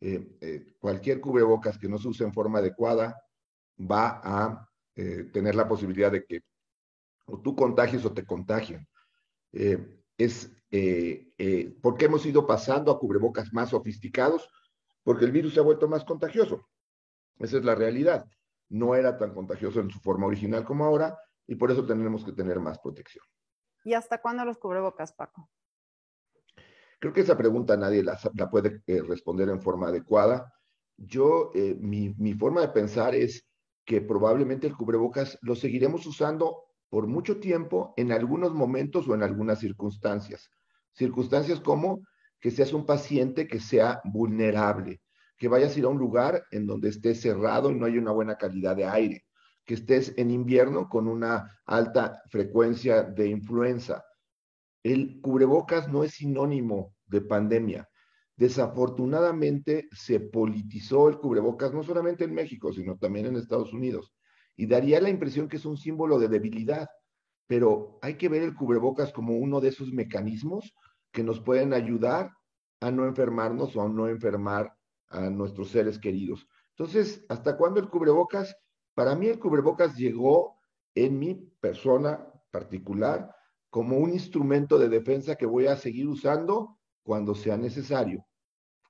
Eh, 0.00 0.36
eh, 0.40 0.74
cualquier 0.78 1.20
cubrebocas 1.20 1.78
que 1.78 1.88
no 1.88 1.98
se 1.98 2.06
use 2.06 2.22
en 2.22 2.32
forma 2.32 2.60
adecuada 2.60 3.20
va 3.76 4.20
a 4.22 4.68
eh, 4.94 5.24
tener 5.32 5.56
la 5.56 5.66
posibilidad 5.66 6.12
de 6.12 6.24
que 6.24 6.42
o 7.26 7.40
tú 7.40 7.56
contagies 7.56 8.04
o 8.04 8.12
te 8.12 8.24
contagien. 8.24 8.86
es 10.16 10.48
eh, 10.70 11.32
eh, 11.36 11.76
¿Por 11.82 11.96
qué 11.96 12.04
hemos 12.04 12.24
ido 12.26 12.46
pasando 12.46 12.92
a 12.92 12.98
cubrebocas 12.98 13.52
más 13.52 13.70
sofisticados? 13.70 14.48
Porque 15.02 15.24
el 15.24 15.32
virus 15.32 15.54
se 15.54 15.60
ha 15.60 15.64
vuelto 15.64 15.88
más 15.88 16.04
contagioso. 16.04 16.68
Esa 17.38 17.58
es 17.58 17.64
la 17.64 17.74
realidad. 17.74 18.26
No 18.68 18.94
era 18.94 19.18
tan 19.18 19.34
contagioso 19.34 19.80
en 19.80 19.90
su 19.90 19.98
forma 19.98 20.26
original 20.26 20.64
como 20.64 20.84
ahora 20.84 21.18
y 21.46 21.56
por 21.56 21.70
eso 21.70 21.84
tenemos 21.84 22.24
que 22.24 22.32
tener 22.32 22.60
más 22.60 22.78
protección. 22.78 23.24
¿Y 23.82 23.94
hasta 23.94 24.20
cuándo 24.20 24.44
los 24.44 24.58
cubrebocas, 24.58 25.12
Paco? 25.12 25.50
Creo 27.00 27.12
que 27.12 27.22
esa 27.22 27.36
pregunta 27.36 27.76
nadie 27.76 28.04
la, 28.04 28.18
puede 28.50 28.82
eh, 28.86 29.02
responder 29.02 29.48
en 29.48 29.60
forma 29.60 29.88
adecuada. 29.88 30.52
Yo, 30.98 31.50
mi, 31.78 32.10
mi 32.18 32.34
forma 32.34 32.60
de 32.60 32.68
pensar 32.68 33.14
es 33.14 33.48
que 33.86 34.02
probablemente 34.02 34.66
el 34.66 34.76
cubrebocas 34.76 35.38
lo 35.40 35.56
seguiremos 35.56 36.06
usando 36.06 36.64
por 36.90 37.06
mucho 37.06 37.40
tiempo 37.40 37.94
en 37.96 38.12
algunos 38.12 38.52
momentos 38.52 39.08
o 39.08 39.14
en 39.14 39.22
algunas 39.22 39.60
circunstancias. 39.60 40.50
Circunstancias 40.92 41.60
como 41.60 42.00
que 42.40 42.50
seas 42.50 42.72
un 42.72 42.86
paciente 42.86 43.46
que 43.46 43.60
sea 43.60 44.00
vulnerable, 44.04 45.00
que 45.36 45.48
vayas 45.48 45.74
a 45.74 45.78
ir 45.78 45.84
a 45.84 45.88
un 45.88 45.98
lugar 45.98 46.44
en 46.50 46.66
donde 46.66 46.88
esté 46.88 47.14
cerrado 47.14 47.70
y 47.70 47.74
no 47.74 47.86
hay 47.86 47.98
una 47.98 48.12
buena 48.12 48.36
calidad 48.36 48.76
de 48.76 48.86
aire, 48.86 49.24
que 49.64 49.74
estés 49.74 50.14
en 50.16 50.30
invierno 50.30 50.88
con 50.88 51.06
una 51.06 51.60
alta 51.66 52.22
frecuencia 52.30 53.02
de 53.02 53.28
influenza. 53.28 54.04
El 54.82 55.20
cubrebocas 55.20 55.88
no 55.88 56.02
es 56.04 56.12
sinónimo 56.12 56.94
de 57.06 57.20
pandemia. 57.20 57.88
Desafortunadamente 58.36 59.88
se 59.92 60.18
politizó 60.18 61.10
el 61.10 61.18
cubrebocas 61.18 61.74
no 61.74 61.82
solamente 61.82 62.24
en 62.24 62.32
México, 62.32 62.72
sino 62.72 62.96
también 62.96 63.26
en 63.26 63.36
Estados 63.36 63.74
Unidos. 63.74 64.14
Y 64.56 64.66
daría 64.66 65.00
la 65.00 65.10
impresión 65.10 65.48
que 65.48 65.56
es 65.56 65.66
un 65.66 65.76
símbolo 65.76 66.18
de 66.18 66.28
debilidad, 66.28 66.88
pero 67.46 67.98
hay 68.00 68.14
que 68.16 68.30
ver 68.30 68.42
el 68.42 68.54
cubrebocas 68.54 69.12
como 69.12 69.36
uno 69.36 69.60
de 69.60 69.68
esos 69.68 69.92
mecanismos 69.92 70.74
que 71.12 71.22
nos 71.22 71.40
pueden 71.40 71.72
ayudar 71.72 72.32
a 72.80 72.90
no 72.90 73.06
enfermarnos 73.06 73.76
o 73.76 73.82
a 73.82 73.88
no 73.88 74.08
enfermar 74.08 74.74
a 75.08 75.28
nuestros 75.28 75.70
seres 75.70 75.98
queridos. 75.98 76.46
Entonces, 76.70 77.24
¿hasta 77.28 77.56
cuándo 77.56 77.80
el 77.80 77.88
cubrebocas? 77.88 78.56
Para 78.94 79.14
mí 79.14 79.26
el 79.26 79.38
cubrebocas 79.38 79.96
llegó 79.96 80.56
en 80.94 81.18
mi 81.18 81.34
persona 81.34 82.26
particular 82.50 83.34
como 83.68 83.98
un 83.98 84.10
instrumento 84.10 84.78
de 84.78 84.88
defensa 84.88 85.36
que 85.36 85.46
voy 85.46 85.66
a 85.66 85.76
seguir 85.76 86.08
usando 86.08 86.78
cuando 87.02 87.34
sea 87.34 87.56
necesario. 87.56 88.26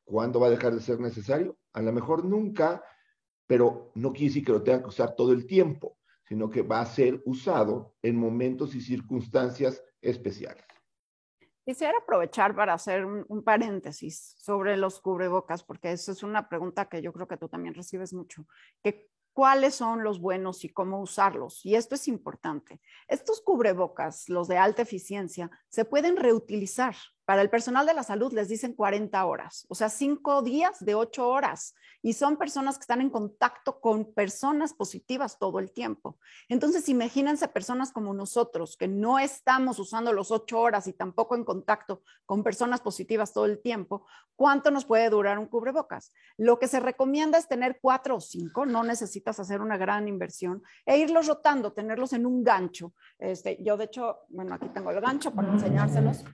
¿Cuándo 0.04 0.40
va 0.40 0.48
a 0.48 0.50
dejar 0.50 0.74
de 0.74 0.80
ser 0.80 0.98
necesario? 1.00 1.56
A 1.72 1.82
lo 1.82 1.92
mejor 1.92 2.24
nunca, 2.24 2.82
pero 3.46 3.92
no 3.94 4.12
quiere 4.12 4.28
decir 4.28 4.44
que 4.44 4.52
lo 4.52 4.62
tenga 4.62 4.82
que 4.82 4.88
usar 4.88 5.14
todo 5.14 5.32
el 5.32 5.46
tiempo, 5.46 5.98
sino 6.24 6.48
que 6.48 6.62
va 6.62 6.80
a 6.80 6.86
ser 6.86 7.20
usado 7.26 7.94
en 8.02 8.16
momentos 8.16 8.74
y 8.74 8.80
circunstancias 8.80 9.82
especiales. 10.00 10.64
Quisiera 11.64 11.98
aprovechar 11.98 12.54
para 12.54 12.74
hacer 12.74 13.04
un, 13.04 13.42
paréntesis 13.44 14.34
sobre 14.38 14.76
los 14.76 15.00
cubrebocas, 15.00 15.62
porque 15.62 15.92
esa 15.92 16.12
es 16.12 16.22
una 16.22 16.48
pregunta 16.48 16.88
que 16.88 17.02
yo 17.02 17.12
creo 17.12 17.28
que 17.28 17.36
tú 17.36 17.48
también 17.48 17.74
recibes 17.74 18.12
mucho. 18.12 18.46
Que, 18.82 19.10
¿Cuáles 19.32 19.76
son 19.76 20.02
los 20.02 20.20
buenos 20.20 20.64
y 20.64 20.70
cómo 20.70 21.00
usarlos? 21.00 21.64
Y 21.64 21.76
esto 21.76 21.94
es 21.94 22.08
importante. 22.08 22.80
Estos 23.06 23.40
cubrebocas, 23.40 24.28
los 24.28 24.48
de 24.48 24.58
alta 24.58 24.82
eficiencia, 24.82 25.50
se 25.68 25.84
pueden 25.84 26.16
reutilizar. 26.16 26.96
Para 27.30 27.42
el 27.42 27.48
personal 27.48 27.86
de 27.86 27.94
la 27.94 28.02
salud 28.02 28.32
les 28.32 28.48
dicen 28.48 28.72
40 28.72 29.24
horas, 29.24 29.64
o 29.68 29.76
sea, 29.76 29.88
cinco 29.88 30.42
días 30.42 30.84
de 30.84 30.96
ocho 30.96 31.28
horas. 31.28 31.76
Y 32.02 32.14
son 32.14 32.36
personas 32.36 32.76
que 32.76 32.80
están 32.80 33.00
en 33.00 33.08
contacto 33.08 33.78
con 33.80 34.12
personas 34.14 34.74
positivas 34.74 35.38
todo 35.38 35.60
el 35.60 35.70
tiempo. 35.70 36.18
Entonces, 36.48 36.88
imagínense 36.88 37.46
personas 37.46 37.92
como 37.92 38.14
nosotros, 38.14 38.76
que 38.76 38.88
no 38.88 39.20
estamos 39.20 39.78
usando 39.78 40.12
los 40.12 40.32
ocho 40.32 40.58
horas 40.58 40.88
y 40.88 40.92
tampoco 40.92 41.36
en 41.36 41.44
contacto 41.44 42.02
con 42.26 42.42
personas 42.42 42.80
positivas 42.80 43.32
todo 43.32 43.44
el 43.46 43.62
tiempo, 43.62 44.04
¿cuánto 44.34 44.72
nos 44.72 44.84
puede 44.84 45.08
durar 45.08 45.38
un 45.38 45.46
cubrebocas? 45.46 46.12
Lo 46.36 46.58
que 46.58 46.66
se 46.66 46.80
recomienda 46.80 47.38
es 47.38 47.46
tener 47.46 47.78
cuatro 47.80 48.16
o 48.16 48.20
cinco, 48.20 48.66
no 48.66 48.82
necesitas 48.82 49.38
hacer 49.38 49.60
una 49.60 49.76
gran 49.76 50.08
inversión, 50.08 50.64
e 50.84 50.98
irlos 50.98 51.28
rotando, 51.28 51.74
tenerlos 51.74 52.12
en 52.12 52.26
un 52.26 52.42
gancho. 52.42 52.92
Este, 53.20 53.62
yo, 53.62 53.76
de 53.76 53.84
hecho, 53.84 54.18
bueno, 54.30 54.56
aquí 54.56 54.68
tengo 54.70 54.90
el 54.90 55.00
gancho 55.00 55.30
para 55.30 55.52
enseñárselos. 55.52 56.24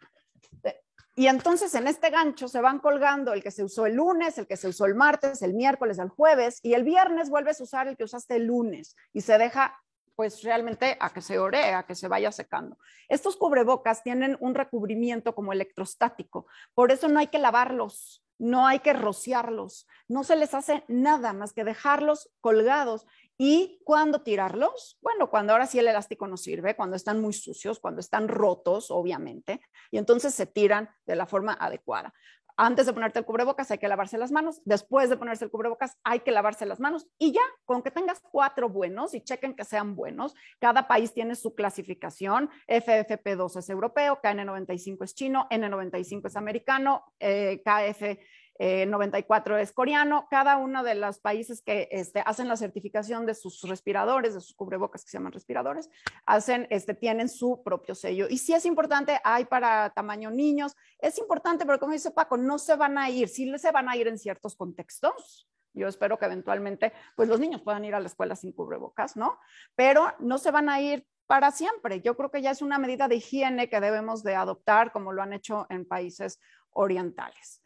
Y 1.18 1.28
entonces 1.28 1.74
en 1.74 1.88
este 1.88 2.10
gancho 2.10 2.46
se 2.46 2.60
van 2.60 2.78
colgando 2.78 3.32
el 3.32 3.42
que 3.42 3.50
se 3.50 3.64
usó 3.64 3.86
el 3.86 3.94
lunes, 3.94 4.36
el 4.36 4.46
que 4.46 4.58
se 4.58 4.68
usó 4.68 4.84
el 4.84 4.94
martes, 4.94 5.40
el 5.40 5.54
miércoles, 5.54 5.98
el 5.98 6.10
jueves, 6.10 6.60
y 6.62 6.74
el 6.74 6.84
viernes 6.84 7.30
vuelves 7.30 7.58
a 7.58 7.64
usar 7.64 7.88
el 7.88 7.96
que 7.96 8.04
usaste 8.04 8.36
el 8.36 8.44
lunes 8.44 8.94
y 9.14 9.22
se 9.22 9.38
deja 9.38 9.82
pues 10.14 10.42
realmente 10.42 10.96
a 11.00 11.10
que 11.12 11.22
se 11.22 11.38
ore, 11.38 11.74
a 11.74 11.84
que 11.84 11.94
se 11.94 12.08
vaya 12.08 12.30
secando. 12.32 12.78
Estos 13.08 13.36
cubrebocas 13.36 14.02
tienen 14.02 14.36
un 14.40 14.54
recubrimiento 14.54 15.34
como 15.34 15.54
electrostático, 15.54 16.46
por 16.74 16.92
eso 16.92 17.08
no 17.08 17.18
hay 17.18 17.28
que 17.28 17.38
lavarlos, 17.38 18.22
no 18.38 18.66
hay 18.66 18.80
que 18.80 18.92
rociarlos, 18.92 19.86
no 20.08 20.22
se 20.22 20.36
les 20.36 20.52
hace 20.52 20.84
nada 20.88 21.32
más 21.32 21.54
que 21.54 21.64
dejarlos 21.64 22.30
colgados 22.40 23.06
¿Y 23.38 23.80
cuándo 23.84 24.22
tirarlos? 24.22 24.98
Bueno, 25.02 25.28
cuando 25.28 25.52
ahora 25.52 25.66
sí 25.66 25.78
el 25.78 25.88
elástico 25.88 26.26
no 26.26 26.36
sirve, 26.36 26.74
cuando 26.74 26.96
están 26.96 27.20
muy 27.20 27.34
sucios, 27.34 27.78
cuando 27.78 28.00
están 28.00 28.28
rotos, 28.28 28.90
obviamente, 28.90 29.60
y 29.90 29.98
entonces 29.98 30.34
se 30.34 30.46
tiran 30.46 30.88
de 31.04 31.16
la 31.16 31.26
forma 31.26 31.52
adecuada. 31.52 32.14
Antes 32.58 32.86
de 32.86 32.94
ponerte 32.94 33.18
el 33.18 33.26
cubrebocas 33.26 33.70
hay 33.70 33.76
que 33.76 33.86
lavarse 33.86 34.16
las 34.16 34.32
manos, 34.32 34.62
después 34.64 35.10
de 35.10 35.18
ponerse 35.18 35.44
el 35.44 35.50
cubrebocas 35.50 35.98
hay 36.04 36.20
que 36.20 36.30
lavarse 36.30 36.64
las 36.64 36.80
manos 36.80 37.06
y 37.18 37.32
ya, 37.32 37.42
con 37.66 37.82
que 37.82 37.90
tengas 37.90 38.22
cuatro 38.30 38.70
buenos 38.70 39.12
y 39.12 39.20
chequen 39.20 39.54
que 39.54 39.64
sean 39.64 39.94
buenos, 39.94 40.34
cada 40.58 40.88
país 40.88 41.12
tiene 41.12 41.34
su 41.34 41.54
clasificación, 41.54 42.48
FFP2 42.66 43.58
es 43.58 43.68
europeo, 43.68 44.20
KN95 44.22 45.04
es 45.04 45.14
chino, 45.14 45.46
N95 45.50 46.28
es 46.28 46.36
americano, 46.36 47.04
eh, 47.20 47.62
KF 47.62 48.18
94 48.58 49.58
eh, 49.58 49.62
es 49.62 49.72
coreano, 49.72 50.26
cada 50.30 50.56
uno 50.56 50.82
de 50.82 50.94
los 50.94 51.18
países 51.18 51.62
que 51.62 51.88
este, 51.90 52.22
hacen 52.24 52.48
la 52.48 52.56
certificación 52.56 53.26
de 53.26 53.34
sus 53.34 53.62
respiradores, 53.62 54.34
de 54.34 54.40
sus 54.40 54.54
cubrebocas 54.54 55.04
que 55.04 55.10
se 55.10 55.18
llaman 55.18 55.32
respiradores, 55.32 55.90
hacen, 56.24 56.66
este, 56.70 56.94
tienen 56.94 57.28
su 57.28 57.62
propio 57.62 57.94
sello. 57.94 58.26
Y 58.28 58.38
si 58.38 58.54
es 58.54 58.64
importante, 58.66 59.20
hay 59.24 59.44
para 59.44 59.90
tamaño 59.90 60.30
niños, 60.30 60.76
es 60.98 61.18
importante, 61.18 61.66
pero 61.66 61.78
como 61.78 61.92
dice 61.92 62.10
Paco, 62.10 62.36
no 62.36 62.58
se 62.58 62.76
van 62.76 62.98
a 62.98 63.10
ir, 63.10 63.28
sí 63.28 63.46
se 63.58 63.72
van 63.72 63.88
a 63.88 63.96
ir 63.96 64.08
en 64.08 64.18
ciertos 64.18 64.56
contextos, 64.56 65.48
yo 65.76 65.88
espero 65.88 66.18
que 66.18 66.24
eventualmente, 66.24 66.92
pues 67.14 67.28
los 67.28 67.38
niños 67.38 67.60
puedan 67.60 67.84
ir 67.84 67.94
a 67.94 68.00
la 68.00 68.06
escuela 68.06 68.34
sin 68.34 68.52
cubrebocas, 68.52 69.16
¿no? 69.16 69.38
Pero 69.74 70.14
no 70.18 70.38
se 70.38 70.50
van 70.50 70.70
a 70.70 70.80
ir 70.80 71.06
para 71.26 71.50
siempre. 71.50 72.00
Yo 72.00 72.16
creo 72.16 72.30
que 72.30 72.40
ya 72.40 72.50
es 72.50 72.62
una 72.62 72.78
medida 72.78 73.08
de 73.08 73.16
higiene 73.16 73.68
que 73.68 73.80
debemos 73.80 74.22
de 74.22 74.34
adoptar, 74.34 74.90
como 74.90 75.12
lo 75.12 75.22
han 75.22 75.34
hecho 75.34 75.66
en 75.68 75.86
países 75.86 76.40
orientales. 76.70 77.62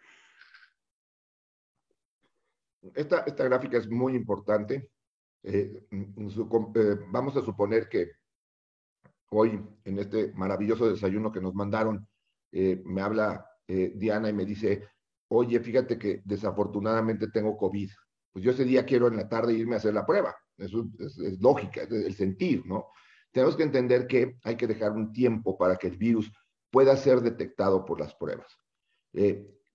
Esta, 2.94 3.20
esta 3.20 3.44
gráfica 3.44 3.78
es 3.78 3.88
muy 3.88 4.14
importante. 4.14 4.90
Eh, 5.42 5.86
eh, 5.90 6.98
vamos 7.08 7.36
a 7.36 7.44
suponer 7.44 7.88
que 7.88 8.12
hoy, 9.30 9.60
en 9.84 9.98
este 9.98 10.32
maravilloso 10.34 10.88
desayuno 10.88 11.30
que 11.30 11.40
nos 11.40 11.54
mandaron, 11.54 12.06
eh, 12.52 12.82
me 12.84 13.02
habla 13.02 13.46
Diana 13.66 14.28
y 14.28 14.32
me 14.32 14.44
dice, 14.44 14.88
oye, 15.28 15.60
fíjate 15.60 15.96
que 15.96 16.22
desafortunadamente 16.24 17.28
tengo 17.28 17.56
COVID. 17.56 17.88
Pues 18.32 18.44
yo 18.44 18.50
ese 18.50 18.64
día 18.64 18.84
quiero 18.84 19.06
en 19.06 19.16
la 19.16 19.28
tarde 19.28 19.52
irme 19.54 19.74
a 19.74 19.78
hacer 19.78 19.94
la 19.94 20.04
prueba. 20.04 20.34
Eso 20.58 20.88
es, 20.98 21.16
es 21.18 21.40
lógica, 21.40 21.82
es 21.82 21.92
el 21.92 22.14
sentir, 22.14 22.66
¿no? 22.66 22.86
Tenemos 23.30 23.54
que 23.54 23.62
entender 23.62 24.08
que 24.08 24.38
hay 24.42 24.56
que 24.56 24.66
dejar 24.66 24.90
un 24.90 25.12
tiempo 25.12 25.56
para 25.56 25.76
que 25.76 25.86
el 25.86 25.96
virus 25.96 26.32
pueda 26.68 26.96
ser 26.96 27.20
detectado 27.20 27.84
por 27.84 28.00
las 28.00 28.12
pruebas. 28.16 28.58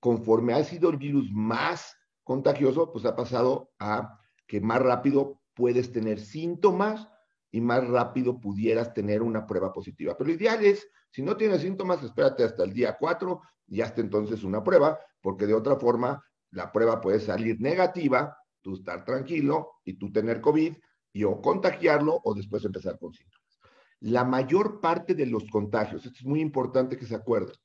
conforme 0.02 0.54
ha 0.54 0.64
sido 0.66 0.90
el 0.90 0.98
virus 0.98 1.32
más 1.32 1.96
contagioso, 2.26 2.92
pues 2.92 3.06
ha 3.06 3.16
pasado 3.16 3.72
a 3.80 4.20
que 4.48 4.60
más 4.60 4.82
rápido 4.82 5.42
puedes 5.54 5.94
tener 5.94 6.20
síntomas 6.20 7.08
y 7.52 7.62
más 7.62 7.88
rápido 7.88 8.42
pudieras 8.42 8.94
tener 8.94 9.22
una 9.22 9.48
prueba 9.48 9.72
positiva. 9.72 10.18
Pero 10.18 10.28
lo 10.28 10.36
ideal 10.36 10.66
es, 10.66 10.86
si 11.12 11.22
no 11.22 11.38
tienes 11.38 11.62
síntomas, 11.62 12.04
espérate 12.04 12.44
hasta 12.44 12.64
el 12.64 12.74
día 12.74 12.98
4 13.00 13.42
y 13.68 13.80
hasta 13.80 14.02
entonces 14.02 14.44
una 14.44 14.62
prueba, 14.64 15.00
porque 15.22 15.46
de 15.46 15.54
otra 15.54 15.78
forma 15.78 16.22
la 16.52 16.72
prueba 16.72 17.00
puede 17.00 17.20
salir 17.20 17.62
negativa, 17.62 18.36
tú 18.62 18.74
estar 18.74 19.06
tranquilo 19.06 19.74
y 19.86 19.94
tú 19.94 20.12
tener 20.12 20.42
COVID 20.42 20.76
y 21.14 21.24
o 21.24 21.40
contagiarlo 21.42 22.20
o 22.24 22.34
después 22.34 22.66
empezar 22.66 23.00
con 23.00 23.14
síntomas. 23.14 23.60
La 24.02 24.24
mayor 24.24 24.82
parte 24.82 25.14
de 25.14 25.28
los 25.28 25.50
contagios, 25.50 26.06
esto 26.06 26.20
es 26.20 26.26
muy 26.26 26.42
importante 26.42 26.98
que 26.98 27.06
se 27.06 27.16
acuerden, 27.16 27.56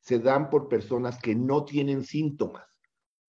se 0.00 0.18
dan 0.18 0.50
por 0.50 0.68
personas 0.68 1.18
que 1.18 1.34
no 1.34 1.64
tienen 1.64 2.04
síntomas 2.04 2.67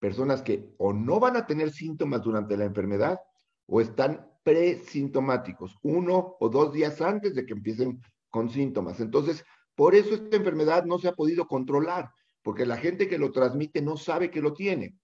personas 0.00 0.42
que 0.42 0.74
o 0.78 0.92
no 0.92 1.20
van 1.20 1.36
a 1.36 1.46
tener 1.46 1.70
síntomas 1.70 2.22
durante 2.22 2.56
la 2.56 2.64
enfermedad 2.64 3.20
o 3.66 3.80
están 3.80 4.28
presintomáticos, 4.42 5.76
uno 5.82 6.36
o 6.40 6.48
dos 6.48 6.72
días 6.72 7.00
antes 7.00 7.34
de 7.34 7.46
que 7.46 7.52
empiecen 7.52 8.00
con 8.30 8.48
síntomas. 8.48 8.98
Entonces, 9.00 9.44
por 9.74 9.94
eso 9.94 10.14
esta 10.14 10.36
enfermedad 10.36 10.84
no 10.84 10.98
se 10.98 11.08
ha 11.08 11.12
podido 11.12 11.46
controlar, 11.46 12.10
porque 12.42 12.66
la 12.66 12.78
gente 12.78 13.06
que 13.06 13.18
lo 13.18 13.30
transmite 13.30 13.82
no 13.82 13.96
sabe 13.96 14.30
que 14.30 14.40
lo 14.40 14.54
tiene. 14.54 14.96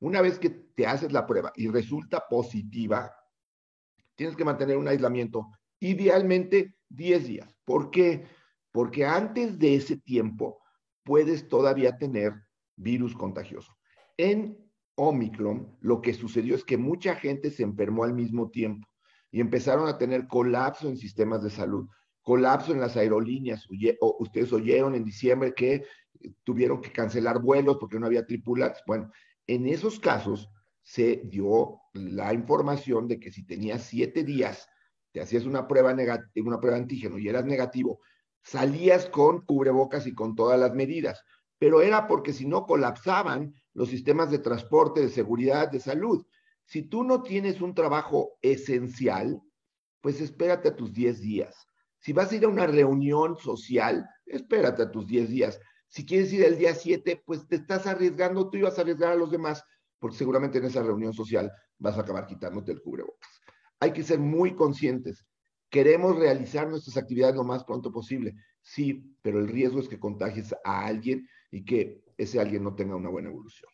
Una 0.00 0.20
vez 0.20 0.38
que 0.38 0.50
te 0.50 0.86
haces 0.86 1.12
la 1.12 1.26
prueba 1.26 1.52
y 1.54 1.68
resulta 1.68 2.24
positiva, 2.28 3.14
tienes 4.16 4.34
que 4.34 4.44
mantener 4.44 4.76
un 4.76 4.88
aislamiento, 4.88 5.50
idealmente 5.78 6.74
10 6.88 7.26
días. 7.26 7.56
¿Por 7.64 7.90
qué? 7.90 8.26
Porque 8.72 9.04
antes 9.04 9.58
de 9.58 9.74
ese 9.76 9.98
tiempo 9.98 10.60
puedes 11.04 11.46
todavía 11.48 11.96
tener 11.98 12.32
virus 12.76 13.14
contagioso. 13.14 13.72
En 14.16 14.58
Omicron, 14.94 15.76
lo 15.80 16.00
que 16.00 16.14
sucedió 16.14 16.54
es 16.54 16.64
que 16.64 16.76
mucha 16.76 17.16
gente 17.16 17.50
se 17.50 17.62
enfermó 17.62 18.04
al 18.04 18.14
mismo 18.14 18.50
tiempo 18.50 18.88
y 19.30 19.40
empezaron 19.40 19.88
a 19.88 19.98
tener 19.98 20.28
colapso 20.28 20.88
en 20.88 20.96
sistemas 20.96 21.42
de 21.42 21.50
salud, 21.50 21.88
colapso 22.20 22.72
en 22.72 22.80
las 22.80 22.96
aerolíneas. 22.96 23.66
ustedes 24.18 24.52
oyeron 24.52 24.94
en 24.94 25.04
diciembre 25.04 25.54
que 25.54 25.84
tuvieron 26.44 26.80
que 26.80 26.92
cancelar 26.92 27.40
vuelos 27.40 27.78
porque 27.80 27.98
no 27.98 28.06
había 28.06 28.26
tripulantes. 28.26 28.82
Bueno, 28.86 29.10
en 29.46 29.66
esos 29.66 29.98
casos 29.98 30.48
se 30.82 31.22
dio 31.24 31.80
la 31.94 32.34
información 32.34 33.08
de 33.08 33.18
que 33.18 33.32
si 33.32 33.44
tenías 33.44 33.82
siete 33.82 34.24
días, 34.24 34.68
te 35.12 35.20
hacías 35.20 35.44
una 35.44 35.66
prueba, 35.66 35.94
una 36.36 36.60
prueba 36.60 36.76
antígeno 36.76 37.18
y 37.18 37.28
eras 37.28 37.44
negativo, 37.44 38.00
salías 38.42 39.06
con 39.06 39.44
cubrebocas 39.44 40.06
y 40.06 40.14
con 40.14 40.34
todas 40.34 40.58
las 40.58 40.74
medidas, 40.74 41.22
pero 41.58 41.80
era 41.80 42.08
porque 42.08 42.32
si 42.32 42.46
no 42.46 42.66
colapsaban 42.66 43.54
los 43.74 43.88
sistemas 43.88 44.30
de 44.30 44.38
transporte, 44.38 45.00
de 45.00 45.08
seguridad, 45.08 45.70
de 45.70 45.80
salud. 45.80 46.24
Si 46.64 46.82
tú 46.82 47.04
no 47.04 47.22
tienes 47.22 47.60
un 47.60 47.74
trabajo 47.74 48.38
esencial, 48.42 49.42
pues 50.00 50.20
espérate 50.20 50.68
a 50.68 50.76
tus 50.76 50.92
10 50.92 51.20
días. 51.20 51.66
Si 51.98 52.12
vas 52.12 52.32
a 52.32 52.36
ir 52.36 52.44
a 52.44 52.48
una 52.48 52.66
reunión 52.66 53.36
social, 53.36 54.06
espérate 54.26 54.82
a 54.82 54.90
tus 54.90 55.06
10 55.06 55.28
días. 55.28 55.60
Si 55.88 56.04
quieres 56.04 56.32
ir 56.32 56.44
el 56.44 56.58
día 56.58 56.74
7, 56.74 57.22
pues 57.24 57.46
te 57.46 57.56
estás 57.56 57.86
arriesgando, 57.86 58.50
tú 58.50 58.58
ibas 58.58 58.78
a 58.78 58.80
arriesgar 58.82 59.12
a 59.12 59.16
los 59.16 59.30
demás, 59.30 59.62
porque 59.98 60.16
seguramente 60.16 60.58
en 60.58 60.64
esa 60.64 60.82
reunión 60.82 61.12
social 61.12 61.52
vas 61.78 61.96
a 61.96 62.00
acabar 62.00 62.26
quitándote 62.26 62.72
el 62.72 62.82
cubrebocas. 62.82 63.30
Hay 63.78 63.92
que 63.92 64.02
ser 64.02 64.18
muy 64.18 64.54
conscientes. 64.54 65.24
Queremos 65.70 66.16
realizar 66.16 66.68
nuestras 66.68 66.96
actividades 66.96 67.36
lo 67.36 67.44
más 67.44 67.64
pronto 67.64 67.92
posible, 67.92 68.34
sí, 68.62 69.16
pero 69.22 69.38
el 69.38 69.48
riesgo 69.48 69.80
es 69.80 69.88
que 69.88 70.00
contagies 70.00 70.54
a 70.64 70.86
alguien 70.86 71.28
y 71.50 71.64
que 71.64 72.01
ese 72.22 72.40
alguien 72.40 72.64
no 72.64 72.74
tenga 72.74 72.96
una 72.96 73.08
buena 73.08 73.28
evolución. 73.28 73.70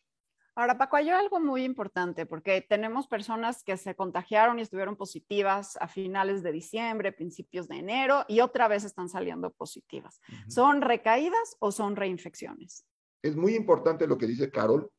Ahora, 0.59 0.77
Paco, 0.77 0.97
hay 0.97 1.09
algo 1.09 1.39
muy 1.39 1.63
importante 1.63 2.27
porque 2.27 2.67
tenemos 2.69 3.07
personas 3.07 3.63
que 3.63 3.77
se 3.77 3.95
contagiaron 3.95 4.59
y 4.59 4.63
estuvieron 4.63 4.97
positivas 4.97 5.77
a 5.81 5.87
finales 5.87 6.43
de 6.43 6.51
diciembre, 6.51 7.13
principios 7.13 7.69
de 7.69 7.77
enero 7.77 8.25
y 8.27 8.41
otra 8.41 8.67
vez 8.67 8.83
están 8.83 9.09
saliendo 9.09 9.53
positivas. 9.53 10.21
¿Son 10.49 10.83
recaídas 10.83 11.57
o 11.61 11.71
son 11.71 11.95
reinfecciones? 11.95 12.85
Es 13.23 13.37
muy 13.37 13.55
importante 13.55 14.09
lo 14.09 14.19
que 14.19 14.27
dice 14.27 14.51
Carol 14.51 14.91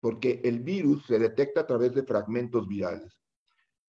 porque 0.00 0.40
el 0.42 0.58
virus 0.60 1.06
se 1.06 1.20
detecta 1.20 1.60
a 1.60 1.66
través 1.66 1.94
de 1.94 2.02
fragmentos 2.02 2.66
virales. 2.66 3.20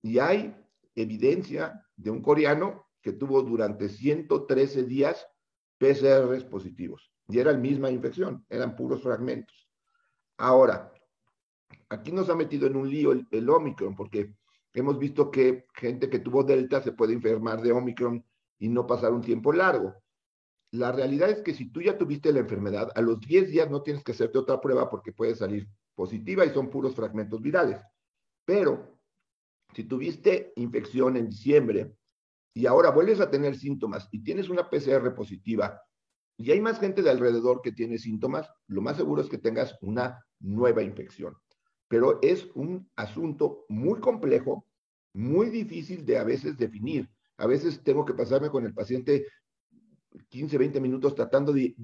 Y 0.02 0.18
hay 0.18 0.54
evidencia 0.94 1.86
de 1.96 2.10
un 2.10 2.20
coreano 2.20 2.86
que 3.00 3.12
tuvo 3.12 3.42
durante 3.42 3.88
113 3.88 4.84
días 4.84 5.26
PCRs 5.78 6.44
positivos. 6.44 7.12
Y 7.28 7.38
era 7.38 7.52
la 7.52 7.58
misma 7.58 7.90
infección, 7.90 8.44
eran 8.48 8.74
puros 8.74 9.02
fragmentos. 9.02 9.68
Ahora, 10.38 10.92
aquí 11.90 12.10
nos 12.10 12.30
ha 12.30 12.34
metido 12.34 12.66
en 12.66 12.76
un 12.76 12.88
lío 12.88 13.12
el, 13.12 13.50
Omicron, 13.50 13.94
porque 13.94 14.34
hemos 14.72 14.98
visto 14.98 15.30
que 15.30 15.66
gente 15.74 16.08
que 16.08 16.20
tuvo 16.20 16.42
Delta 16.42 16.80
se 16.80 16.92
puede 16.92 17.12
enfermar 17.12 17.60
de 17.60 17.72
Omicron 17.72 18.24
y 18.58 18.68
no 18.68 18.86
pasar 18.86 19.12
un 19.12 19.20
tiempo 19.20 19.52
largo. 19.52 19.94
La 20.70 20.92
realidad 20.92 21.30
es 21.30 21.42
que 21.42 21.54
si 21.54 21.70
tú 21.70 21.82
ya 21.82 21.98
tuviste 21.98 22.32
la 22.32 22.40
enfermedad, 22.40 22.90
a 22.94 23.00
los 23.02 23.20
10 23.20 23.50
días 23.50 23.70
no 23.70 23.82
tienes 23.82 24.02
que 24.02 24.12
hacerte 24.12 24.38
otra 24.38 24.60
prueba 24.60 24.88
porque 24.88 25.12
puede 25.12 25.34
salir 25.34 25.68
positiva 25.94 26.44
y 26.46 26.50
son 26.50 26.70
puros 26.70 26.94
fragmentos 26.94 27.40
virales. 27.42 27.80
Pero 28.44 28.98
si 29.74 29.84
tuviste 29.84 30.52
infección 30.56 31.16
en 31.16 31.28
diciembre 31.28 31.94
y 32.54 32.66
ahora 32.66 32.90
vuelves 32.90 33.20
a 33.20 33.30
tener 33.30 33.56
síntomas 33.56 34.08
y 34.12 34.22
tienes 34.22 34.48
una 34.48 34.68
PCR 34.68 35.14
positiva 35.14 35.80
y 36.38 36.50
hay 36.52 36.60
más 36.60 36.80
gente 36.80 37.02
de 37.02 37.10
alrededor 37.10 37.60
que 37.60 37.72
tiene 37.72 37.98
síntomas, 37.98 38.48
lo 38.66 38.80
más 38.80 38.96
seguro 38.96 39.20
es 39.20 39.28
que 39.28 39.38
tengas 39.38 39.76
una 39.82 40.24
nueva 40.40 40.82
infección 40.82 41.34
pero 41.88 42.20
es 42.22 42.46
un 42.54 42.88
asunto 42.96 43.64
muy 43.68 43.98
complejo, 43.98 44.66
muy 45.14 45.48
difícil 45.48 46.04
de 46.04 46.18
a 46.18 46.24
veces 46.24 46.56
definir. 46.56 47.08
A 47.38 47.46
veces 47.46 47.82
tengo 47.82 48.04
que 48.04 48.14
pasarme 48.14 48.50
con 48.50 48.64
el 48.64 48.74
paciente 48.74 49.26
15, 50.28 50.58
20 50.58 50.80
minutos 50.80 51.14
tratando 51.14 51.52
de, 51.52 51.74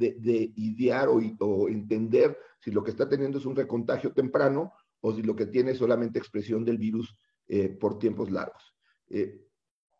idear 0.57 1.09
o, 1.09 1.68
entender 1.68 2.38
si 2.61 2.70
lo 2.70 2.84
que 2.84 2.90
está 2.90 3.09
teniendo 3.09 3.38
es 3.38 3.46
un 3.46 3.57
recontagio 3.57 4.12
temprano 4.12 4.72
o 5.00 5.12
si 5.12 5.22
lo 5.22 5.34
que 5.34 5.46
tiene 5.46 5.72
es 5.72 5.78
solamente 5.78 6.18
expresión 6.18 6.64
del 6.64 6.78
virus 6.78 7.16
eh, 7.48 7.68
por 7.68 7.98
tiempos 7.98 8.30
largos. 8.30 8.74
Eh, 9.09 9.40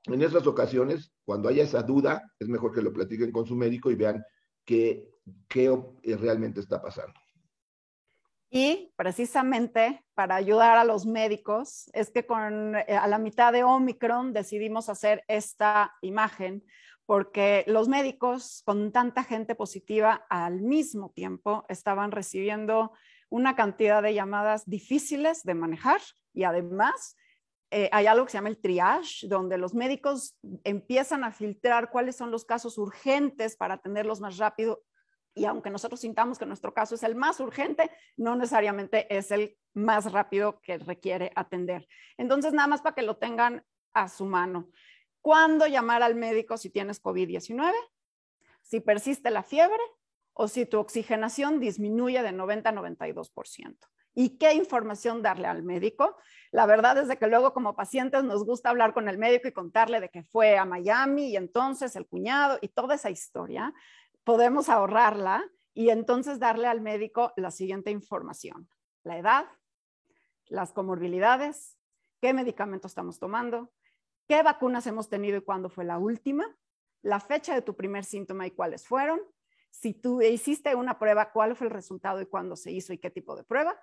en 0.07 0.23
esas 0.23 0.47
ocasiones, 0.47 1.13
cuando 1.25 1.49
haya 1.49 1.63
esa 1.63 1.83
duda, 1.83 2.23
es 2.39 2.49
mejor 2.49 2.73
que 2.73 2.83
lo 2.83 2.93
platiquen 2.93 3.33
con 3.33 3.47
su 3.47 3.57
médico 3.57 3.91
y 3.91 3.95
vean 3.95 4.23
qué, 4.65 5.11
qué 5.49 5.71
realmente 6.19 6.61
está 6.61 6.81
pasando. 6.81 7.15
Y 8.51 8.93
precisamente 8.97 10.05
para 10.15 10.37
ayudar 10.37 10.77
a 10.77 10.85
los 10.85 11.07
médicos 11.07 11.91
es 11.93 12.11
que 12.11 12.25
con, 12.25 12.77
eh, 12.77 12.85
a 12.97 13.09
la 13.09 13.19
mitad 13.19 13.53
de 13.53 13.65
Omicron 13.65 14.33
decidimos 14.33 14.89
hacer 14.89 15.25
esta 15.27 15.93
imagen 16.03 16.65
porque 17.05 17.65
los 17.67 17.89
médicos 17.89 18.63
con 18.65 18.93
tanta 18.93 19.25
gente 19.25 19.55
positiva 19.55 20.25
al 20.31 20.61
mismo 20.61 21.11
tiempo 21.11 21.65
estaban 21.69 22.13
recibiendo 22.13 22.93
una 23.29 23.57
cantidad 23.57 24.03
de 24.03 24.15
llamadas 24.15 24.65
difíciles 24.67 25.43
de 25.43 25.55
manejar 25.55 26.01
y 26.33 26.45
además 26.45 27.17
eh, 27.77 27.89
hay 27.91 28.07
algo 28.07 28.25
que 28.25 28.31
se 28.31 28.39
llama 28.39 28.51
el 28.51 28.61
triage, 28.61 29.27
donde 29.27 29.59
los 29.59 29.75
médicos 29.75 30.37
empiezan 30.63 31.25
a 31.25 31.33
filtrar 31.33 31.91
cuáles 31.91 32.15
son 32.15 32.31
los 32.31 32.45
casos 32.45 32.79
urgentes 32.79 33.57
para 33.57 33.75
atenderlos 33.75 34.21
más 34.21 34.39
rápido 34.39 34.85
y 35.35 35.45
aunque 35.47 35.71
nosotros 35.71 36.01
sintamos 36.01 36.39
que 36.39 36.47
nuestro 36.47 36.73
caso 36.73 36.95
es 36.95 37.03
el 37.03 37.17
más 37.17 37.41
urgente, 37.41 37.91
no 38.17 38.37
necesariamente 38.37 39.13
es 39.15 39.33
el 39.33 39.59
más 39.73 40.13
rápido 40.13 40.61
que 40.61 40.79
requiere 40.79 41.33
atender. 41.35 41.89
Entonces, 42.17 42.53
nada 42.53 42.69
más 42.69 42.83
para 42.83 42.95
que 42.95 43.03
lo 43.03 43.17
tengan 43.17 43.67
a 43.93 44.09
su 44.09 44.25
mano. 44.25 44.71
¿Cuándo 45.21 45.67
llamar 45.67 46.05
al 46.05 46.15
médico 46.15 46.57
si 46.57 46.71
tienes 46.71 47.03
COVID-19? 47.03 47.73
Si 48.63 48.79
persiste 48.79 49.31
la 49.31 49.43
fiebre 49.43 49.83
o 50.33 50.47
si 50.47 50.67
tu 50.67 50.79
oxigenación 50.79 51.59
disminuye 51.59 52.23
de 52.23 52.31
90 52.31 52.71
a 52.71 52.73
92%. 52.73 53.77
¿Y 54.15 54.39
qué 54.39 54.55
información 54.55 55.23
darle 55.23 55.49
al 55.49 55.65
médico? 55.65 56.17
La 56.53 56.67
verdad 56.67 56.97
es 56.99 57.19
que 57.19 57.27
luego 57.27 57.53
como 57.53 57.75
pacientes 57.75 58.23
nos 58.23 58.45
gusta 58.45 58.71
hablar 58.71 58.95
con 58.95 59.09
el 59.09 59.19
médico 59.19 59.49
y 59.49 59.53
contarle 59.53 60.01
de 60.01 60.09
que 60.09 60.23
fue 60.23 60.57
a 60.57 60.65
Miami 60.65 61.31
y 61.31 61.37
entonces 61.37 61.97
el 61.97 62.07
cuñado 62.07 62.59
y 62.61 62.69
toda 62.69 62.95
esa 62.95 63.11
historia 63.11 63.75
podemos 64.23 64.69
ahorrarla 64.69 65.45
y 65.75 65.91
entonces 65.91 66.39
darle 66.39 66.69
al 66.69 66.81
médico 66.81 67.33
la 67.37 67.51
siguiente 67.51 67.91
información. 67.91 68.69
La 69.03 69.19
edad, 69.19 69.47
las 70.47 70.73
comorbilidades, 70.73 71.77
qué 72.21 72.33
medicamentos 72.33 72.93
estamos 72.93 73.19
tomando, 73.19 73.73
qué 74.29 74.45
vacunas 74.45 74.87
hemos 74.87 75.09
tenido 75.09 75.39
y 75.39 75.43
cuándo 75.43 75.69
fue 75.69 75.85
la 75.85 75.99
última, 75.99 76.47
la 77.03 77.19
fecha 77.19 77.53
de 77.53 77.63
tu 77.63 77.75
primer 77.75 78.05
síntoma 78.05 78.47
y 78.47 78.53
cuáles 78.53 78.87
fueron, 78.87 79.21
si 79.71 79.93
tú 79.93 80.23
hiciste 80.23 80.77
una 80.77 81.01
prueba, 81.01 81.33
cuál 81.33 81.57
fue 81.57 81.67
el 81.67 81.73
resultado 81.73 82.21
y 82.21 82.27
cuándo 82.27 82.55
se 82.55 82.71
hizo 82.71 82.93
y 82.93 82.99
qué 82.99 83.11
tipo 83.11 83.35
de 83.35 83.43
prueba 83.43 83.77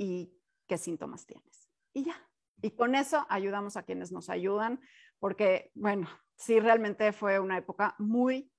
y 0.00 0.32
qué 0.66 0.78
síntomas 0.78 1.26
tienes. 1.26 1.68
Y 1.92 2.04
ya. 2.04 2.16
Y 2.62 2.70
con 2.70 2.94
eso 2.94 3.26
ayudamos 3.28 3.76
a 3.76 3.82
quienes 3.82 4.12
nos 4.12 4.30
ayudan, 4.30 4.80
porque, 5.18 5.70
bueno, 5.74 6.08
sí, 6.36 6.58
realmente 6.58 7.12
fue 7.12 7.38
una 7.38 7.58
época 7.58 7.94
muy 7.98 8.50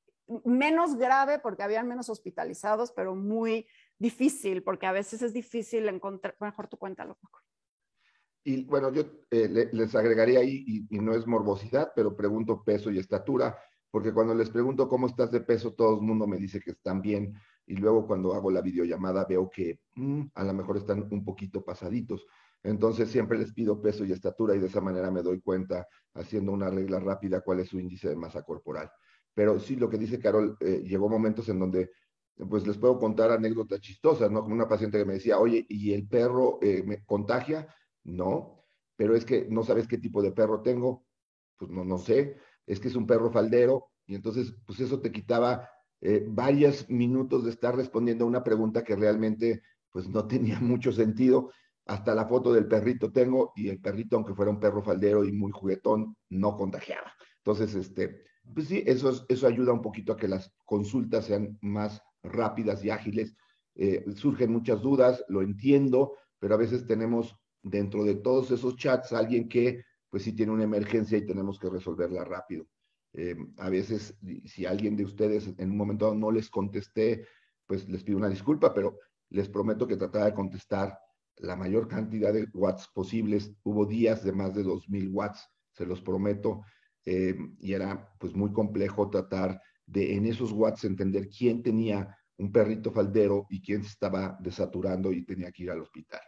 menos 0.45 0.95
grave 0.95 1.39
porque 1.39 1.63
habían 1.63 1.87
menos 1.87 2.09
hospitalizados, 2.09 2.91
pero 2.91 3.15
muy 3.15 3.67
difícil 3.97 4.61
porque 4.61 4.85
a 4.85 4.91
veces 4.91 5.23
es 5.23 5.33
difícil 5.33 5.89
encontrar, 5.89 6.35
mejor 6.39 6.67
tu 6.67 6.77
cuenta, 6.77 7.07
poco. 7.07 7.39
Y 8.43 8.63
bueno, 8.65 8.91
yo 8.91 9.03
eh, 9.31 9.69
les 9.71 9.95
agregaría 9.95 10.39
ahí, 10.41 10.85
y, 10.89 10.99
no 10.99 11.13
es 11.15 11.25
morbosidad, 11.25 11.91
pero 11.95 12.15
pregunto 12.15 12.63
peso 12.63 12.91
y 12.91 12.99
estatura, 12.99 13.57
porque 13.89 14.13
cuando 14.13 14.35
les 14.35 14.49
pregunto 14.51 14.87
cómo 14.87 15.07
estás 15.07 15.31
de 15.31 15.41
peso, 15.41 15.73
todo 15.73 15.95
el 15.95 16.01
mundo 16.01 16.27
me 16.27 16.37
dice 16.37 16.59
que 16.59 16.71
están 16.71 17.01
bien, 17.01 17.33
y 17.71 17.75
luego 17.77 18.05
cuando 18.05 18.33
hago 18.33 18.51
la 18.51 18.61
videollamada 18.61 19.23
veo 19.23 19.49
que 19.49 19.79
mm, 19.95 20.23
a 20.35 20.43
lo 20.43 20.53
mejor 20.53 20.75
están 20.75 21.07
un 21.09 21.23
poquito 21.23 21.63
pasaditos. 21.63 22.25
Entonces 22.63 23.09
siempre 23.09 23.39
les 23.39 23.53
pido 23.53 23.81
peso 23.81 24.03
y 24.03 24.11
estatura 24.11 24.53
y 24.53 24.59
de 24.59 24.67
esa 24.67 24.81
manera 24.81 25.09
me 25.09 25.21
doy 25.21 25.39
cuenta, 25.39 25.87
haciendo 26.13 26.51
una 26.51 26.69
regla 26.69 26.99
rápida, 26.99 27.39
cuál 27.39 27.61
es 27.61 27.69
su 27.69 27.79
índice 27.79 28.09
de 28.09 28.17
masa 28.17 28.43
corporal. 28.43 28.91
Pero 29.33 29.57
sí, 29.57 29.77
lo 29.77 29.89
que 29.89 29.97
dice 29.97 30.19
Carol, 30.19 30.57
eh, 30.59 30.83
llegó 30.83 31.07
momentos 31.07 31.47
en 31.47 31.59
donde, 31.59 31.91
pues 32.49 32.67
les 32.67 32.77
puedo 32.77 32.99
contar 32.99 33.31
anécdotas 33.31 33.79
chistosas, 33.79 34.29
¿no? 34.29 34.41
Como 34.41 34.53
una 34.53 34.67
paciente 34.67 34.97
que 34.97 35.05
me 35.05 35.13
decía, 35.13 35.39
oye, 35.39 35.65
¿y 35.69 35.93
el 35.93 36.09
perro 36.09 36.59
eh, 36.61 36.83
me 36.85 37.05
contagia? 37.05 37.73
No, 38.03 38.65
pero 38.97 39.15
es 39.15 39.23
que 39.23 39.47
no 39.49 39.63
sabes 39.63 39.87
qué 39.87 39.97
tipo 39.97 40.21
de 40.21 40.33
perro 40.33 40.61
tengo. 40.61 41.05
Pues 41.57 41.71
no, 41.71 41.85
no 41.85 41.97
sé, 41.97 42.35
es 42.65 42.81
que 42.81 42.89
es 42.89 42.95
un 42.97 43.07
perro 43.07 43.31
faldero. 43.31 43.91
Y 44.05 44.15
entonces, 44.15 44.53
pues 44.65 44.81
eso 44.81 44.99
te 44.99 45.09
quitaba 45.11 45.69
eh, 46.01 46.25
varios 46.27 46.89
minutos 46.89 47.43
de 47.45 47.51
estar 47.51 47.75
respondiendo 47.75 48.25
a 48.25 48.27
una 48.27 48.43
pregunta 48.43 48.83
que 48.83 48.95
realmente, 48.95 49.61
pues 49.91 50.09
no 50.09 50.27
tenía 50.27 50.59
mucho 50.59 50.91
sentido. 50.91 51.51
Hasta 51.85 52.13
la 52.15 52.25
foto 52.27 52.53
del 52.53 52.67
perrito 52.67 53.11
tengo 53.11 53.53
y 53.55 53.69
el 53.69 53.79
perrito, 53.79 54.15
aunque 54.15 54.35
fuera 54.35 54.51
un 54.51 54.59
perro 54.59 54.83
faldero 54.83 55.23
y 55.23 55.31
muy 55.31 55.51
juguetón, 55.51 56.15
no 56.29 56.55
contagiaba. 56.57 57.13
Entonces, 57.37 57.73
este, 57.75 58.23
pues 58.53 58.67
sí, 58.67 58.83
eso, 58.85 59.25
eso 59.27 59.47
ayuda 59.47 59.73
un 59.73 59.81
poquito 59.81 60.13
a 60.13 60.17
que 60.17 60.27
las 60.27 60.53
consultas 60.65 61.25
sean 61.25 61.57
más 61.61 62.01
rápidas 62.23 62.83
y 62.83 62.89
ágiles. 62.89 63.35
Eh, 63.75 64.05
surgen 64.15 64.51
muchas 64.51 64.81
dudas, 64.81 65.23
lo 65.27 65.41
entiendo, 65.41 66.13
pero 66.39 66.55
a 66.55 66.57
veces 66.57 66.85
tenemos 66.85 67.35
dentro 67.63 68.03
de 68.03 68.15
todos 68.15 68.51
esos 68.51 68.75
chats 68.75 69.13
alguien 69.13 69.47
que 69.47 69.83
pues 70.09 70.23
sí 70.23 70.33
tiene 70.33 70.51
una 70.51 70.63
emergencia 70.63 71.17
y 71.17 71.25
tenemos 71.25 71.57
que 71.57 71.69
resolverla 71.69 72.25
rápido. 72.25 72.65
Eh, 73.13 73.35
a 73.57 73.69
veces, 73.69 74.17
si 74.45 74.65
alguien 74.65 74.95
de 74.95 75.03
ustedes 75.03 75.53
en 75.57 75.71
un 75.71 75.77
momento 75.77 76.05
dado 76.05 76.17
no 76.17 76.31
les 76.31 76.49
contesté, 76.49 77.25
pues 77.65 77.87
les 77.89 78.03
pido 78.03 78.17
una 78.17 78.29
disculpa, 78.29 78.73
pero 78.73 78.97
les 79.29 79.49
prometo 79.49 79.87
que 79.87 79.97
trataré 79.97 80.25
de 80.25 80.33
contestar 80.33 80.97
la 81.37 81.55
mayor 81.55 81.87
cantidad 81.87 82.33
de 82.33 82.47
watts 82.53 82.87
posibles. 82.93 83.53
Hubo 83.63 83.85
días 83.85 84.23
de 84.23 84.31
más 84.31 84.53
de 84.53 84.63
2.000 84.63 85.09
watts, 85.11 85.49
se 85.71 85.85
los 85.85 86.01
prometo. 86.01 86.61
Eh, 87.05 87.35
y 87.59 87.73
era 87.73 88.13
pues 88.19 88.35
muy 88.35 88.53
complejo 88.53 89.09
tratar 89.09 89.59
de 89.85 90.15
en 90.15 90.25
esos 90.27 90.51
watts 90.51 90.83
entender 90.83 91.29
quién 91.29 91.63
tenía 91.63 92.15
un 92.37 92.51
perrito 92.51 92.91
faldero 92.91 93.47
y 93.49 93.61
quién 93.61 93.83
se 93.83 93.89
estaba 93.89 94.37
desaturando 94.39 95.11
y 95.11 95.25
tenía 95.25 95.51
que 95.51 95.63
ir 95.63 95.71
al 95.71 95.81
hospital. 95.81 96.21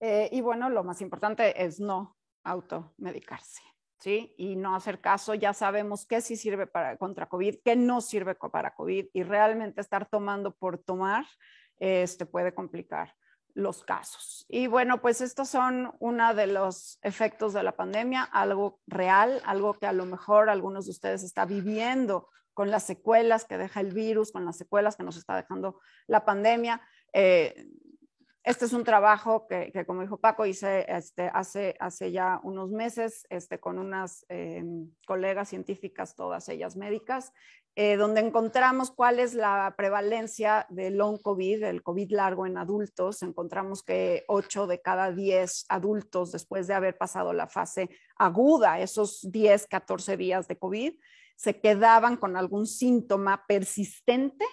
Eh, 0.00 0.28
y 0.32 0.40
bueno, 0.40 0.70
lo 0.70 0.84
más 0.84 1.00
importante 1.00 1.62
es 1.62 1.80
no 1.80 2.16
automedicarse. 2.44 3.62
¿Sí? 3.98 4.34
Y 4.38 4.56
no 4.56 4.74
hacer 4.74 5.00
caso, 5.00 5.34
ya 5.34 5.52
sabemos 5.52 6.06
qué 6.06 6.20
sí 6.20 6.36
sirve 6.36 6.66
para, 6.66 6.96
contra 6.96 7.28
COVID, 7.28 7.56
qué 7.64 7.76
no 7.76 8.00
sirve 8.00 8.34
para 8.34 8.74
COVID 8.74 9.06
y 9.12 9.22
realmente 9.22 9.80
estar 9.80 10.08
tomando 10.08 10.54
por 10.54 10.78
tomar 10.78 11.24
este, 11.78 12.26
puede 12.26 12.54
complicar 12.54 13.14
los 13.54 13.82
casos. 13.82 14.46
Y 14.48 14.68
bueno, 14.68 15.00
pues 15.00 15.20
estos 15.20 15.48
son 15.48 15.92
uno 15.98 16.34
de 16.34 16.46
los 16.46 16.98
efectos 17.02 17.52
de 17.52 17.62
la 17.62 17.76
pandemia, 17.76 18.22
algo 18.22 18.80
real, 18.86 19.42
algo 19.44 19.74
que 19.74 19.86
a 19.86 19.92
lo 19.92 20.06
mejor 20.06 20.48
algunos 20.48 20.84
de 20.86 20.92
ustedes 20.92 21.24
están 21.24 21.48
viviendo 21.48 22.28
con 22.54 22.70
las 22.70 22.84
secuelas 22.84 23.44
que 23.44 23.58
deja 23.58 23.80
el 23.80 23.92
virus, 23.92 24.32
con 24.32 24.44
las 24.44 24.58
secuelas 24.58 24.96
que 24.96 25.02
nos 25.02 25.16
está 25.16 25.36
dejando 25.36 25.80
la 26.06 26.24
pandemia. 26.24 26.80
Eh, 27.12 27.68
este 28.48 28.64
es 28.64 28.72
un 28.72 28.82
trabajo 28.82 29.46
que, 29.46 29.84
como 29.86 30.00
dijo 30.00 30.16
Paco, 30.16 30.46
hice 30.46 30.86
este, 30.88 31.30
hace, 31.34 31.76
ya 32.10 32.40
unos 32.42 32.70
meses 32.70 33.26
este, 33.28 33.60
con 33.60 33.78
unas 33.78 34.24
eh, 34.30 34.64
colegas 35.06 35.50
científicas, 35.50 36.14
todas 36.14 36.48
ellas 36.48 36.74
médicas, 36.74 37.34
eh, 37.76 37.96
donde 37.96 38.22
encontramos 38.22 38.90
cuál 38.90 39.20
es 39.20 39.34
la 39.34 39.74
prevalencia 39.76 40.66
del 40.70 40.96
long 40.96 41.20
COVID, 41.20 41.62
el 41.62 41.82
COVID 41.82 42.10
largo 42.10 42.46
en 42.46 42.56
adultos. 42.56 43.22
Encontramos 43.22 43.82
que 43.82 44.24
8 44.28 44.66
de 44.66 44.80
cada 44.80 45.12
10 45.12 45.66
adultos, 45.68 46.32
después 46.32 46.66
de 46.66 46.74
haber 46.74 46.96
pasado 46.96 47.34
la 47.34 47.48
fase 47.48 47.90
aguda, 48.16 48.80
esos 48.80 49.30
10, 49.30 49.66
14 49.66 50.16
días 50.16 50.48
de 50.48 50.58
COVID, 50.58 50.94
se 51.36 51.60
quedaban 51.60 52.16
con 52.16 52.34
algún 52.34 52.66
síntoma 52.66 53.44
persistente 53.46 54.46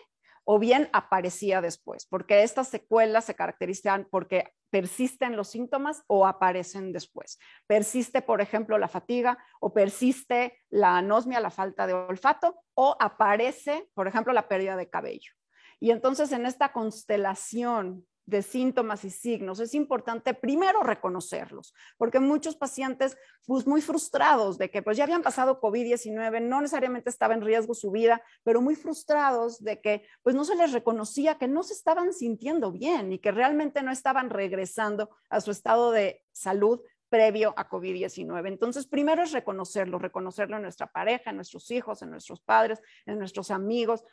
o 0.46 0.60
bien 0.60 0.90
aparecía 0.94 1.60
después, 1.60 2.06
porque 2.06 2.44
estas 2.44 2.68
secuelas 2.70 3.26
se 3.26 3.36
caracterizan 3.36 4.08
porque 4.10 4.54
persisten 4.70 5.36
los 5.36 5.50
síntomas 5.50 6.04
o 6.08 6.28
aparecen 6.28 6.94
después. 6.94 7.40
Persiste, 7.68 8.22
por 8.22 8.42
ejemplo, 8.42 8.78
la 8.78 8.88
fatiga 8.88 9.38
o 9.60 9.74
persiste 9.74 10.62
la 10.70 10.98
anosmia, 10.98 11.40
la 11.40 11.50
falta 11.50 11.88
de 11.88 11.94
olfato 11.94 12.62
o 12.76 12.96
aparece, 13.00 13.90
por 13.94 14.08
ejemplo, 14.08 14.34
la 14.34 14.48
pérdida 14.48 14.76
de 14.76 14.90
cabello. 14.90 15.32
Y 15.80 15.92
entonces 15.92 16.32
en 16.32 16.46
esta 16.46 16.72
constelación 16.72 18.06
de 18.26 18.42
síntomas 18.42 19.04
y 19.06 19.10
signos, 19.12 19.60
es 19.60 19.74
importante 19.74 20.34
primero 20.34 20.82
reconocerlos, 20.82 21.74
porque 21.98 22.20
muchos 22.20 22.56
pacientes, 22.56 23.18
pues 23.46 23.68
muy 23.68 23.82
frustrados 23.82 24.58
de 24.58 24.72
que 24.72 24.82
pues 24.82 24.98
ya 24.98 25.04
habían 25.04 25.22
pasado 25.22 25.62
COVID-19, 25.62 26.42
no 26.42 26.62
necesariamente 26.62 27.10
estaba 27.10 27.36
en 27.36 27.42
riesgo 27.42 27.74
su 27.74 27.92
vida, 27.92 28.22
pero 28.44 28.62
muy 28.62 28.76
frustrados 28.76 29.64
de 29.64 29.80
que 29.80 30.06
pues 30.24 30.36
no 30.36 30.44
se 30.44 30.56
les 30.56 30.72
reconocía 30.72 31.38
que 31.38 31.48
no 31.48 31.64
se 31.64 31.74
estaban 31.74 32.14
sintiendo 32.14 32.72
bien 32.72 33.12
y 33.12 33.20
que 33.20 33.32
realmente 33.32 33.84
no 33.84 33.92
estaban 33.92 34.30
regresando 34.30 35.10
a 35.30 35.42
su 35.42 35.52
estado 35.52 35.92
de 35.92 36.24
salud 36.32 36.82
previo 37.10 37.54
a 37.56 37.70
COVID-19. 37.70 38.48
Entonces, 38.48 38.88
primero 38.88 39.24
es 39.24 39.32
reconocerlo, 39.32 40.00
reconocerlo 40.00 40.58
en 40.58 40.64
nuestra 40.64 40.88
pareja, 40.88 41.30
en 41.30 41.38
nuestros 41.38 41.70
hijos, 41.72 42.02
en 42.02 42.10
nuestros 42.10 42.42
padres, 42.42 42.82
en 43.06 43.20
nuestros 43.20 43.52
amigos, 43.52 44.04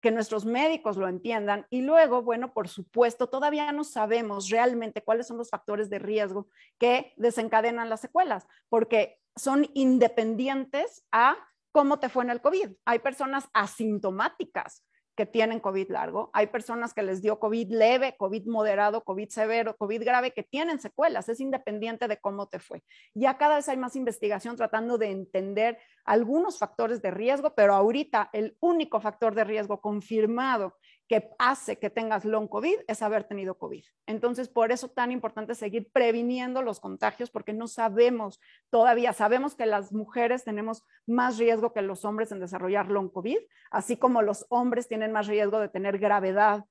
que 0.00 0.10
nuestros 0.10 0.44
médicos 0.44 0.96
lo 0.96 1.08
entiendan 1.08 1.66
y 1.70 1.82
luego, 1.82 2.22
bueno, 2.22 2.52
por 2.52 2.68
supuesto, 2.68 3.28
todavía 3.28 3.72
no 3.72 3.84
sabemos 3.84 4.48
realmente 4.48 5.02
cuáles 5.02 5.26
son 5.26 5.38
los 5.38 5.50
factores 5.50 5.90
de 5.90 5.98
riesgo 5.98 6.48
que 6.78 7.14
desencadenan 7.16 7.88
las 7.88 8.00
secuelas, 8.00 8.46
porque 8.68 9.20
son 9.36 9.68
independientes 9.74 11.04
a 11.12 11.36
cómo 11.72 11.98
te 11.98 12.08
fue 12.08 12.24
en 12.24 12.30
el 12.30 12.40
COVID. 12.40 12.70
Hay 12.84 12.98
personas 13.00 13.48
asintomáticas 13.52 14.84
que 15.18 15.26
tienen 15.26 15.58
COVID 15.58 15.90
largo, 15.90 16.30
hay 16.32 16.46
personas 16.46 16.94
que 16.94 17.02
les 17.02 17.20
dio 17.20 17.40
COVID 17.40 17.72
leve, 17.72 18.14
COVID 18.16 18.46
moderado, 18.46 19.02
COVID 19.02 19.28
severo, 19.30 19.76
COVID 19.76 20.04
grave, 20.04 20.30
que 20.30 20.44
tienen 20.44 20.78
secuelas, 20.78 21.28
es 21.28 21.40
independiente 21.40 22.06
de 22.06 22.18
cómo 22.18 22.46
te 22.46 22.60
fue. 22.60 22.84
Ya 23.14 23.36
cada 23.36 23.56
vez 23.56 23.68
hay 23.68 23.76
más 23.76 23.96
investigación 23.96 24.54
tratando 24.54 24.96
de 24.96 25.10
entender 25.10 25.76
algunos 26.04 26.60
factores 26.60 27.02
de 27.02 27.10
riesgo, 27.10 27.52
pero 27.56 27.74
ahorita 27.74 28.30
el 28.32 28.56
único 28.60 29.00
factor 29.00 29.34
de 29.34 29.42
riesgo 29.42 29.80
confirmado 29.80 30.76
que 31.08 31.30
hace 31.38 31.78
que 31.78 31.88
tengas 31.88 32.24
long 32.24 32.48
COVID 32.48 32.80
es 32.86 33.02
haber 33.02 33.24
tenido 33.24 33.56
COVID. 33.56 33.82
Entonces, 34.06 34.48
por 34.48 34.70
eso 34.72 34.88
tan 34.88 35.10
importante 35.10 35.54
seguir 35.54 35.90
previniendo 35.90 36.60
los 36.62 36.80
contagios, 36.80 37.30
porque 37.30 37.54
no 37.54 37.66
sabemos 37.66 38.40
todavía, 38.70 39.14
sabemos 39.14 39.54
que 39.54 39.64
las 39.64 39.92
mujeres 39.92 40.44
tenemos 40.44 40.84
más 41.06 41.38
riesgo 41.38 41.72
que 41.72 41.80
los 41.80 42.04
hombres 42.04 42.30
en 42.30 42.40
desarrollar 42.40 42.90
long 42.90 43.10
COVID, 43.10 43.38
así 43.70 43.96
como 43.96 44.20
los 44.20 44.44
hombres 44.50 44.86
tienen 44.86 45.12
más 45.12 45.26
riesgo 45.26 45.58
de 45.60 45.70
tener 45.70 45.98
gravedad 45.98 46.66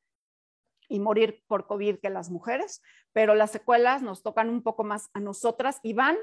y 0.88 1.00
morir 1.00 1.44
por 1.48 1.66
COVID 1.66 2.00
que 2.00 2.10
las 2.10 2.30
mujeres, 2.30 2.82
pero 3.14 3.34
las 3.34 3.52
secuelas 3.52 4.04
nos 4.04 4.22
tocan 4.22 4.50
un 4.50 4.62
poco 4.62 4.84
más 4.84 5.10
a 5.14 5.20
nosotras 5.20 5.80
y 5.82 5.94
van 5.94 6.16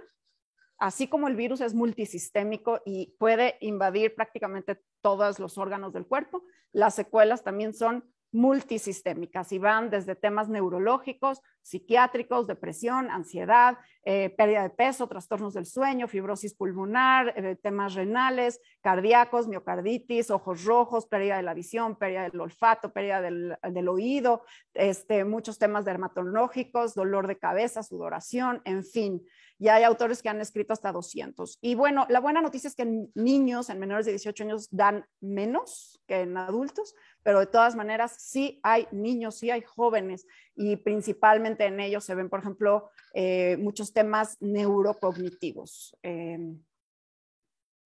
así 0.78 1.08
como 1.08 1.28
el 1.28 1.36
virus 1.36 1.60
es 1.60 1.74
multisistémico 1.74 2.80
y 2.84 3.14
puede 3.18 3.56
invadir 3.60 4.14
prácticamente 4.14 4.80
todos 5.00 5.38
los 5.38 5.58
órganos 5.58 5.92
del 5.92 6.06
cuerpo, 6.06 6.44
las 6.72 6.94
secuelas 6.94 7.44
también 7.44 7.74
son 7.74 8.04
multisistémicas 8.34 9.52
y 9.52 9.58
van 9.58 9.90
desde 9.90 10.16
temas 10.16 10.48
neurológicos, 10.48 11.40
psiquiátricos, 11.62 12.48
depresión, 12.48 13.08
ansiedad, 13.08 13.78
eh, 14.04 14.28
pérdida 14.36 14.64
de 14.64 14.70
peso, 14.70 15.06
trastornos 15.06 15.54
del 15.54 15.66
sueño, 15.66 16.08
fibrosis 16.08 16.52
pulmonar, 16.54 17.32
eh, 17.36 17.54
temas 17.54 17.94
renales, 17.94 18.60
cardíacos, 18.82 19.46
miocarditis, 19.46 20.32
ojos 20.32 20.64
rojos, 20.64 21.06
pérdida 21.06 21.36
de 21.36 21.44
la 21.44 21.54
visión, 21.54 21.96
pérdida 21.96 22.28
del 22.28 22.40
olfato, 22.40 22.92
pérdida 22.92 23.20
del, 23.22 23.56
del 23.70 23.88
oído, 23.88 24.42
este, 24.74 25.24
muchos 25.24 25.60
temas 25.60 25.84
dermatológicos, 25.84 26.94
dolor 26.94 27.28
de 27.28 27.38
cabeza, 27.38 27.84
sudoración, 27.84 28.62
en 28.64 28.84
fin. 28.84 29.22
Ya 29.58 29.76
hay 29.76 29.84
autores 29.84 30.22
que 30.22 30.28
han 30.28 30.40
escrito 30.40 30.72
hasta 30.72 30.92
200. 30.92 31.58
Y 31.60 31.74
bueno, 31.74 32.06
la 32.08 32.20
buena 32.20 32.40
noticia 32.40 32.68
es 32.68 32.74
que 32.74 32.82
en 32.82 33.10
niños, 33.14 33.70
en 33.70 33.78
menores 33.78 34.06
de 34.06 34.12
18 34.12 34.44
años, 34.44 34.68
dan 34.70 35.06
menos 35.20 36.00
que 36.06 36.20
en 36.22 36.36
adultos, 36.36 36.94
pero 37.22 37.40
de 37.40 37.46
todas 37.46 37.76
maneras 37.76 38.16
sí 38.18 38.60
hay 38.62 38.86
niños, 38.92 39.36
sí 39.36 39.50
hay 39.50 39.62
jóvenes 39.62 40.26
y 40.54 40.76
principalmente 40.76 41.64
en 41.66 41.80
ellos 41.80 42.04
se 42.04 42.14
ven, 42.14 42.28
por 42.28 42.40
ejemplo, 42.40 42.90
eh, 43.14 43.56
muchos 43.58 43.92
temas 43.92 44.36
neurocognitivos. 44.40 45.96
Eh, 46.02 46.56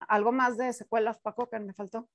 ¿Algo 0.01 0.33
más 0.33 0.57
de 0.57 0.73
secuelas, 0.73 1.19
Paco, 1.19 1.49
que 1.49 1.61
me 1.61 1.75
faltó? 1.75 2.09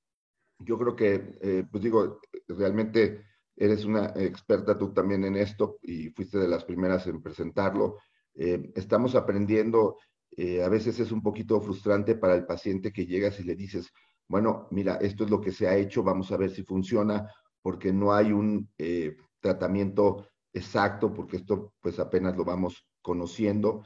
Yo 0.59 0.77
creo 0.77 0.95
que, 0.95 1.37
eh, 1.41 1.65
pues 1.69 1.83
digo, 1.83 2.19
realmente 2.47 3.25
eres 3.55 3.85
una 3.85 4.13
experta 4.15 4.77
tú 4.77 4.93
también 4.93 5.23
en 5.25 5.35
esto 5.35 5.77
y 5.81 6.09
fuiste 6.09 6.39
de 6.39 6.47
las 6.47 6.63
primeras 6.63 7.05
en 7.07 7.21
presentarlo. 7.21 7.99
Eh, 8.35 8.71
estamos 8.75 9.15
aprendiendo, 9.15 9.97
eh, 10.31 10.63
a 10.63 10.69
veces 10.69 10.99
es 10.99 11.11
un 11.11 11.21
poquito 11.21 11.61
frustrante 11.61 12.15
para 12.15 12.35
el 12.35 12.45
paciente 12.45 12.91
que 12.91 13.05
llegas 13.05 13.39
y 13.39 13.43
le 13.43 13.55
dices, 13.55 13.91
bueno, 14.27 14.67
mira, 14.71 14.95
esto 14.95 15.23
es 15.23 15.29
lo 15.29 15.39
que 15.39 15.51
se 15.51 15.67
ha 15.67 15.75
hecho, 15.75 16.03
vamos 16.03 16.31
a 16.31 16.37
ver 16.37 16.49
si 16.49 16.63
funciona, 16.63 17.29
porque 17.61 17.93
no 17.93 18.13
hay 18.13 18.31
un 18.31 18.69
eh, 18.77 19.15
tratamiento 19.39 20.27
exacto, 20.51 21.13
porque 21.13 21.37
esto 21.37 21.73
pues 21.79 21.99
apenas 21.99 22.35
lo 22.35 22.43
vamos 22.45 22.85
conociendo. 23.01 23.85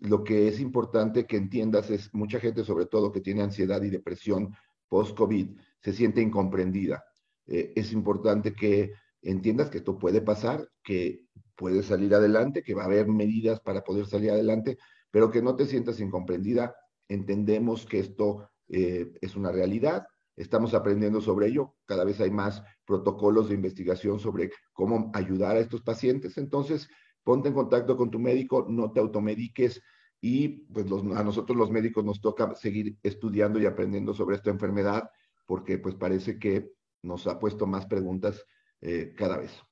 lo 0.00 0.22
que 0.24 0.48
es 0.48 0.60
importante 0.60 1.26
que 1.26 1.36
entiendas 1.38 1.90
es, 1.90 2.12
mucha 2.12 2.38
gente, 2.38 2.64
sobre 2.64 2.86
todo 2.86 3.10
que 3.10 3.20
tiene 3.22 3.42
ansiedad 3.42 3.82
y 3.82 3.90
depresión 3.90 4.54
post-COVID, 4.88 5.56
se 5.80 5.92
siente 5.92 6.20
incomprendida. 6.20 7.02
es 7.46 7.92
importante 7.92 8.52
que 8.52 8.92
entiendas 9.22 9.70
que 9.70 9.78
esto 9.78 9.98
puede 9.98 10.20
pasar, 10.20 10.68
que 10.82 11.28
puedes 11.58 11.86
salir 11.86 12.14
adelante, 12.14 12.62
que 12.62 12.72
va 12.72 12.82
a 12.82 12.86
haber 12.86 13.08
medidas 13.08 13.60
para 13.60 13.82
poder 13.82 14.06
salir 14.06 14.30
adelante, 14.30 14.78
pero 15.10 15.30
que 15.30 15.42
no 15.42 15.56
te 15.56 15.66
sientas 15.66 15.98
incomprendida. 16.00 16.74
Entendemos 17.08 17.84
que 17.84 17.98
esto 17.98 18.48
eh, 18.68 19.12
es 19.20 19.34
una 19.34 19.50
realidad, 19.50 20.06
estamos 20.36 20.72
aprendiendo 20.72 21.20
sobre 21.20 21.48
ello, 21.48 21.74
cada 21.84 22.04
vez 22.04 22.20
hay 22.20 22.30
más 22.30 22.62
protocolos 22.86 23.48
de 23.48 23.56
investigación 23.56 24.20
sobre 24.20 24.52
cómo 24.72 25.10
ayudar 25.14 25.56
a 25.56 25.60
estos 25.60 25.82
pacientes, 25.82 26.38
entonces 26.38 26.88
ponte 27.24 27.48
en 27.48 27.54
contacto 27.54 27.96
con 27.96 28.10
tu 28.10 28.20
médico, 28.20 28.66
no 28.68 28.92
te 28.92 29.00
automediques 29.00 29.82
y 30.20 30.48
pues 30.72 30.86
a 30.86 31.24
nosotros 31.24 31.58
los 31.58 31.70
médicos 31.70 32.04
nos 32.04 32.20
toca 32.20 32.54
seguir 32.54 32.96
estudiando 33.02 33.60
y 33.60 33.66
aprendiendo 33.66 34.14
sobre 34.14 34.36
esta 34.36 34.50
enfermedad 34.50 35.10
porque 35.44 35.78
pues 35.78 35.94
parece 35.96 36.38
que 36.38 36.70
nos 37.02 37.26
ha 37.26 37.38
puesto 37.38 37.66
más 37.66 37.86
preguntas 37.86 38.44
eh, 38.80 39.14
cada 39.16 39.38
vez. 39.38 39.67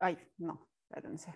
Ay, 0.00 0.18
no, 0.38 0.68
espérense. 0.88 1.34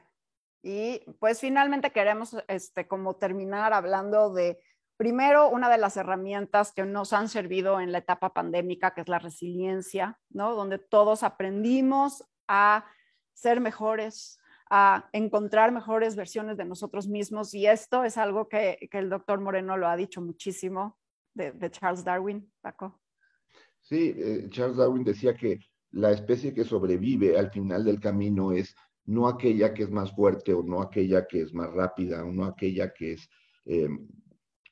Y 0.63 1.01
pues 1.19 1.41
finalmente 1.41 1.91
queremos 1.91 2.37
este, 2.47 2.87
como 2.87 3.17
terminar 3.17 3.73
hablando 3.73 4.33
de, 4.33 4.61
primero, 4.97 5.49
una 5.49 5.69
de 5.69 5.79
las 5.79 5.97
herramientas 5.97 6.73
que 6.73 6.85
nos 6.85 7.13
han 7.13 7.29
servido 7.29 7.81
en 7.81 7.91
la 7.91 7.99
etapa 7.99 8.33
pandémica, 8.33 8.95
que 8.95 9.01
es 9.01 9.09
la 9.09 9.19
resiliencia, 9.19 10.21
¿no? 10.31 10.55
Donde 10.55 10.79
todos 10.79 11.25
aprendimos 11.25 12.25
a 12.47 12.87
ser 13.35 13.61
mejores, 13.61 14.39
a 14.71 15.09
encontrar 15.13 15.73
mejores 15.73 16.15
versiones 16.15 16.57
de 16.57 16.65
nosotros 16.65 17.09
mismos. 17.09 17.55
Y 17.55 17.67
esto 17.67 18.05
es 18.05 18.17
algo 18.17 18.49
que, 18.49 18.89
que 18.91 18.99
el 18.99 19.11
doctor 19.11 19.41
Moreno 19.41 19.77
lo 19.77 19.89
ha 19.89 19.97
dicho 19.97 20.21
muchísimo 20.21 20.97
de, 21.35 21.71
Charles 21.71 22.05
Darwin, 22.05 22.53
Paco. 22.61 23.01
Sí, 23.81 24.15
eh, 24.17 24.49
Charles 24.51 24.77
Darwin 24.77 25.05
decía 25.05 25.35
que 25.35 25.59
la 25.93 26.11
especie 26.11 26.53
que 26.53 26.65
sobrevive 26.65 27.39
al 27.39 27.51
final 27.51 27.85
del 27.85 28.01
camino 28.01 28.53
es 28.53 28.75
no 29.05 29.29
aquella 29.29 29.75
que 29.75 29.85
es 29.85 29.91
más 29.91 30.13
fuerte 30.13 30.53
o 30.53 30.63
no 30.63 30.81
aquella 30.81 31.27
que 31.27 31.43
es 31.43 31.53
más 31.53 31.73
rápida 31.73 32.25
o 32.25 32.33
no 32.33 32.45
aquella 32.45 32.93
que 32.93 33.13
es 33.13 33.29
eh, 33.65 33.89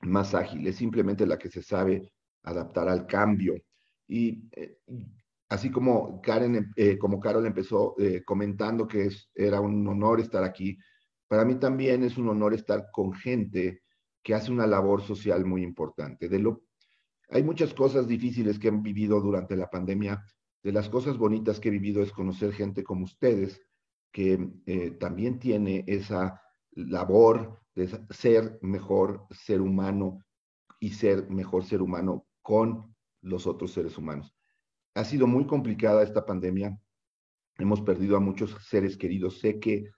más 0.02 0.34
ágil, 0.34 0.66
es 0.66 0.76
simplemente 0.76 1.26
la 1.26 1.38
que 1.38 1.50
se 1.50 1.62
sabe 1.62 2.12
adaptar 2.42 2.88
al 2.88 3.06
cambio. 3.06 3.60
Y 4.06 4.48
eh, 4.52 4.78
así 5.48 5.70
como 5.70 6.20
Karen, 6.22 6.72
como 6.98 7.20
Carol 7.20 7.46
empezó 7.46 7.94
comentando 8.24 8.86
que 8.88 9.06
es, 9.06 9.30
era 9.34 9.60
un 9.60 9.86
honor 9.86 10.20
estar 10.20 10.42
aquí, 10.42 10.78
para 11.30 11.44
mí 11.44 11.54
también 11.60 12.02
es 12.02 12.18
un 12.18 12.28
honor 12.28 12.54
estar 12.54 12.90
con 12.90 13.12
gente 13.12 13.82
que 14.20 14.34
hace 14.34 14.50
una 14.50 14.66
labor 14.66 15.00
social 15.00 15.44
muy 15.44 15.62
importante. 15.62 16.28
Hay 17.28 17.42
muchas 17.44 17.72
cosas 17.72 18.08
difíciles 18.08 18.58
que 18.58 18.66
han 18.66 18.82
vivido 18.82 19.20
durante 19.20 19.54
la 19.54 19.70
pandemia. 19.70 20.24
De 20.62 20.72
las 20.72 20.88
cosas 20.88 21.16
bonitas 21.16 21.60
que 21.60 21.68
he 21.68 21.72
vivido 21.72 22.02
es 22.02 22.12
conocer 22.12 22.52
gente 22.52 22.82
como 22.82 23.04
ustedes, 23.04 23.60
que 24.12 24.50
eh, 24.66 24.90
también 24.92 25.38
tiene 25.38 25.84
esa 25.86 26.42
labor 26.72 27.60
de 27.74 27.88
ser 28.10 28.58
mejor 28.62 29.26
ser 29.30 29.60
humano 29.60 30.24
y 30.78 30.90
ser 30.90 31.28
mejor 31.30 31.64
ser 31.64 31.82
humano 31.82 32.26
con 32.42 32.94
los 33.22 33.46
otros 33.46 33.72
seres 33.72 33.96
humanos. 33.96 34.34
Ha 34.94 35.04
sido 35.04 35.26
muy 35.26 35.46
complicada 35.46 36.02
esta 36.02 36.26
pandemia. 36.26 36.78
Hemos 37.58 37.80
perdido 37.82 38.16
a 38.16 38.20
muchos 38.20 38.56
seres 38.66 38.96
queridos. 38.96 39.38
Sé 39.38 39.60
que 39.60 39.90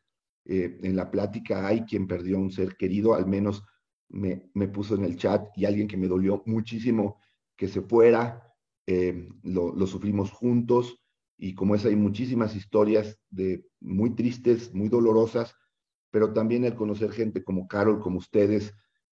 eh, 0.45 0.79
en 0.83 0.97
la 0.97 1.11
plática 1.11 1.67
hay 1.67 1.85
quien 1.85 2.07
perdió 2.07 2.39
un 2.39 2.51
ser 2.51 2.77
querido, 2.77 3.15
al 3.15 3.27
menos 3.27 3.63
me, 4.09 4.69
puso 4.69 4.95
en 4.95 5.05
el 5.05 5.17
chat 5.17 5.47
y 5.57 5.65
alguien 5.65 5.89
que 5.89 5.97
me 5.97 6.09
dolió 6.09 6.43
muchísimo 6.47 7.21
que 7.57 7.69
se 7.69 7.81
fuera, 7.81 8.52
eh, 8.87 9.29
lo, 9.43 9.87
sufrimos 9.87 10.31
juntos 10.31 10.99
y 11.39 11.55
como 11.55 11.75
es 11.75 11.85
hay 11.85 11.97
muchísimas 11.97 12.57
historias 12.57 13.19
de 13.31 13.65
muy 13.81 14.15
tristes, 14.15 14.75
muy 14.75 14.89
dolorosas, 14.89 15.55
pero 16.11 16.33
también 16.33 16.65
el 16.65 16.75
conocer 16.75 17.13
gente 17.13 17.43
como 17.43 17.67
Carol, 17.67 18.01
como 18.01 18.19
ustedes, 18.19 18.75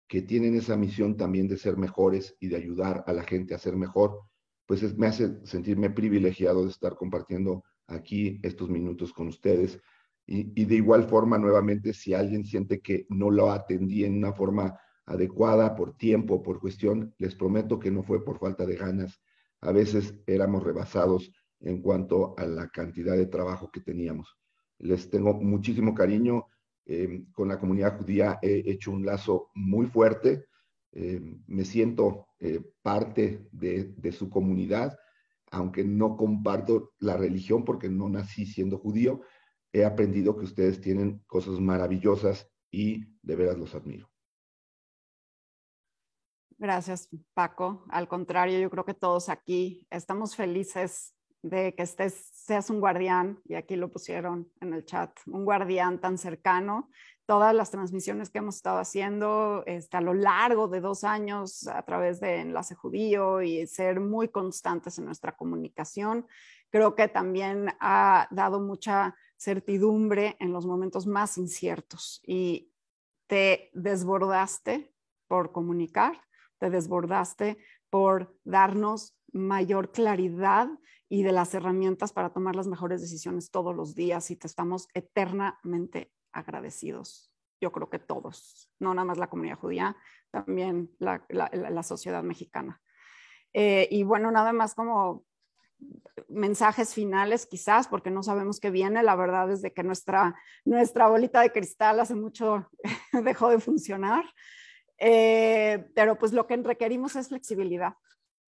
que 0.07 0.21
tienen 0.21 0.55
esa 0.55 0.77
misión 0.77 1.17
también 1.17 1.47
de 1.47 1.57
ser 1.57 1.77
mejores 1.77 2.35
y 2.39 2.47
de 2.47 2.57
ayudar 2.57 3.03
a 3.07 3.13
la 3.13 3.23
gente 3.23 3.55
a 3.55 3.57
ser 3.57 3.75
mejor, 3.75 4.21
pues 4.65 4.97
me 4.97 5.07
hace 5.07 5.45
sentirme 5.45 5.89
privilegiado 5.89 6.63
de 6.63 6.69
estar 6.69 6.95
compartiendo 6.95 7.63
aquí 7.87 8.39
estos 8.43 8.69
minutos 8.69 9.11
con 9.11 9.27
ustedes. 9.27 9.79
Y, 10.25 10.61
y, 10.61 10.65
de 10.65 10.75
igual 10.75 11.03
forma, 11.09 11.37
nuevamente, 11.37 11.93
si 11.93 12.13
alguien 12.13 12.45
siente 12.45 12.79
que 12.79 13.05
no 13.09 13.29
lo 13.29 13.51
atendí 13.51 14.05
en 14.05 14.17
una 14.17 14.31
forma 14.31 14.79
adecuada 15.05 15.75
por 15.75 15.97
tiempo, 15.97 16.41
por 16.41 16.59
cuestión, 16.59 17.13
les 17.17 17.35
prometo 17.35 17.79
que 17.79 17.91
no 17.91 18.03
fue 18.03 18.23
por 18.23 18.39
falta 18.39 18.65
de 18.65 18.75
ganas. 18.75 19.21
A 19.63 19.71
veces 19.71 20.13
éramos 20.27 20.61
rebasados 20.61 21.31
en 21.61 21.81
cuanto 21.81 22.35
a 22.37 22.45
la 22.45 22.67
cantidad 22.67 23.15
de 23.15 23.27
trabajo 23.27 23.71
que 23.71 23.79
teníamos. 23.79 24.37
Les 24.79 25.09
tengo 25.09 25.33
muchísimo 25.33 25.95
cariño. 25.95 26.47
Eh, 26.85 27.23
con 27.31 27.47
la 27.47 27.57
comunidad 27.57 27.97
judía 27.97 28.39
he 28.41 28.61
hecho 28.65 28.91
un 28.91 29.05
lazo 29.05 29.51
muy 29.55 29.85
fuerte. 29.85 30.47
Eh, 30.91 31.21
me 31.47 31.63
siento 31.63 32.27
eh, 32.39 32.59
parte 32.81 33.47
de, 33.53 33.93
de 33.95 34.11
su 34.11 34.29
comunidad, 34.29 34.99
aunque 35.49 35.85
no 35.85 36.17
comparto 36.17 36.91
la 36.99 37.15
religión 37.15 37.63
porque 37.63 37.87
no 37.87 38.09
nací 38.09 38.45
siendo 38.45 38.77
judío. 38.77 39.21
He 39.71 39.85
aprendido 39.85 40.35
que 40.35 40.43
ustedes 40.43 40.81
tienen 40.81 41.23
cosas 41.25 41.61
maravillosas 41.61 42.51
y 42.69 43.05
de 43.21 43.35
veras 43.37 43.57
los 43.57 43.73
admiro. 43.75 44.12
Gracias, 46.63 47.09
Paco. 47.33 47.83
Al 47.89 48.07
contrario, 48.07 48.57
yo 48.57 48.69
creo 48.69 48.85
que 48.85 48.93
todos 48.93 49.27
aquí 49.27 49.85
estamos 49.89 50.37
felices 50.37 51.13
de 51.41 51.75
que 51.75 51.83
estés, 51.83 52.13
seas 52.13 52.69
un 52.69 52.79
guardián, 52.79 53.37
y 53.43 53.55
aquí 53.55 53.75
lo 53.75 53.91
pusieron 53.91 54.49
en 54.61 54.73
el 54.73 54.85
chat, 54.85 55.11
un 55.27 55.43
guardián 55.43 55.99
tan 55.99 56.17
cercano. 56.17 56.89
Todas 57.25 57.53
las 57.53 57.69
transmisiones 57.69 58.29
que 58.29 58.37
hemos 58.37 58.55
estado 58.55 58.77
haciendo 58.77 59.63
este, 59.65 59.97
a 59.97 59.99
lo 59.99 60.13
largo 60.13 60.69
de 60.69 60.79
dos 60.79 61.03
años 61.03 61.67
a 61.67 61.83
través 61.83 62.21
de 62.21 62.39
Enlace 62.39 62.75
Judío 62.75 63.41
y 63.41 63.67
ser 63.67 63.99
muy 63.99 64.29
constantes 64.29 64.97
en 64.97 65.03
nuestra 65.03 65.35
comunicación, 65.35 66.25
creo 66.69 66.95
que 66.95 67.09
también 67.09 67.73
ha 67.81 68.29
dado 68.31 68.61
mucha 68.61 69.17
certidumbre 69.35 70.37
en 70.39 70.53
los 70.53 70.65
momentos 70.65 71.07
más 71.07 71.37
inciertos 71.37 72.21
y 72.25 72.71
te 73.27 73.69
desbordaste 73.73 74.93
por 75.27 75.51
comunicar 75.51 76.21
te 76.63 76.69
desbordaste 76.69 77.57
por 77.89 78.39
darnos 78.45 79.17
mayor 79.33 79.91
claridad 79.91 80.69
y 81.09 81.23
de 81.23 81.33
las 81.33 81.53
herramientas 81.53 82.13
para 82.13 82.29
tomar 82.29 82.55
las 82.55 82.67
mejores 82.67 83.01
decisiones 83.01 83.51
todos 83.51 83.75
los 83.75 83.95
días 83.95 84.31
y 84.31 84.37
te 84.37 84.47
estamos 84.47 84.87
eternamente 84.93 86.13
agradecidos. 86.31 87.33
Yo 87.59 87.73
creo 87.73 87.89
que 87.89 87.99
todos, 87.99 88.71
no 88.79 88.93
nada 88.93 89.03
más 89.03 89.17
la 89.17 89.29
comunidad 89.29 89.57
judía, 89.57 89.97
también 90.31 90.89
la, 90.99 91.25
la, 91.27 91.83
sociedad 91.83 92.23
mexicana. 92.23 92.81
Eh, 93.51 93.89
y 93.91 94.03
bueno, 94.03 94.31
nada 94.31 94.53
más 94.53 94.73
como 94.73 95.25
mensajes 96.29 96.93
finales 96.93 97.45
quizás, 97.45 97.89
porque 97.89 98.09
no 98.09 98.23
sabemos 98.23 98.61
qué 98.61 98.71
viene. 98.71 99.03
La 99.03 99.17
verdad 99.17 99.51
es 99.51 99.61
de 99.61 99.73
que 99.73 99.83
nuestra, 99.83 100.33
nuestra 100.63 101.09
bolita 101.09 101.41
de 101.41 101.51
cristal 101.51 101.99
hace 101.99 102.15
mucho 102.15 102.69
dejó 103.11 103.49
de 103.49 103.59
funcionar. 103.59 104.23
Eh, 104.97 105.89
pero 105.95 106.17
pues 106.17 106.33
lo 106.33 106.47
que 106.47 106.57
requerimos 106.57 107.15
es 107.15 107.29
flexibilidad. 107.29 107.93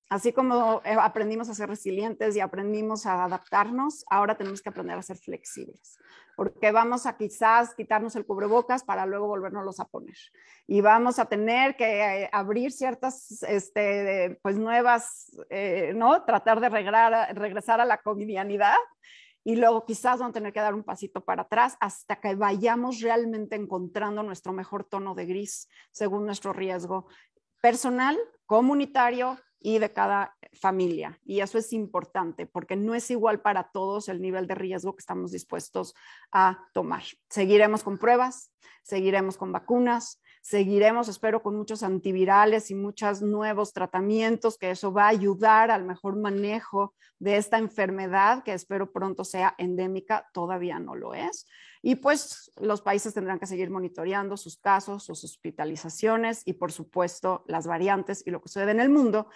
Así 0.10 0.32
como 0.32 0.82
eh, 0.86 0.96
aprendimos 1.00 1.50
a 1.50 1.56
ser 1.56 1.68
resilientes 1.68 2.36
y 2.36 2.40
aprendimos 2.40 3.08
a 3.08 3.24
adaptarnos, 3.24 4.06
ahora 4.10 4.38
tenemos 4.38 4.62
que 4.62 4.70
aprender 4.70 4.98
a 4.98 5.02
ser 5.02 5.18
flexibles, 5.18 5.98
porque 6.38 6.72
vamos 6.72 7.08
a 7.08 7.18
quizás 7.18 7.74
quitarnos 7.74 8.16
el 8.16 8.26
cubrebocas 8.26 8.84
para 8.84 9.08
luego 9.08 9.28
volvernos 9.28 9.80
a 9.80 9.86
poner. 9.86 10.16
Y 10.68 10.82
vamos 10.82 11.18
a 11.18 11.26
tener 11.26 11.76
que 11.76 12.24
eh, 12.24 12.30
abrir 12.32 12.72
ciertas, 12.72 13.42
este, 13.44 14.40
pues 14.44 14.58
nuevas, 14.58 15.32
¿no? 15.96 16.24
Tratar 16.24 16.62
de 16.62 16.70
regresar, 16.70 17.36
regresar 17.36 17.82
a 17.82 17.86
la 17.86 17.98
covidianidad 17.98 18.78
y 19.46 19.56
luego 19.56 19.86
quizás 19.86 20.20
vamos 20.20 20.32
a 20.32 20.34
tener 20.34 20.52
que 20.52 20.60
dar 20.60 20.74
un 20.74 20.84
pasito 20.84 21.24
para 21.24 21.44
atrás 21.44 21.78
hasta 21.80 22.20
que 22.20 22.34
vayamos 22.34 23.00
realmente 23.00 23.56
encontrando 23.56 24.24
nuestro 24.24 24.52
mejor 24.52 24.84
tono 24.84 25.14
de 25.14 25.28
gris 25.28 25.70
según 25.92 26.26
nuestro 26.26 26.52
riesgo 26.52 27.06
personal, 27.62 28.18
comunitario 28.48 29.38
y 29.60 29.78
de 29.78 29.94
cada 29.94 30.36
familia. 30.60 31.20
Y 31.24 31.42
eso 31.42 31.60
es 31.60 31.74
importante 31.74 32.48
porque 32.48 32.76
no 32.76 32.96
es 32.96 33.12
igual 33.12 33.42
para 33.42 33.70
todos 33.72 34.10
el 34.10 34.20
nivel 34.20 34.48
de 34.48 34.56
riesgo 34.56 34.96
que 34.96 35.02
estamos 35.02 35.32
dispuestos 35.32 35.94
a 36.32 36.60
tomar. 36.74 37.04
Seguiremos 37.30 37.84
con 37.84 38.00
pruebas, 38.00 38.52
seguiremos 38.82 39.38
con 39.38 39.52
vacunas, 39.52 40.24
Seguiremos, 40.46 41.08
espero, 41.08 41.42
con 41.42 41.56
muchos 41.56 41.82
antivirales 41.82 42.70
y 42.70 42.76
muchos 42.76 43.24
nuevos 43.24 43.74
tratamientos, 43.74 44.60
que 44.60 44.70
eso 44.70 44.94
va 44.94 45.06
a 45.06 45.08
ayudar 45.08 45.72
al 45.72 45.84
mejor 45.86 46.18
manejo 46.18 46.94
de 47.18 47.38
esta 47.38 47.58
enfermedad, 47.58 48.44
que 48.44 48.54
espero 48.54 48.92
pronto 48.92 49.26
sea 49.26 49.56
endémica, 49.58 50.30
todavía 50.34 50.78
no 50.78 50.94
lo 50.94 51.16
es. 51.16 51.48
Y 51.82 51.96
pues 51.96 52.52
los 52.58 52.84
países 52.84 53.16
tendrán 53.16 53.40
que 53.40 53.48
seguir 53.48 53.72
monitoreando 53.72 54.38
sus 54.38 54.60
casos, 54.60 55.04
sus 55.04 55.24
hospitalizaciones 55.24 56.44
y, 56.46 56.54
por 56.54 56.72
supuesto, 56.72 57.44
las 57.48 57.66
variantes 57.66 58.22
y 58.24 58.30
lo 58.30 58.40
que 58.40 58.50
sucede 58.50 58.70
en 58.70 58.82
el 58.82 58.90
mundo 58.90 59.30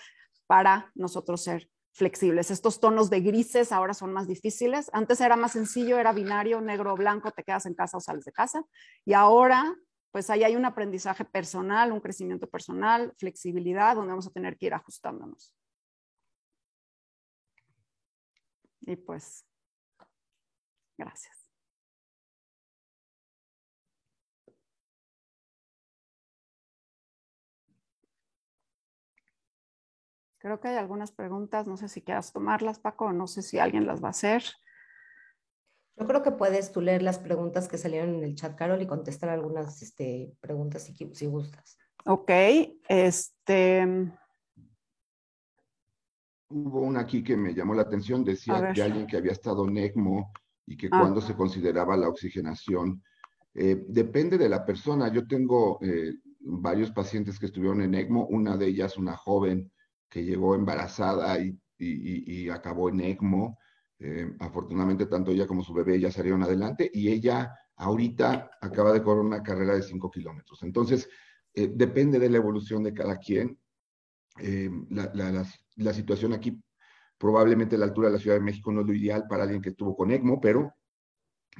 para 0.45 0.91
nosotros 0.93 1.41
ser 1.41 1.71
flexibles. 1.91 2.51
Estos 2.51 2.79
tonos 2.79 3.09
de 3.09 3.21
grises 3.21 3.71
ahora 3.71 3.95
son 3.95 4.13
más 4.13 4.27
difíciles. 4.27 4.91
Antes 4.93 5.21
era 5.21 5.35
más 5.35 5.53
sencillo, 5.53 5.97
era 5.97 6.13
binario, 6.13 6.61
negro 6.61 6.93
o 6.93 6.95
blanco, 6.95 7.31
te 7.31 7.43
quedas 7.43 7.65
en 7.65 7.73
casa 7.73 7.97
o 7.97 7.99
sales 7.99 8.25
de 8.25 8.31
casa. 8.31 8.63
Y 9.05 9.13
ahora 9.13 9.75
pues 10.11 10.29
ahí 10.29 10.43
hay 10.43 10.55
un 10.55 10.65
aprendizaje 10.65 11.25
personal, 11.25 11.91
un 11.91 11.99
crecimiento 11.99 12.49
personal, 12.49 13.13
flexibilidad, 13.17 13.95
donde 13.95 14.11
vamos 14.11 14.27
a 14.27 14.31
tener 14.31 14.57
que 14.57 14.67
ir 14.67 14.73
ajustándonos. 14.73 15.53
Y 18.81 18.95
pues, 18.95 19.45
gracias. 20.97 21.39
Creo 30.39 30.61
que 30.61 30.69
hay 30.69 30.77
algunas 30.77 31.11
preguntas, 31.11 31.67
no 31.67 31.75
sé 31.75 31.89
si 31.89 32.01
quieras 32.01 32.31
tomarlas, 32.31 32.79
Paco, 32.79 33.11
no 33.11 33.27
sé 33.27 33.41
si 33.41 33.59
alguien 33.59 33.85
las 33.85 34.01
va 34.01 34.07
a 34.07 34.11
hacer. 34.11 34.43
Yo 35.99 36.07
creo 36.07 36.23
que 36.23 36.31
puedes 36.31 36.71
tú 36.71 36.81
leer 36.81 37.01
las 37.01 37.19
preguntas 37.19 37.67
que 37.67 37.77
salieron 37.77 38.15
en 38.15 38.23
el 38.23 38.35
chat, 38.35 38.55
Carol, 38.55 38.81
y 38.81 38.87
contestar 38.87 39.29
algunas 39.29 39.81
este, 39.81 40.33
preguntas 40.39 40.83
si, 40.83 40.95
si 41.13 41.25
gustas. 41.25 41.77
Ok, 42.05 42.31
este... 42.87 43.85
Hubo 46.51 46.81
una 46.81 47.01
aquí 47.01 47.23
que 47.23 47.37
me 47.37 47.53
llamó 47.53 47.75
la 47.75 47.83
atención, 47.83 48.23
decía 48.23 48.71
que 48.73 48.81
alguien 48.81 49.05
que 49.05 49.17
había 49.17 49.33
estado 49.33 49.67
en 49.67 49.77
ECMO 49.77 50.31
y 50.65 50.77
que 50.77 50.87
ah. 50.87 50.99
cuando 51.01 51.21
se 51.21 51.35
consideraba 51.35 51.95
la 51.95 52.09
oxigenación. 52.09 53.03
Eh, 53.53 53.83
depende 53.87 54.37
de 54.37 54.49
la 54.49 54.65
persona. 54.65 55.11
Yo 55.11 55.27
tengo 55.27 55.77
eh, 55.81 56.13
varios 56.39 56.89
pacientes 56.91 57.37
que 57.37 57.47
estuvieron 57.47 57.81
en 57.81 57.93
ECMO, 57.93 58.25
una 58.27 58.57
de 58.57 58.67
ellas 58.67 58.97
una 58.97 59.15
joven 59.15 59.71
que 60.09 60.23
llegó 60.23 60.55
embarazada 60.55 61.37
y 61.39 61.59
y, 61.79 62.49
acabó 62.49 62.89
en 62.89 63.01
ECMO. 63.01 63.57
Eh, 63.99 64.33
afortunadamente, 64.39 65.05
tanto 65.07 65.31
ella 65.31 65.45
como 65.45 65.63
su 65.63 65.73
bebé 65.73 65.99
ya 65.99 66.11
salieron 66.11 66.41
adelante 66.41 66.89
y 66.93 67.09
ella 67.09 67.53
ahorita 67.75 68.49
acaba 68.61 68.93
de 68.93 69.03
correr 69.03 69.23
una 69.23 69.43
carrera 69.43 69.75
de 69.75 69.81
5 69.81 70.09
kilómetros. 70.09 70.63
Entonces, 70.63 71.09
eh, 71.53 71.69
depende 71.73 72.19
de 72.19 72.29
la 72.29 72.37
evolución 72.37 72.83
de 72.83 72.93
cada 72.93 73.17
quien. 73.17 73.57
La, 74.89 75.11
la, 75.13 75.45
la, 75.75 75.93
situación 75.93 76.31
aquí, 76.31 76.57
probablemente 77.17 77.77
la 77.77 77.83
altura 77.83 78.07
de 78.07 78.13
la 78.13 78.19
Ciudad 78.21 78.37
de 78.37 78.43
México 78.43 78.71
no 78.71 78.81
es 78.81 78.87
lo 78.87 78.93
ideal 78.93 79.25
para 79.27 79.43
alguien 79.43 79.61
que 79.61 79.71
estuvo 79.71 79.97
con 79.97 80.11
ECMO, 80.11 80.39
pero 80.39 80.73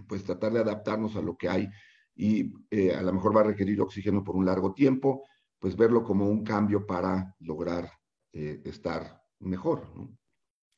pues 0.07 0.23
tratar 0.23 0.53
de 0.53 0.59
adaptarnos 0.59 1.17
a 1.17 1.21
lo 1.21 1.35
que 1.35 1.49
hay 1.49 1.67
y 2.15 2.53
a 2.93 3.01
lo 3.01 3.11
mejor 3.11 3.35
va 3.35 3.41
a 3.41 3.45
requerir 3.45 3.81
oxígeno 3.81 4.23
por 4.23 4.37
un 4.37 4.45
largo 4.45 4.73
tiempo 4.73 5.25
pues 5.59 5.75
verlo 5.75 6.03
como 6.03 6.27
un 6.27 6.43
cambio 6.43 6.85
para 6.85 7.35
lograr 7.39 7.91
eh, 8.31 8.61
estar 8.63 9.21
mejor. 9.39 9.85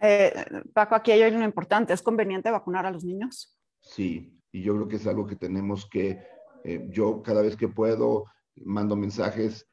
Eh, 0.01 0.33
Paco, 0.73 0.95
aquí 0.95 1.11
hay 1.11 1.21
algo 1.21 1.43
importante. 1.43 1.93
¿Es 1.93 2.01
conveniente 2.01 2.51
vacunar 2.51 2.85
a 2.85 2.91
los 2.91 3.03
niños? 3.03 3.57
Sí, 3.79 4.37
y 4.51 4.61
yo 4.61 4.75
creo 4.75 4.87
que 4.87 4.95
es 4.97 5.07
algo 5.07 5.25
que 5.25 5.35
tenemos 5.35 5.87
que, 5.89 6.19
eh, 6.63 6.87
yo 6.89 7.21
cada 7.21 7.41
vez 7.41 7.55
que 7.55 7.67
puedo 7.67 8.25
mando 8.55 8.95
mensajes 8.95 9.67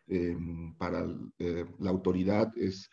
para 0.79 1.05
la 1.79 1.91
autoridad. 1.91 2.53
Es, 2.57 2.89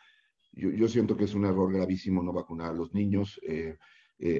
yo, 0.51 0.87
siento 0.87 1.15
que 1.15 1.25
es 1.25 1.35
un 1.35 1.45
error 1.45 1.71
gravísimo 1.71 2.23
no 2.23 2.33
vacunar 2.33 2.71
a 2.71 2.73
los 2.73 2.93
niños. 2.93 3.39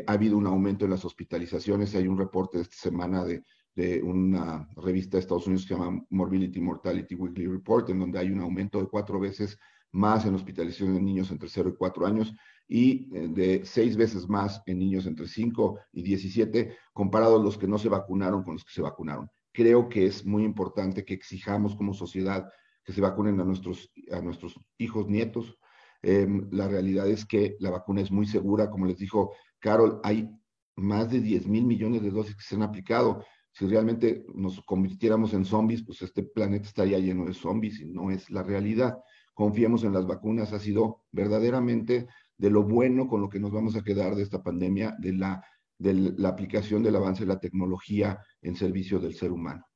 ha 0.08 0.12
habido 0.12 0.38
un 0.38 0.48
aumento 0.48 0.86
en 0.86 0.92
las 0.92 1.06
hospitalizaciones. 1.06 1.94
Hay 1.96 2.08
un 2.08 2.18
reporte 2.18 2.60
esta 2.60 2.76
semana 2.76 3.24
de 3.24 3.44
de 3.76 4.02
una 4.02 4.68
revista 4.78 5.18
de 5.18 5.22
Estados 5.22 5.48
Unidos 5.48 5.64
que 5.66 5.74
se 5.74 5.80
llama 5.80 6.02
Morbidity 6.10 6.62
Mortality 6.62 7.14
Weekly 7.14 7.48
Report, 7.48 7.90
en 7.90 8.00
donde 8.00 8.20
hay 8.20 8.32
un 8.32 8.40
aumento 8.40 8.80
de 8.80 8.88
cuatro 8.88 9.20
veces 9.20 9.60
más 9.96 10.26
en 10.26 10.36
hospitalización 10.36 10.94
de 10.94 11.02
niños 11.02 11.32
entre 11.32 11.48
0 11.48 11.70
y 11.74 11.78
4 11.78 12.06
años 12.06 12.36
y 12.68 13.10
eh, 13.16 13.28
de 13.30 13.66
seis 13.66 13.96
veces 13.96 14.28
más 14.28 14.62
en 14.66 14.80
niños 14.80 15.06
entre 15.06 15.28
5 15.28 15.80
y 15.94 16.04
17, 16.04 16.76
comparado 16.92 17.40
a 17.40 17.44
los 17.44 17.58
que 17.58 17.68
no 17.68 17.78
se 17.78 17.88
vacunaron 17.88 18.44
con 18.44 18.56
los 18.56 18.66
que 18.66 18.74
se 18.74 18.82
vacunaron. 18.82 19.30
Creo 19.54 19.88
que 19.88 20.06
es 20.06 20.26
muy 20.26 20.44
importante 20.44 21.06
que 21.06 21.14
exijamos 21.14 21.76
como 21.76 21.94
sociedad 21.94 22.50
que 22.84 22.92
se 22.92 23.02
vacunen 23.02 23.40
a 23.40 23.46
nuestros, 23.46 23.90
a 24.12 24.20
nuestros 24.22 24.60
hijos, 24.78 25.08
nietos. 25.08 25.58
Em, 26.02 26.50
la 26.52 26.68
realidad 26.68 27.08
es 27.08 27.26
que 27.26 27.56
la 27.60 27.72
vacuna 27.72 28.02
es 28.02 28.12
muy 28.12 28.28
segura, 28.28 28.70
como 28.70 28.86
les 28.86 28.98
dijo 28.98 29.32
Carol, 29.60 30.02
hay 30.04 30.30
más 30.76 31.10
de 31.10 31.22
10 31.22 31.48
mil 31.48 31.66
millones 31.66 32.02
de 32.02 32.12
dosis 32.12 32.36
que 32.36 32.44
se 32.44 32.56
han 32.56 32.64
aplicado 32.64 33.24
si 33.54 33.66
realmente 33.66 34.26
nos 34.34 34.60
convirtiéramos 34.66 35.34
en 35.34 35.46
zombies, 35.46 35.82
pues 35.82 36.02
este 36.02 36.24
planeta 36.24 36.68
estaría 36.68 37.00
lleno 37.00 37.24
de 37.26 37.34
zombies 37.34 37.80
y 37.80 37.86
no 37.86 38.12
es 38.12 38.30
la 38.30 38.44
realidad. 38.44 38.98
Confiemos 39.36 39.84
en 39.84 39.94
las 39.94 40.08
vacunas, 40.08 40.54
ha 40.54 40.60
sido 40.60 41.04
verdaderamente 41.12 42.08
de 42.38 42.50
lo 42.50 42.64
bueno 42.64 43.08
con 43.08 43.22
lo 43.22 43.30
que 43.30 43.40
nos 43.40 43.52
vamos 43.52 43.76
a 43.76 43.84
quedar 43.84 44.16
de 44.16 44.24
esta 44.24 44.42
pandemia, 44.42 44.96
de 44.98 45.14
la, 45.14 45.46
de 45.78 45.94
la 45.94 46.30
aplicación 46.30 46.82
del 46.82 46.96
avance 46.96 47.24
de 47.24 47.28
la 47.28 47.40
tecnología 47.40 48.20
en 48.42 48.56
servicio 48.56 48.98
del 48.98 49.14
ser 49.14 49.32
humano. 49.32 49.68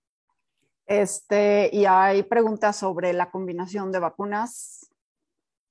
Este, 0.86 1.70
y 1.72 1.86
hay 1.86 2.24
preguntas 2.24 2.78
sobre 2.78 3.14
la 3.14 3.30
combinación 3.30 3.92
de 3.92 4.00
vacunas. 4.00 4.90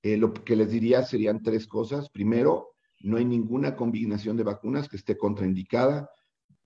Eh, 0.01 0.17
lo 0.17 0.33
que 0.33 0.55
les 0.55 0.71
diría 0.71 1.03
serían 1.03 1.41
tres 1.41 1.67
cosas. 1.67 2.09
Primero, 2.09 2.75
no 3.01 3.17
hay 3.17 3.25
ninguna 3.25 3.75
combinación 3.75 4.37
de 4.37 4.43
vacunas 4.43 4.87
que 4.87 4.97
esté 4.97 5.17
contraindicada. 5.17 6.09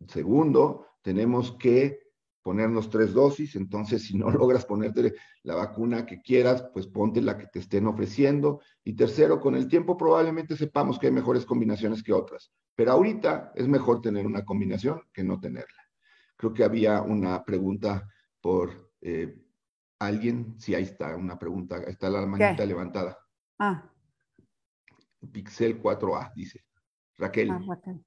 Segundo, 0.07 0.85
tenemos 1.01 1.53
que 1.53 1.99
ponernos 2.43 2.89
tres 2.89 3.13
dosis, 3.13 3.55
entonces 3.55 4.03
si 4.03 4.17
no 4.17 4.29
logras 4.31 4.65
ponerte 4.65 5.15
la 5.43 5.55
vacuna 5.55 6.05
que 6.05 6.21
quieras, 6.21 6.65
pues 6.73 6.85
ponte 6.85 7.21
la 7.21 7.37
que 7.37 7.47
te 7.47 7.59
estén 7.59 7.87
ofreciendo. 7.87 8.61
Y 8.83 8.93
tercero, 8.93 9.39
con 9.39 9.55
el 9.55 9.67
tiempo 9.67 9.97
probablemente 9.97 10.55
sepamos 10.55 10.99
que 10.99 11.07
hay 11.07 11.13
mejores 11.13 11.45
combinaciones 11.45 12.03
que 12.03 12.13
otras, 12.13 12.51
pero 12.75 12.91
ahorita 12.91 13.53
es 13.55 13.67
mejor 13.67 14.01
tener 14.01 14.27
una 14.27 14.45
combinación 14.45 15.01
que 15.11 15.23
no 15.23 15.39
tenerla. 15.39 15.81
Creo 16.35 16.53
que 16.53 16.63
había 16.63 17.01
una 17.01 17.43
pregunta 17.43 18.07
por 18.41 18.91
eh, 19.01 19.39
alguien, 19.99 20.55
sí, 20.59 20.75
ahí 20.75 20.83
está, 20.83 21.15
una 21.15 21.39
pregunta, 21.39 21.77
ahí 21.77 21.93
está 21.93 22.09
la 22.09 22.25
manita 22.25 22.65
levantada. 22.65 23.17
Ah. 23.59 23.89
Pixel 25.31 25.81
4A, 25.81 26.33
dice. 26.35 26.65
Raquel. 27.17 27.51
Ah, 27.51 27.61
Raquel. 27.65 28.03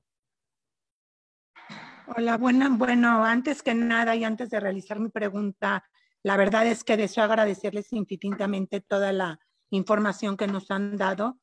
Hola, 2.09 2.36
bueno, 2.36 2.76
bueno, 2.78 3.24
antes 3.24 3.64
que 3.64 3.74
nada 3.74 4.14
y 4.14 4.22
antes 4.22 4.48
de 4.50 4.61
realizar 4.61 5.00
mi 5.00 5.09
pregunta, 5.09 5.84
la 6.22 6.36
verdad 6.36 6.64
es 6.64 6.84
que 6.84 6.96
deseo 6.96 7.24
agradecerles 7.24 7.92
infinitamente 7.92 8.80
toda 8.80 9.12
la 9.12 9.40
información 9.70 10.36
que 10.36 10.46
nos 10.46 10.70
han 10.70 10.96
dado. 10.96 11.40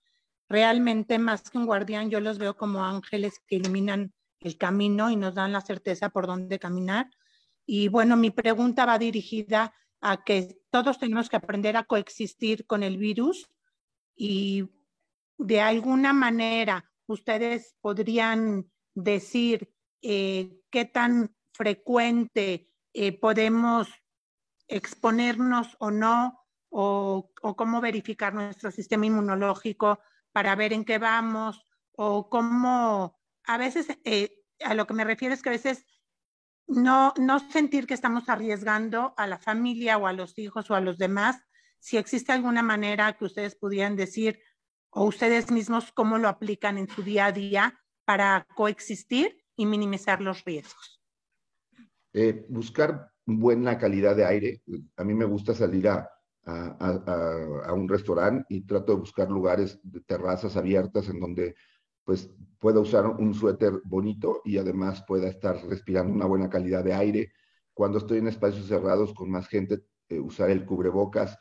Realmente, 0.48 1.20
más 1.20 1.50
que 1.50 1.58
un 1.58 1.66
guardián, 1.66 2.10
yo 2.10 2.22
los 2.22 2.38
veo 2.38 2.56
como 2.56 2.86
ángeles 2.86 3.42
que 3.46 3.58
iluminan 3.58 4.14
el 4.40 4.58
camino 4.58 5.12
y 5.12 5.18
nos 5.18 5.36
dan 5.36 5.52
la 5.52 5.60
certeza 5.60 6.12
por 6.12 6.28
dónde 6.28 6.60
caminar. 6.60 7.10
Y 7.66 7.90
bueno, 7.90 8.16
mi 8.16 8.32
pregunta 8.32 8.86
va 8.86 8.98
dirigida 8.98 9.74
a 10.00 10.24
que 10.24 10.62
todos 10.70 10.98
tenemos 10.98 11.28
que 11.28 11.36
aprender 11.36 11.76
a 11.76 11.84
coexistir 11.84 12.66
con 12.66 12.84
el 12.84 12.98
virus 12.98 13.50
y 14.16 14.70
de 15.38 15.60
alguna 15.60 16.14
manera 16.14 16.90
ustedes 17.06 17.76
podrían 17.82 18.72
decir 18.96 19.74
eh, 20.04 20.60
qué 20.70 20.86
tan 20.86 21.36
frecuente 21.54 22.70
eh, 22.94 23.18
podemos 23.18 23.88
exponernos 24.68 25.76
o 25.80 25.92
no, 25.92 26.40
o, 26.70 27.32
cómo 27.56 27.82
verificar 27.82 28.34
nuestro 28.34 28.72
sistema 28.72 29.06
inmunológico 29.06 30.00
para 30.32 30.56
ver 30.56 30.74
en 30.74 30.86
qué 30.86 30.98
vamos, 30.98 31.66
o 31.94 32.30
cómo, 32.30 33.20
a 33.46 33.58
veces, 33.58 33.88
eh, 34.04 34.42
a 34.62 34.74
lo 34.74 34.88
que 34.88 34.94
me 34.94 35.04
refiero 35.04 35.34
es 35.34 35.42
que 35.42 35.50
a 35.50 35.54
veces 35.54 35.86
no, 36.68 37.14
no 37.18 37.40
sentir 37.52 37.86
que 37.86 37.94
estamos 37.94 38.28
arriesgando 38.30 39.14
a 39.18 39.28
la 39.28 39.38
familia 39.38 39.98
o 39.98 40.08
a 40.08 40.14
los 40.14 40.38
hijos 40.40 40.70
o 40.72 40.76
a 40.76 40.82
los 40.82 40.98
demás, 40.98 41.38
si 41.80 41.98
existe 41.98 42.32
alguna 42.32 42.64
manera 42.64 43.14
que 43.14 43.26
ustedes 43.26 43.56
pudieran 43.56 43.96
decir, 43.96 44.40
o 44.90 45.06
ustedes 45.06 45.52
mismos 45.52 45.92
cómo 45.92 46.18
lo 46.18 46.28
aplican 46.28 46.78
en 46.78 46.88
su 46.88 47.04
día 47.04 47.28
a 47.28 47.32
día 47.32 47.80
para 48.06 48.48
coexistir 48.56 49.43
y 49.56 49.66
minimizar 49.66 50.22
los 50.22 50.44
riesgos? 50.44 51.02
Eh, 52.14 52.46
buscar 52.50 53.12
buena 53.26 53.78
calidad 53.78 54.16
de 54.16 54.26
aire. 54.26 54.62
A 54.98 55.04
mí 55.04 55.14
me 55.14 55.26
gusta 55.26 55.54
salir 55.54 55.88
a, 55.88 56.10
a, 56.46 57.66
a, 57.66 57.74
un 57.74 57.88
restaurante 57.88 58.46
y 58.50 58.62
trato 58.62 58.94
de 58.94 59.00
buscar 59.00 59.30
lugares 59.30 59.80
de 59.84 60.02
terrazas 60.02 60.58
abiertas 60.58 61.10
en 61.10 61.20
donde 61.20 61.56
pues 62.04 62.30
pueda 62.60 62.80
usar 62.80 63.08
un 63.08 63.34
suéter 63.34 63.82
bonito 63.86 64.42
y 64.44 64.58
además 64.58 65.04
pueda 65.08 65.30
estar 65.30 65.56
respirando 65.66 66.14
una 66.14 66.26
buena 66.26 66.50
calidad 66.50 66.84
de 66.84 66.94
aire. 66.94 67.32
Cuando 67.74 67.98
estoy 67.98 68.20
en 68.20 68.28
espacios 68.28 68.68
cerrados 68.68 69.14
con 69.14 69.32
más 69.32 69.48
gente, 69.48 69.84
eh, 70.10 70.20
usar 70.20 70.50
el 70.50 70.66
cubrebocas 70.66 71.38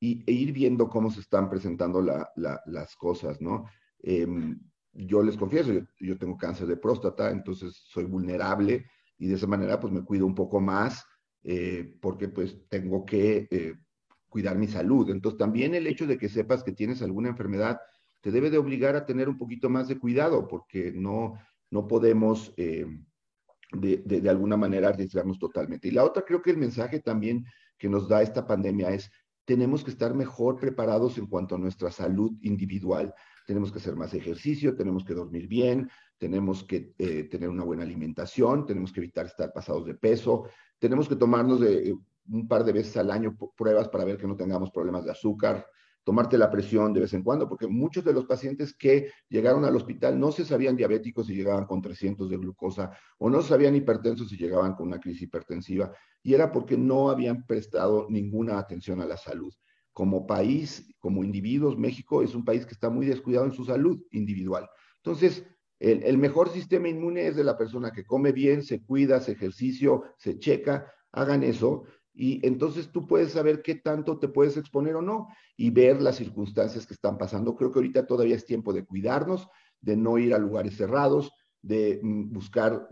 y, 0.00 0.24
e 0.28 0.32
ir 0.32 0.52
viendo 0.52 0.88
cómo 0.88 1.10
se 1.10 1.20
están 1.20 1.48
presentando 1.48 2.02
la, 2.02 2.30
las 2.34 2.96
cosas, 2.96 3.40
¿no? 3.40 3.66
Em, 4.02 4.58
yo 4.92 5.22
les 5.22 5.36
confieso, 5.36 5.72
yo, 5.98 6.18
tengo 6.18 6.36
cáncer 6.36 6.66
de 6.66 6.76
próstata, 6.76 7.30
entonces 7.30 7.82
soy 7.86 8.04
vulnerable 8.04 8.86
y 9.18 9.28
de 9.28 9.34
esa 9.34 9.46
manera 9.46 9.78
pues 9.78 9.92
me 9.92 10.04
cuido 10.04 10.26
un 10.26 10.34
poco 10.34 10.60
más 10.60 11.04
eh, 11.42 11.96
porque 12.00 12.28
pues 12.28 12.56
tengo 12.68 13.04
que 13.04 13.48
eh, 13.50 13.74
cuidar 14.28 14.58
mi 14.58 14.66
salud. 14.66 15.10
Entonces 15.10 15.38
también 15.38 15.74
el 15.74 15.86
hecho 15.86 16.06
de 16.06 16.18
que 16.18 16.28
sepas 16.28 16.64
que 16.64 16.72
tienes 16.72 17.02
alguna 17.02 17.28
enfermedad 17.28 17.80
te 18.20 18.30
debe 18.30 18.50
de 18.50 18.58
obligar 18.58 18.96
a 18.96 19.06
tener 19.06 19.28
un 19.28 19.38
poquito 19.38 19.70
más 19.70 19.88
de 19.88 19.98
cuidado 19.98 20.48
porque 20.48 20.92
no, 20.92 21.34
no 21.70 21.86
podemos 21.86 22.52
eh, 22.56 22.86
de, 23.72 24.02
de, 24.04 24.20
de 24.20 24.30
alguna 24.30 24.56
manera 24.56 24.88
arriesgarnos 24.88 25.38
totalmente. 25.38 25.88
Y 25.88 25.92
la 25.92 26.04
otra 26.04 26.24
creo 26.24 26.42
que 26.42 26.50
el 26.50 26.58
mensaje 26.58 27.00
también 27.00 27.46
que 27.78 27.88
nos 27.88 28.08
da 28.08 28.22
esta 28.22 28.46
pandemia 28.46 28.90
es 28.90 29.10
tenemos 29.44 29.82
que 29.82 29.90
estar 29.90 30.14
mejor 30.14 30.58
preparados 30.58 31.16
en 31.18 31.26
cuanto 31.26 31.54
a 31.54 31.58
nuestra 31.58 31.90
salud 31.90 32.32
individual 32.42 33.14
tenemos 33.50 33.72
que 33.72 33.80
hacer 33.80 33.96
más 33.96 34.14
ejercicio, 34.14 34.76
tenemos 34.76 35.02
que 35.02 35.12
dormir 35.12 35.48
bien, 35.48 35.90
tenemos 36.18 36.62
que 36.62 36.94
eh, 36.96 37.24
tener 37.24 37.48
una 37.48 37.64
buena 37.64 37.82
alimentación, 37.82 38.64
tenemos 38.64 38.92
que 38.92 39.00
evitar 39.00 39.26
estar 39.26 39.52
pasados 39.52 39.86
de 39.86 39.96
peso, 39.96 40.44
tenemos 40.78 41.08
que 41.08 41.16
tomarnos 41.16 41.58
de, 41.58 41.88
eh, 41.88 41.96
un 42.28 42.46
par 42.46 42.62
de 42.62 42.70
veces 42.70 42.96
al 42.96 43.10
año 43.10 43.36
pruebas 43.56 43.88
para 43.88 44.04
ver 44.04 44.18
que 44.18 44.28
no 44.28 44.36
tengamos 44.36 44.70
problemas 44.70 45.04
de 45.04 45.10
azúcar, 45.10 45.66
tomarte 46.04 46.38
la 46.38 46.48
presión 46.48 46.92
de 46.92 47.00
vez 47.00 47.12
en 47.12 47.24
cuando, 47.24 47.48
porque 47.48 47.66
muchos 47.66 48.04
de 48.04 48.12
los 48.12 48.24
pacientes 48.24 48.72
que 48.72 49.10
llegaron 49.28 49.64
al 49.64 49.74
hospital 49.74 50.16
no 50.16 50.30
se 50.30 50.44
sabían 50.44 50.76
diabéticos 50.76 51.28
y 51.28 51.34
llegaban 51.34 51.66
con 51.66 51.82
300 51.82 52.30
de 52.30 52.36
glucosa, 52.36 52.92
o 53.18 53.28
no 53.28 53.42
sabían 53.42 53.74
hipertensos 53.74 54.32
y 54.32 54.36
llegaban 54.36 54.74
con 54.76 54.86
una 54.86 55.00
crisis 55.00 55.22
hipertensiva, 55.22 55.92
y 56.22 56.34
era 56.34 56.52
porque 56.52 56.78
no 56.78 57.10
habían 57.10 57.44
prestado 57.48 58.06
ninguna 58.10 58.60
atención 58.60 59.00
a 59.00 59.06
la 59.06 59.16
salud 59.16 59.52
como 60.00 60.26
país, 60.26 60.90
como 60.98 61.22
individuos, 61.22 61.76
México 61.76 62.22
es 62.22 62.34
un 62.34 62.42
país 62.42 62.64
que 62.64 62.72
está 62.72 62.88
muy 62.88 63.04
descuidado 63.04 63.44
en 63.44 63.52
su 63.52 63.66
salud 63.66 64.02
individual. 64.12 64.66
Entonces, 64.96 65.44
el, 65.78 66.16
mejor 66.16 66.48
sistema 66.48 66.88
inmune 66.88 67.26
es 67.26 67.36
de 67.36 67.44
la 67.44 67.58
persona 67.58 67.90
que 67.90 68.06
come 68.06 68.32
bien, 68.32 68.62
se 68.62 68.82
cuida, 68.82 69.20
se 69.20 69.32
ejercicio, 69.32 70.04
se 70.16 70.38
checa, 70.38 70.90
hagan 71.12 71.42
eso. 71.42 71.84
y 72.14 72.40
entonces 72.46 72.90
tú 72.90 73.06
puedes 73.06 73.32
saber 73.32 73.60
qué 73.60 73.74
tanto 73.74 74.18
te 74.18 74.28
puedes 74.28 74.56
exponer 74.56 74.94
o 74.96 75.02
no 75.02 75.28
y 75.54 75.68
ver 75.68 76.00
las 76.00 76.16
circunstancias 76.16 76.86
que 76.86 76.94
están 76.94 77.18
pasando. 77.18 77.54
Creo 77.54 77.70
que 77.70 77.80
ahorita 77.80 78.06
todavía 78.06 78.36
es 78.36 78.46
tiempo 78.46 78.72
de 78.72 78.86
cuidarnos, 78.86 79.48
de 79.82 79.98
no 79.98 80.16
ir 80.16 80.32
a 80.32 80.38
lugares 80.38 80.78
cerrados, 80.78 81.30
de 81.60 82.00
mm, 82.02 82.32
buscar 82.32 82.88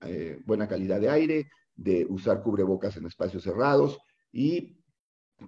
eh, 0.00 0.40
buena 0.46 0.66
calidad 0.66 0.98
de 0.98 1.10
aire, 1.10 1.50
de 1.76 2.06
usar 2.08 2.42
cubrebocas 2.42 2.96
en 2.96 3.04
espacios 3.04 3.42
cerrados 3.42 3.98
y 4.32 4.77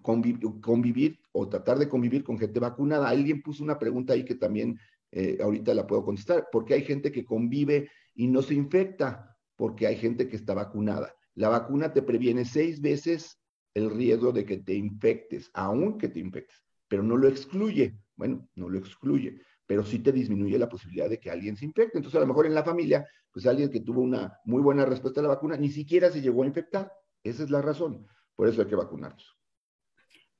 convivir, 0.02 1.18
o 1.32 1.48
tratar 1.48 1.78
de 1.78 1.88
convivir 1.88 2.24
con 2.24 2.38
gente 2.38 2.60
vacunada. 2.60 3.08
Alguien 3.08 3.42
puso 3.42 3.64
una 3.64 3.78
pregunta 3.78 4.12
ahí 4.12 4.24
que 4.24 4.34
también 4.34 4.78
eh, 5.12 5.38
ahorita 5.42 5.74
la 5.74 5.86
puedo 5.86 6.04
contestar, 6.04 6.48
porque 6.52 6.74
hay 6.74 6.82
gente 6.82 7.10
que 7.10 7.24
convive 7.24 7.90
y 8.14 8.28
no 8.28 8.42
se 8.42 8.54
infecta, 8.54 9.36
porque 9.56 9.86
hay 9.86 9.96
gente 9.96 10.28
que 10.28 10.36
está 10.36 10.54
vacunada. 10.54 11.14
La 11.34 11.48
vacuna 11.48 11.92
te 11.92 12.02
previene 12.02 12.44
seis 12.44 12.80
veces 12.80 13.40
el 13.74 13.90
riesgo 13.90 14.32
de 14.32 14.44
que 14.44 14.58
te 14.58 14.74
infectes, 14.74 15.50
aún 15.54 15.98
que 15.98 16.08
te 16.08 16.20
infectes, 16.20 16.56
pero 16.88 17.02
no 17.02 17.16
lo 17.16 17.28
excluye. 17.28 17.98
Bueno, 18.16 18.48
no 18.54 18.68
lo 18.68 18.78
excluye, 18.78 19.40
pero 19.66 19.84
sí 19.84 20.00
te 20.00 20.12
disminuye 20.12 20.58
la 20.58 20.68
posibilidad 20.68 21.08
de 21.08 21.18
que 21.18 21.30
alguien 21.30 21.56
se 21.56 21.64
infecte. 21.64 21.98
Entonces, 21.98 22.18
a 22.18 22.20
lo 22.20 22.26
mejor 22.26 22.46
en 22.46 22.54
la 22.54 22.64
familia, 22.64 23.06
pues 23.32 23.46
alguien 23.46 23.70
que 23.70 23.80
tuvo 23.80 24.02
una 24.02 24.38
muy 24.44 24.60
buena 24.60 24.84
respuesta 24.84 25.20
a 25.20 25.22
la 25.22 25.30
vacuna, 25.30 25.56
ni 25.56 25.70
siquiera 25.70 26.10
se 26.10 26.20
llegó 26.20 26.42
a 26.42 26.46
infectar. 26.46 26.92
Esa 27.22 27.44
es 27.44 27.50
la 27.50 27.62
razón. 27.62 28.06
Por 28.34 28.48
eso 28.48 28.60
hay 28.62 28.68
que 28.68 28.76
vacunarnos. 28.76 29.39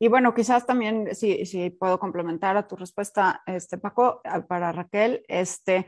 Y 0.02 0.08
bueno, 0.08 0.32
quizás 0.32 0.66
también, 0.66 1.14
si, 1.14 1.44
si 1.44 1.68
puedo 1.68 2.00
complementar 2.00 2.56
a 2.56 2.66
tu 2.66 2.74
respuesta, 2.74 3.42
este, 3.44 3.76
Paco, 3.76 4.22
para 4.48 4.72
Raquel, 4.72 5.22
este, 5.28 5.86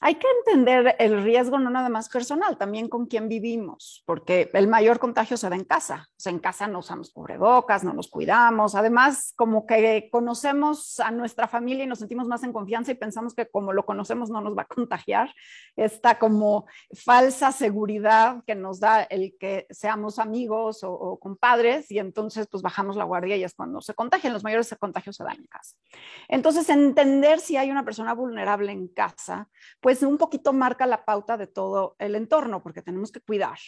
hay 0.00 0.14
que 0.14 0.26
entender 0.38 0.94
el 0.98 1.22
riesgo 1.22 1.58
no 1.58 1.70
nada 1.70 1.88
más 1.88 2.08
personal, 2.08 2.56
también 2.56 2.88
con 2.88 3.06
quién 3.06 3.28
vivimos, 3.28 4.04
porque 4.06 4.48
el 4.52 4.68
mayor 4.68 4.98
contagio 4.98 5.36
se 5.36 5.48
da 5.48 5.56
en 5.56 5.64
casa. 5.64 6.08
O 6.10 6.20
sea, 6.20 6.32
en 6.32 6.38
casa 6.38 6.68
no 6.68 6.78
usamos 6.78 7.10
cubrebocas, 7.10 7.82
no 7.82 7.92
nos 7.92 8.08
cuidamos. 8.08 8.74
Además, 8.74 9.32
como 9.36 9.66
que 9.66 10.08
conocemos 10.10 11.00
a 11.00 11.10
nuestra 11.10 11.48
familia 11.48 11.84
y 11.84 11.86
nos 11.88 11.98
sentimos 11.98 12.28
más 12.28 12.44
en 12.44 12.52
confianza 12.52 12.92
y 12.92 12.94
pensamos 12.94 13.34
que 13.34 13.48
como 13.48 13.72
lo 13.72 13.84
conocemos 13.84 14.30
no 14.30 14.40
nos 14.40 14.56
va 14.56 14.62
a 14.62 14.66
contagiar. 14.74 15.34
Esta 15.74 16.18
como 16.18 16.66
falsa 16.92 17.50
seguridad 17.50 18.42
que 18.46 18.54
nos 18.54 18.80
da 18.80 19.02
el 19.02 19.36
que 19.38 19.66
seamos 19.70 20.18
amigos 20.18 20.80
o, 20.82 21.18
compadres 21.18 21.90
y 21.90 21.98
entonces 21.98 22.46
pues 22.46 22.62
bajamos 22.62 22.96
la 22.96 23.04
guardia 23.04 23.36
y 23.36 23.44
es 23.44 23.54
cuando 23.54 23.80
se 23.80 23.94
contagian. 23.94 24.32
Los 24.32 24.44
mayores 24.44 24.74
contagios 24.78 25.16
se 25.16 25.24
dan 25.24 25.36
en 25.38 25.46
casa. 25.46 25.76
Entonces, 26.28 26.68
entender 26.68 27.40
si 27.40 27.56
hay 27.56 27.70
una 27.70 27.84
persona 27.84 28.14
vulnerable 28.14 28.72
en 28.72 28.88
casa, 28.88 29.48
un 30.02 30.18
poquito 30.18 30.52
marca 30.52 30.86
la 30.86 31.04
pauta 31.04 31.36
de 31.36 31.46
todo 31.46 31.96
el 31.98 32.14
entorno, 32.14 32.62
porque 32.62 32.82
tenemos 32.82 33.12
que 33.12 33.20
cuidar 33.20 33.58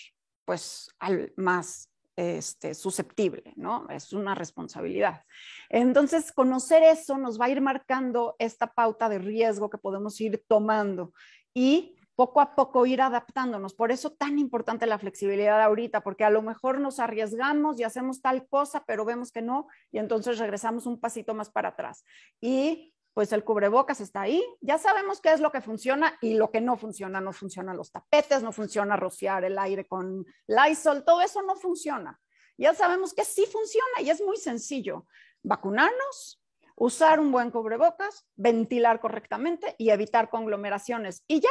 pues 0.45 0.89
al 0.99 1.33
más 1.37 1.91
este, 2.17 2.75
susceptible, 2.75 3.55
¿no? 3.57 3.89
Es 3.89 4.13
una 4.13 4.35
responsabilidad. 4.35 5.25
Entonces, 5.69 6.33
conocer 6.33 6.83
eso 6.83 7.17
nos 7.17 7.41
va 7.41 7.47
a 7.47 7.51
ir 7.51 7.61
marcando 7.61 8.37
esta 8.39 8.67
pauta 8.67 9.09
de 9.09 9.19
riesgo 9.19 9.71
que 9.71 9.79
podemos 9.79 10.21
ir 10.21 10.45
tomando 10.47 11.13
y 11.55 11.97
poco 12.17 12.43
a 12.43 12.55
poco 12.55 12.85
ir 12.85 13.01
adaptándonos. 13.01 13.73
Por 13.73 13.91
eso 13.91 14.11
tan 14.11 14.39
importante 14.39 14.85
la 14.87 14.99
flexibilidad 14.99 15.63
ahorita, 15.63 16.03
porque 16.03 16.25
a 16.25 16.31
lo 16.31 16.43
mejor 16.43 16.79
nos 16.79 17.01
arriesgamos 17.01 17.81
y 17.81 17.85
hacemos 17.85 18.21
tal 18.21 18.47
cosa, 18.47 18.85
pero 18.87 19.07
vemos 19.07 19.33
que 19.33 19.41
no, 19.41 19.69
y 19.91 19.99
entonces 19.99 20.39
regresamos 20.39 20.85
un 20.85 21.01
pasito 21.01 21.33
más 21.33 21.49
para 21.49 21.71
atrás. 21.71 22.05
Y 22.39 22.93
pues 23.15 23.33
el 23.33 23.45
cubrebocas 23.45 24.01
está 24.01 24.23
ahí, 24.23 24.43
ya 24.61 24.79
sabemos 24.79 25.21
qué 25.21 25.33
es 25.33 25.41
lo 25.41 25.51
que 25.51 25.61
funciona 25.61 26.17
y 26.21 26.35
lo 26.35 26.51
que 26.51 26.61
no 26.61 26.77
funciona, 26.77 27.21
no 27.21 27.33
funcionan 27.33 27.77
los 27.77 27.91
tapetes, 27.91 28.43
no 28.43 28.53
funciona 28.53 28.97
rociar 28.97 29.45
el 29.45 29.59
aire 29.59 29.87
con 29.87 30.25
Lysol, 30.47 31.05
todo 31.05 31.21
eso 31.21 31.43
no 31.43 31.57
funciona. 31.57 32.21
Ya 32.57 32.75
sabemos 32.75 33.15
que 33.15 33.25
sí 33.25 33.47
funciona 33.47 34.03
y 34.03 34.11
es 34.11 34.21
muy 34.21 34.37
sencillo. 34.37 35.07
Vacunarnos, 35.43 36.43
usar 36.77 37.19
un 37.19 37.33
buen 37.33 37.51
cubrebocas, 37.51 38.27
ventilar 38.37 39.01
correctamente 39.01 39.75
y 39.79 39.91
evitar 39.91 40.31
conglomeraciones. 40.31 41.25
Y 41.27 41.41
ya, 41.41 41.49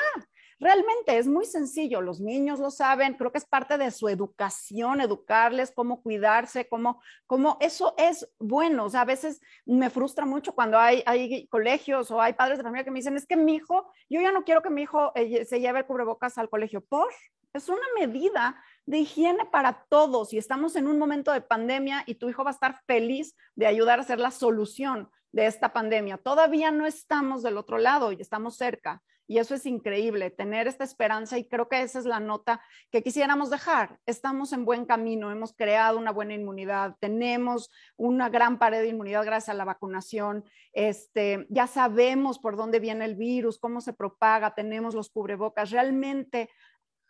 Realmente 0.60 1.18
es 1.18 1.26
muy 1.26 1.46
sencillo, 1.46 2.02
los 2.02 2.20
niños 2.20 2.60
lo 2.60 2.70
saben, 2.70 3.14
creo 3.14 3.32
que 3.32 3.38
es 3.38 3.46
parte 3.46 3.78
de 3.78 3.92
su 3.92 4.10
educación, 4.10 5.00
educarles 5.00 5.72
cómo 5.72 6.02
cuidarse, 6.02 6.68
cómo, 6.68 7.02
cómo 7.28 7.58
eso 7.62 7.96
es 7.98 8.30
bueno. 8.40 8.86
O 8.86 8.90
sea, 8.90 9.02
a 9.02 9.06
veces 9.06 9.42
me 9.66 9.90
frustra 9.90 10.26
mucho 10.26 10.54
cuando 10.54 10.78
hay, 10.78 11.02
hay 11.06 11.48
colegios 11.48 12.12
o 12.12 12.22
hay 12.22 12.34
padres 12.34 12.58
de 12.58 12.66
familia 12.66 12.84
que 12.84 12.92
me 12.92 13.00
dicen, 13.00 13.16
es 13.16 13.26
que 13.26 13.38
mi 13.38 13.56
hijo, 13.56 13.90
yo 14.10 14.20
ya 14.20 14.34
no 14.34 14.44
quiero 14.44 14.62
que 14.62 14.70
mi 14.70 14.82
hijo 14.82 15.14
eh, 15.16 15.46
se 15.46 15.62
lleve 15.62 15.80
el 15.80 15.86
cubrebocas 15.86 16.38
al 16.38 16.50
colegio. 16.50 16.82
¿Por? 16.82 17.08
Es 17.54 17.70
una 17.70 17.86
medida 17.98 18.62
de 18.86 18.98
higiene 18.98 19.46
para 19.46 19.86
todos 19.88 20.34
y 20.34 20.38
estamos 20.38 20.76
en 20.76 20.88
un 20.88 21.00
momento 21.00 21.32
de 21.32 21.42
pandemia 21.42 22.04
y 22.06 22.16
tu 22.16 22.30
hijo 22.30 22.44
va 22.44 22.52
a 22.52 22.54
estar 22.54 22.82
feliz 22.86 23.34
de 23.56 23.66
ayudar 23.66 24.02
a 24.02 24.04
ser 24.04 24.20
la 24.20 24.32
solución 24.32 25.10
de 25.32 25.46
esta 25.46 25.72
pandemia. 25.72 26.18
Todavía 26.18 26.70
no 26.72 26.86
estamos 26.86 27.44
del 27.44 27.58
otro 27.58 27.78
lado 27.78 28.12
y 28.12 28.20
estamos 28.20 28.58
cerca. 28.58 29.02
Y 29.30 29.38
eso 29.38 29.54
es 29.54 29.68
increíble, 29.68 30.32
tener 30.32 30.68
esta 30.68 30.84
esperanza 30.84 31.38
y 31.38 31.48
creo 31.48 31.70
que 31.70 31.84
esa 31.84 32.00
es 32.00 32.06
la 32.06 32.20
nota 32.20 32.62
que 32.90 33.04
quisiéramos 33.04 33.52
dejar. 33.52 34.00
Estamos 34.08 34.54
en 34.54 34.66
buen 34.66 34.86
camino, 34.86 35.32
hemos 35.32 35.54
creado 35.54 36.00
una 36.00 36.12
buena 36.12 36.34
inmunidad, 36.34 36.96
tenemos 37.00 37.70
una 37.96 38.30
gran 38.30 38.58
pared 38.58 38.82
de 38.82 38.88
inmunidad 38.88 39.24
gracias 39.24 39.50
a 39.50 39.54
la 39.54 39.66
vacunación, 39.66 40.46
este, 40.74 41.46
ya 41.52 41.68
sabemos 41.68 42.40
por 42.40 42.58
dónde 42.58 42.80
viene 42.80 43.06
el 43.06 43.16
virus, 43.16 43.60
cómo 43.60 43.82
se 43.82 43.94
propaga, 43.94 44.56
tenemos 44.56 44.96
los 44.96 45.12
cubrebocas, 45.12 45.70
realmente 45.70 46.50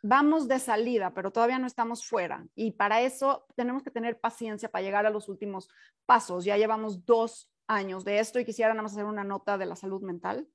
vamos 0.03 0.49
de 0.49 0.59
salida, 0.59 1.13
pero 1.13 1.32
todavía 1.32 1.57
no 1.57 1.67
estamos 1.67 2.05
fuera. 2.05 2.45
Y 2.53 2.72
para 2.72 2.99
eso 2.99 3.45
tenemos 3.55 3.82
que 3.82 3.91
tener 3.91 4.20
paciencia 4.20 4.67
para 4.67 4.84
llegar 4.84 5.05
a 5.05 5.09
los 5.09 5.30
últimos 5.30 5.70
pasos. 6.05 6.43
Ya 6.43 6.57
llevamos 6.57 7.05
dos 7.05 7.49
años 7.65 8.03
de 8.03 8.20
esto 8.20 8.41
y 8.41 8.45
quisiera 8.45 8.74
nada 8.74 8.84
más 8.84 8.91
hacer 8.91 9.05
una 9.05 9.24
nota 9.24 9.57
de 9.57 9.67
la 9.67 9.78
salud 9.78 10.01
mental 10.01 10.49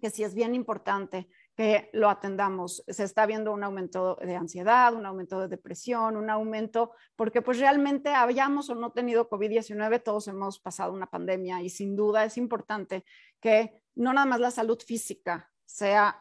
que 0.00 0.10
sí 0.10 0.24
es 0.24 0.34
bien 0.34 0.54
importante 0.54 1.28
que 1.56 1.88
lo 1.92 2.10
atendamos. 2.10 2.84
Se 2.86 3.04
está 3.04 3.24
viendo 3.24 3.52
un 3.52 3.64
aumento 3.64 4.16
de 4.16 4.36
ansiedad, 4.36 4.94
un 4.94 5.06
aumento 5.06 5.40
de 5.40 5.48
depresión, 5.48 6.16
un 6.16 6.28
aumento, 6.28 6.92
porque 7.16 7.40
pues 7.40 7.58
realmente 7.58 8.10
hayamos 8.10 8.68
o 8.68 8.74
no 8.74 8.92
tenido 8.92 9.28
COVID-19, 9.28 10.02
todos 10.02 10.28
hemos 10.28 10.58
pasado 10.58 10.92
una 10.92 11.06
pandemia 11.06 11.62
y 11.62 11.70
sin 11.70 11.96
duda 11.96 12.24
es 12.24 12.36
importante 12.36 13.04
que 13.40 13.82
no 13.94 14.12
nada 14.12 14.26
más 14.26 14.40
la 14.40 14.50
salud 14.50 14.78
física 14.80 15.50
sea 15.64 16.18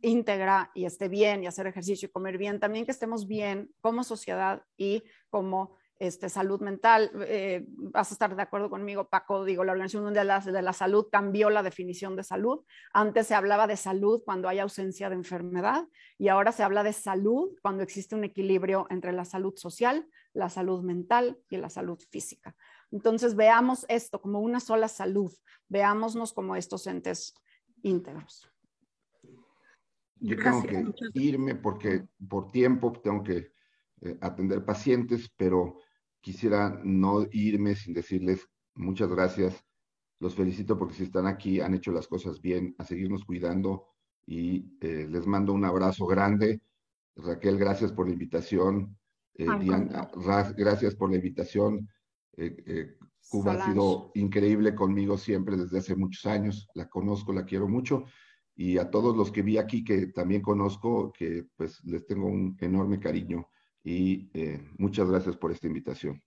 íntegra 0.00 0.70
y 0.74 0.84
esté 0.84 1.08
bien 1.08 1.42
y 1.42 1.46
hacer 1.46 1.66
ejercicio 1.66 2.06
y 2.06 2.12
comer 2.12 2.38
bien, 2.38 2.60
también 2.60 2.84
que 2.84 2.92
estemos 2.92 3.26
bien 3.26 3.74
como 3.80 4.04
sociedad 4.04 4.62
y 4.76 5.02
como 5.28 5.76
este, 5.98 6.28
salud 6.28 6.60
mental. 6.60 7.10
Eh, 7.26 7.64
vas 7.68 8.10
a 8.10 8.14
estar 8.14 8.34
de 8.34 8.42
acuerdo 8.42 8.68
conmigo, 8.68 9.08
Paco. 9.08 9.44
Digo, 9.44 9.64
la 9.64 9.72
Organización 9.72 10.04
Mundial 10.04 10.42
de 10.44 10.62
la, 10.62 10.72
Salud 10.72 11.06
cambió 11.10 11.50
la 11.50 11.62
definición 11.62 12.16
de 12.16 12.24
salud. 12.24 12.64
Antes 12.92 13.26
se 13.28 13.34
hablaba 13.34 13.66
de 13.66 13.76
salud 13.76 14.22
cuando 14.24 14.48
hay 14.48 14.58
ausencia 14.58 15.08
de 15.08 15.14
enfermedad 15.14 15.86
y 16.18 16.28
ahora 16.28 16.52
se 16.52 16.62
habla 16.62 16.82
de 16.82 16.92
salud 16.92 17.56
cuando 17.62 17.82
existe 17.82 18.14
un 18.14 18.24
equilibrio 18.24 18.86
entre 18.90 19.12
la 19.12 19.24
salud 19.24 19.54
social, 19.56 20.08
la 20.32 20.48
salud 20.48 20.82
mental 20.82 21.38
y 21.48 21.56
la 21.56 21.70
salud 21.70 21.98
física. 22.10 22.56
Entonces, 22.90 23.34
veamos 23.36 23.86
esto 23.88 24.20
como 24.20 24.40
una 24.40 24.60
sola 24.60 24.88
salud. 24.88 25.32
Veámonos 25.68 26.32
como 26.32 26.56
estos 26.56 26.86
entes 26.86 27.34
íntegros. 27.82 28.50
Yo 30.20 30.36
tengo 30.36 30.62
que 30.62 31.20
irme 31.20 31.54
porque 31.54 32.06
por 32.28 32.50
tiempo 32.50 32.92
tengo 32.92 33.22
que 33.22 33.52
eh, 34.04 34.18
atender 34.20 34.64
pacientes, 34.64 35.30
pero 35.34 35.78
quisiera 36.20 36.78
no 36.84 37.26
irme 37.32 37.74
sin 37.74 37.94
decirles 37.94 38.46
muchas 38.74 39.08
gracias. 39.08 39.64
Los 40.20 40.34
felicito 40.34 40.78
porque 40.78 40.94
si 40.94 41.04
están 41.04 41.26
aquí 41.26 41.60
han 41.60 41.74
hecho 41.74 41.90
las 41.90 42.06
cosas 42.06 42.40
bien, 42.40 42.74
a 42.78 42.84
seguirnos 42.84 43.24
cuidando 43.24 43.86
y 44.26 44.76
eh, 44.80 45.06
les 45.10 45.26
mando 45.26 45.54
un 45.54 45.64
abrazo 45.64 46.06
grande. 46.06 46.60
Raquel, 47.16 47.58
gracias 47.58 47.92
por 47.92 48.06
la 48.06 48.12
invitación. 48.12 48.96
Eh, 49.34 49.46
Diana, 49.58 50.10
gracias 50.56 50.94
por 50.94 51.10
la 51.10 51.16
invitación. 51.16 51.88
Cuba 53.30 53.52
ha 53.54 53.66
sido 53.66 54.10
increíble 54.14 54.74
conmigo 54.74 55.16
siempre 55.16 55.56
desde 55.56 55.78
hace 55.78 55.96
muchos 55.96 56.26
años. 56.26 56.68
La 56.74 56.88
conozco, 56.88 57.32
la 57.32 57.44
quiero 57.44 57.68
mucho. 57.68 58.04
Y 58.54 58.76
a 58.76 58.90
todos 58.90 59.16
los 59.16 59.32
que 59.32 59.42
vi 59.42 59.56
aquí 59.56 59.82
que 59.82 60.08
también 60.08 60.42
conozco, 60.42 61.10
que 61.12 61.46
pues 61.56 61.82
les 61.84 62.06
tengo 62.06 62.26
un 62.26 62.56
enorme 62.60 63.00
cariño 63.00 63.48
y 63.84 64.30
eh, 64.32 64.60
muchas 64.78 65.08
gracias 65.10 65.36
por 65.36 65.52
esta 65.52 65.66
invitación. 65.66 66.20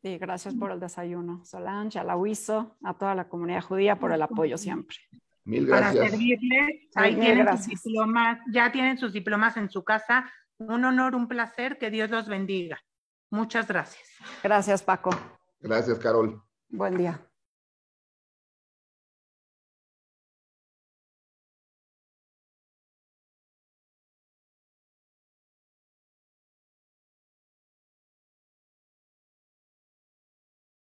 Sí, 0.00 0.16
gracias 0.18 0.54
por 0.54 0.70
el 0.70 0.78
desayuno, 0.78 1.44
Solange, 1.44 1.98
a 1.98 2.04
la 2.04 2.16
UISO, 2.16 2.76
a 2.82 2.94
toda 2.94 3.14
la 3.14 3.28
comunidad 3.28 3.62
judía 3.62 3.98
por 3.98 4.12
el 4.12 4.22
apoyo 4.22 4.56
siempre. 4.56 4.96
Mil 5.44 5.66
gracias. 5.66 5.96
Para 5.96 6.10
servirles, 6.10 6.88
ahí 6.94 7.16
tienen 7.16 7.58
sus 7.58 7.66
diplomas, 7.66 8.38
ya 8.50 8.70
tienen 8.70 8.98
sus 8.98 9.12
diplomas 9.12 9.56
en 9.56 9.70
su 9.70 9.82
casa. 9.82 10.30
Un 10.58 10.84
honor, 10.84 11.14
un 11.14 11.26
placer, 11.26 11.78
que 11.78 11.90
Dios 11.90 12.10
los 12.10 12.28
bendiga. 12.28 12.78
Muchas 13.30 13.66
gracias. 13.66 14.08
Gracias, 14.42 14.82
Paco. 14.82 15.10
Gracias, 15.60 15.98
Carol. 15.98 16.42
Buen 16.68 16.96
día. 16.96 17.20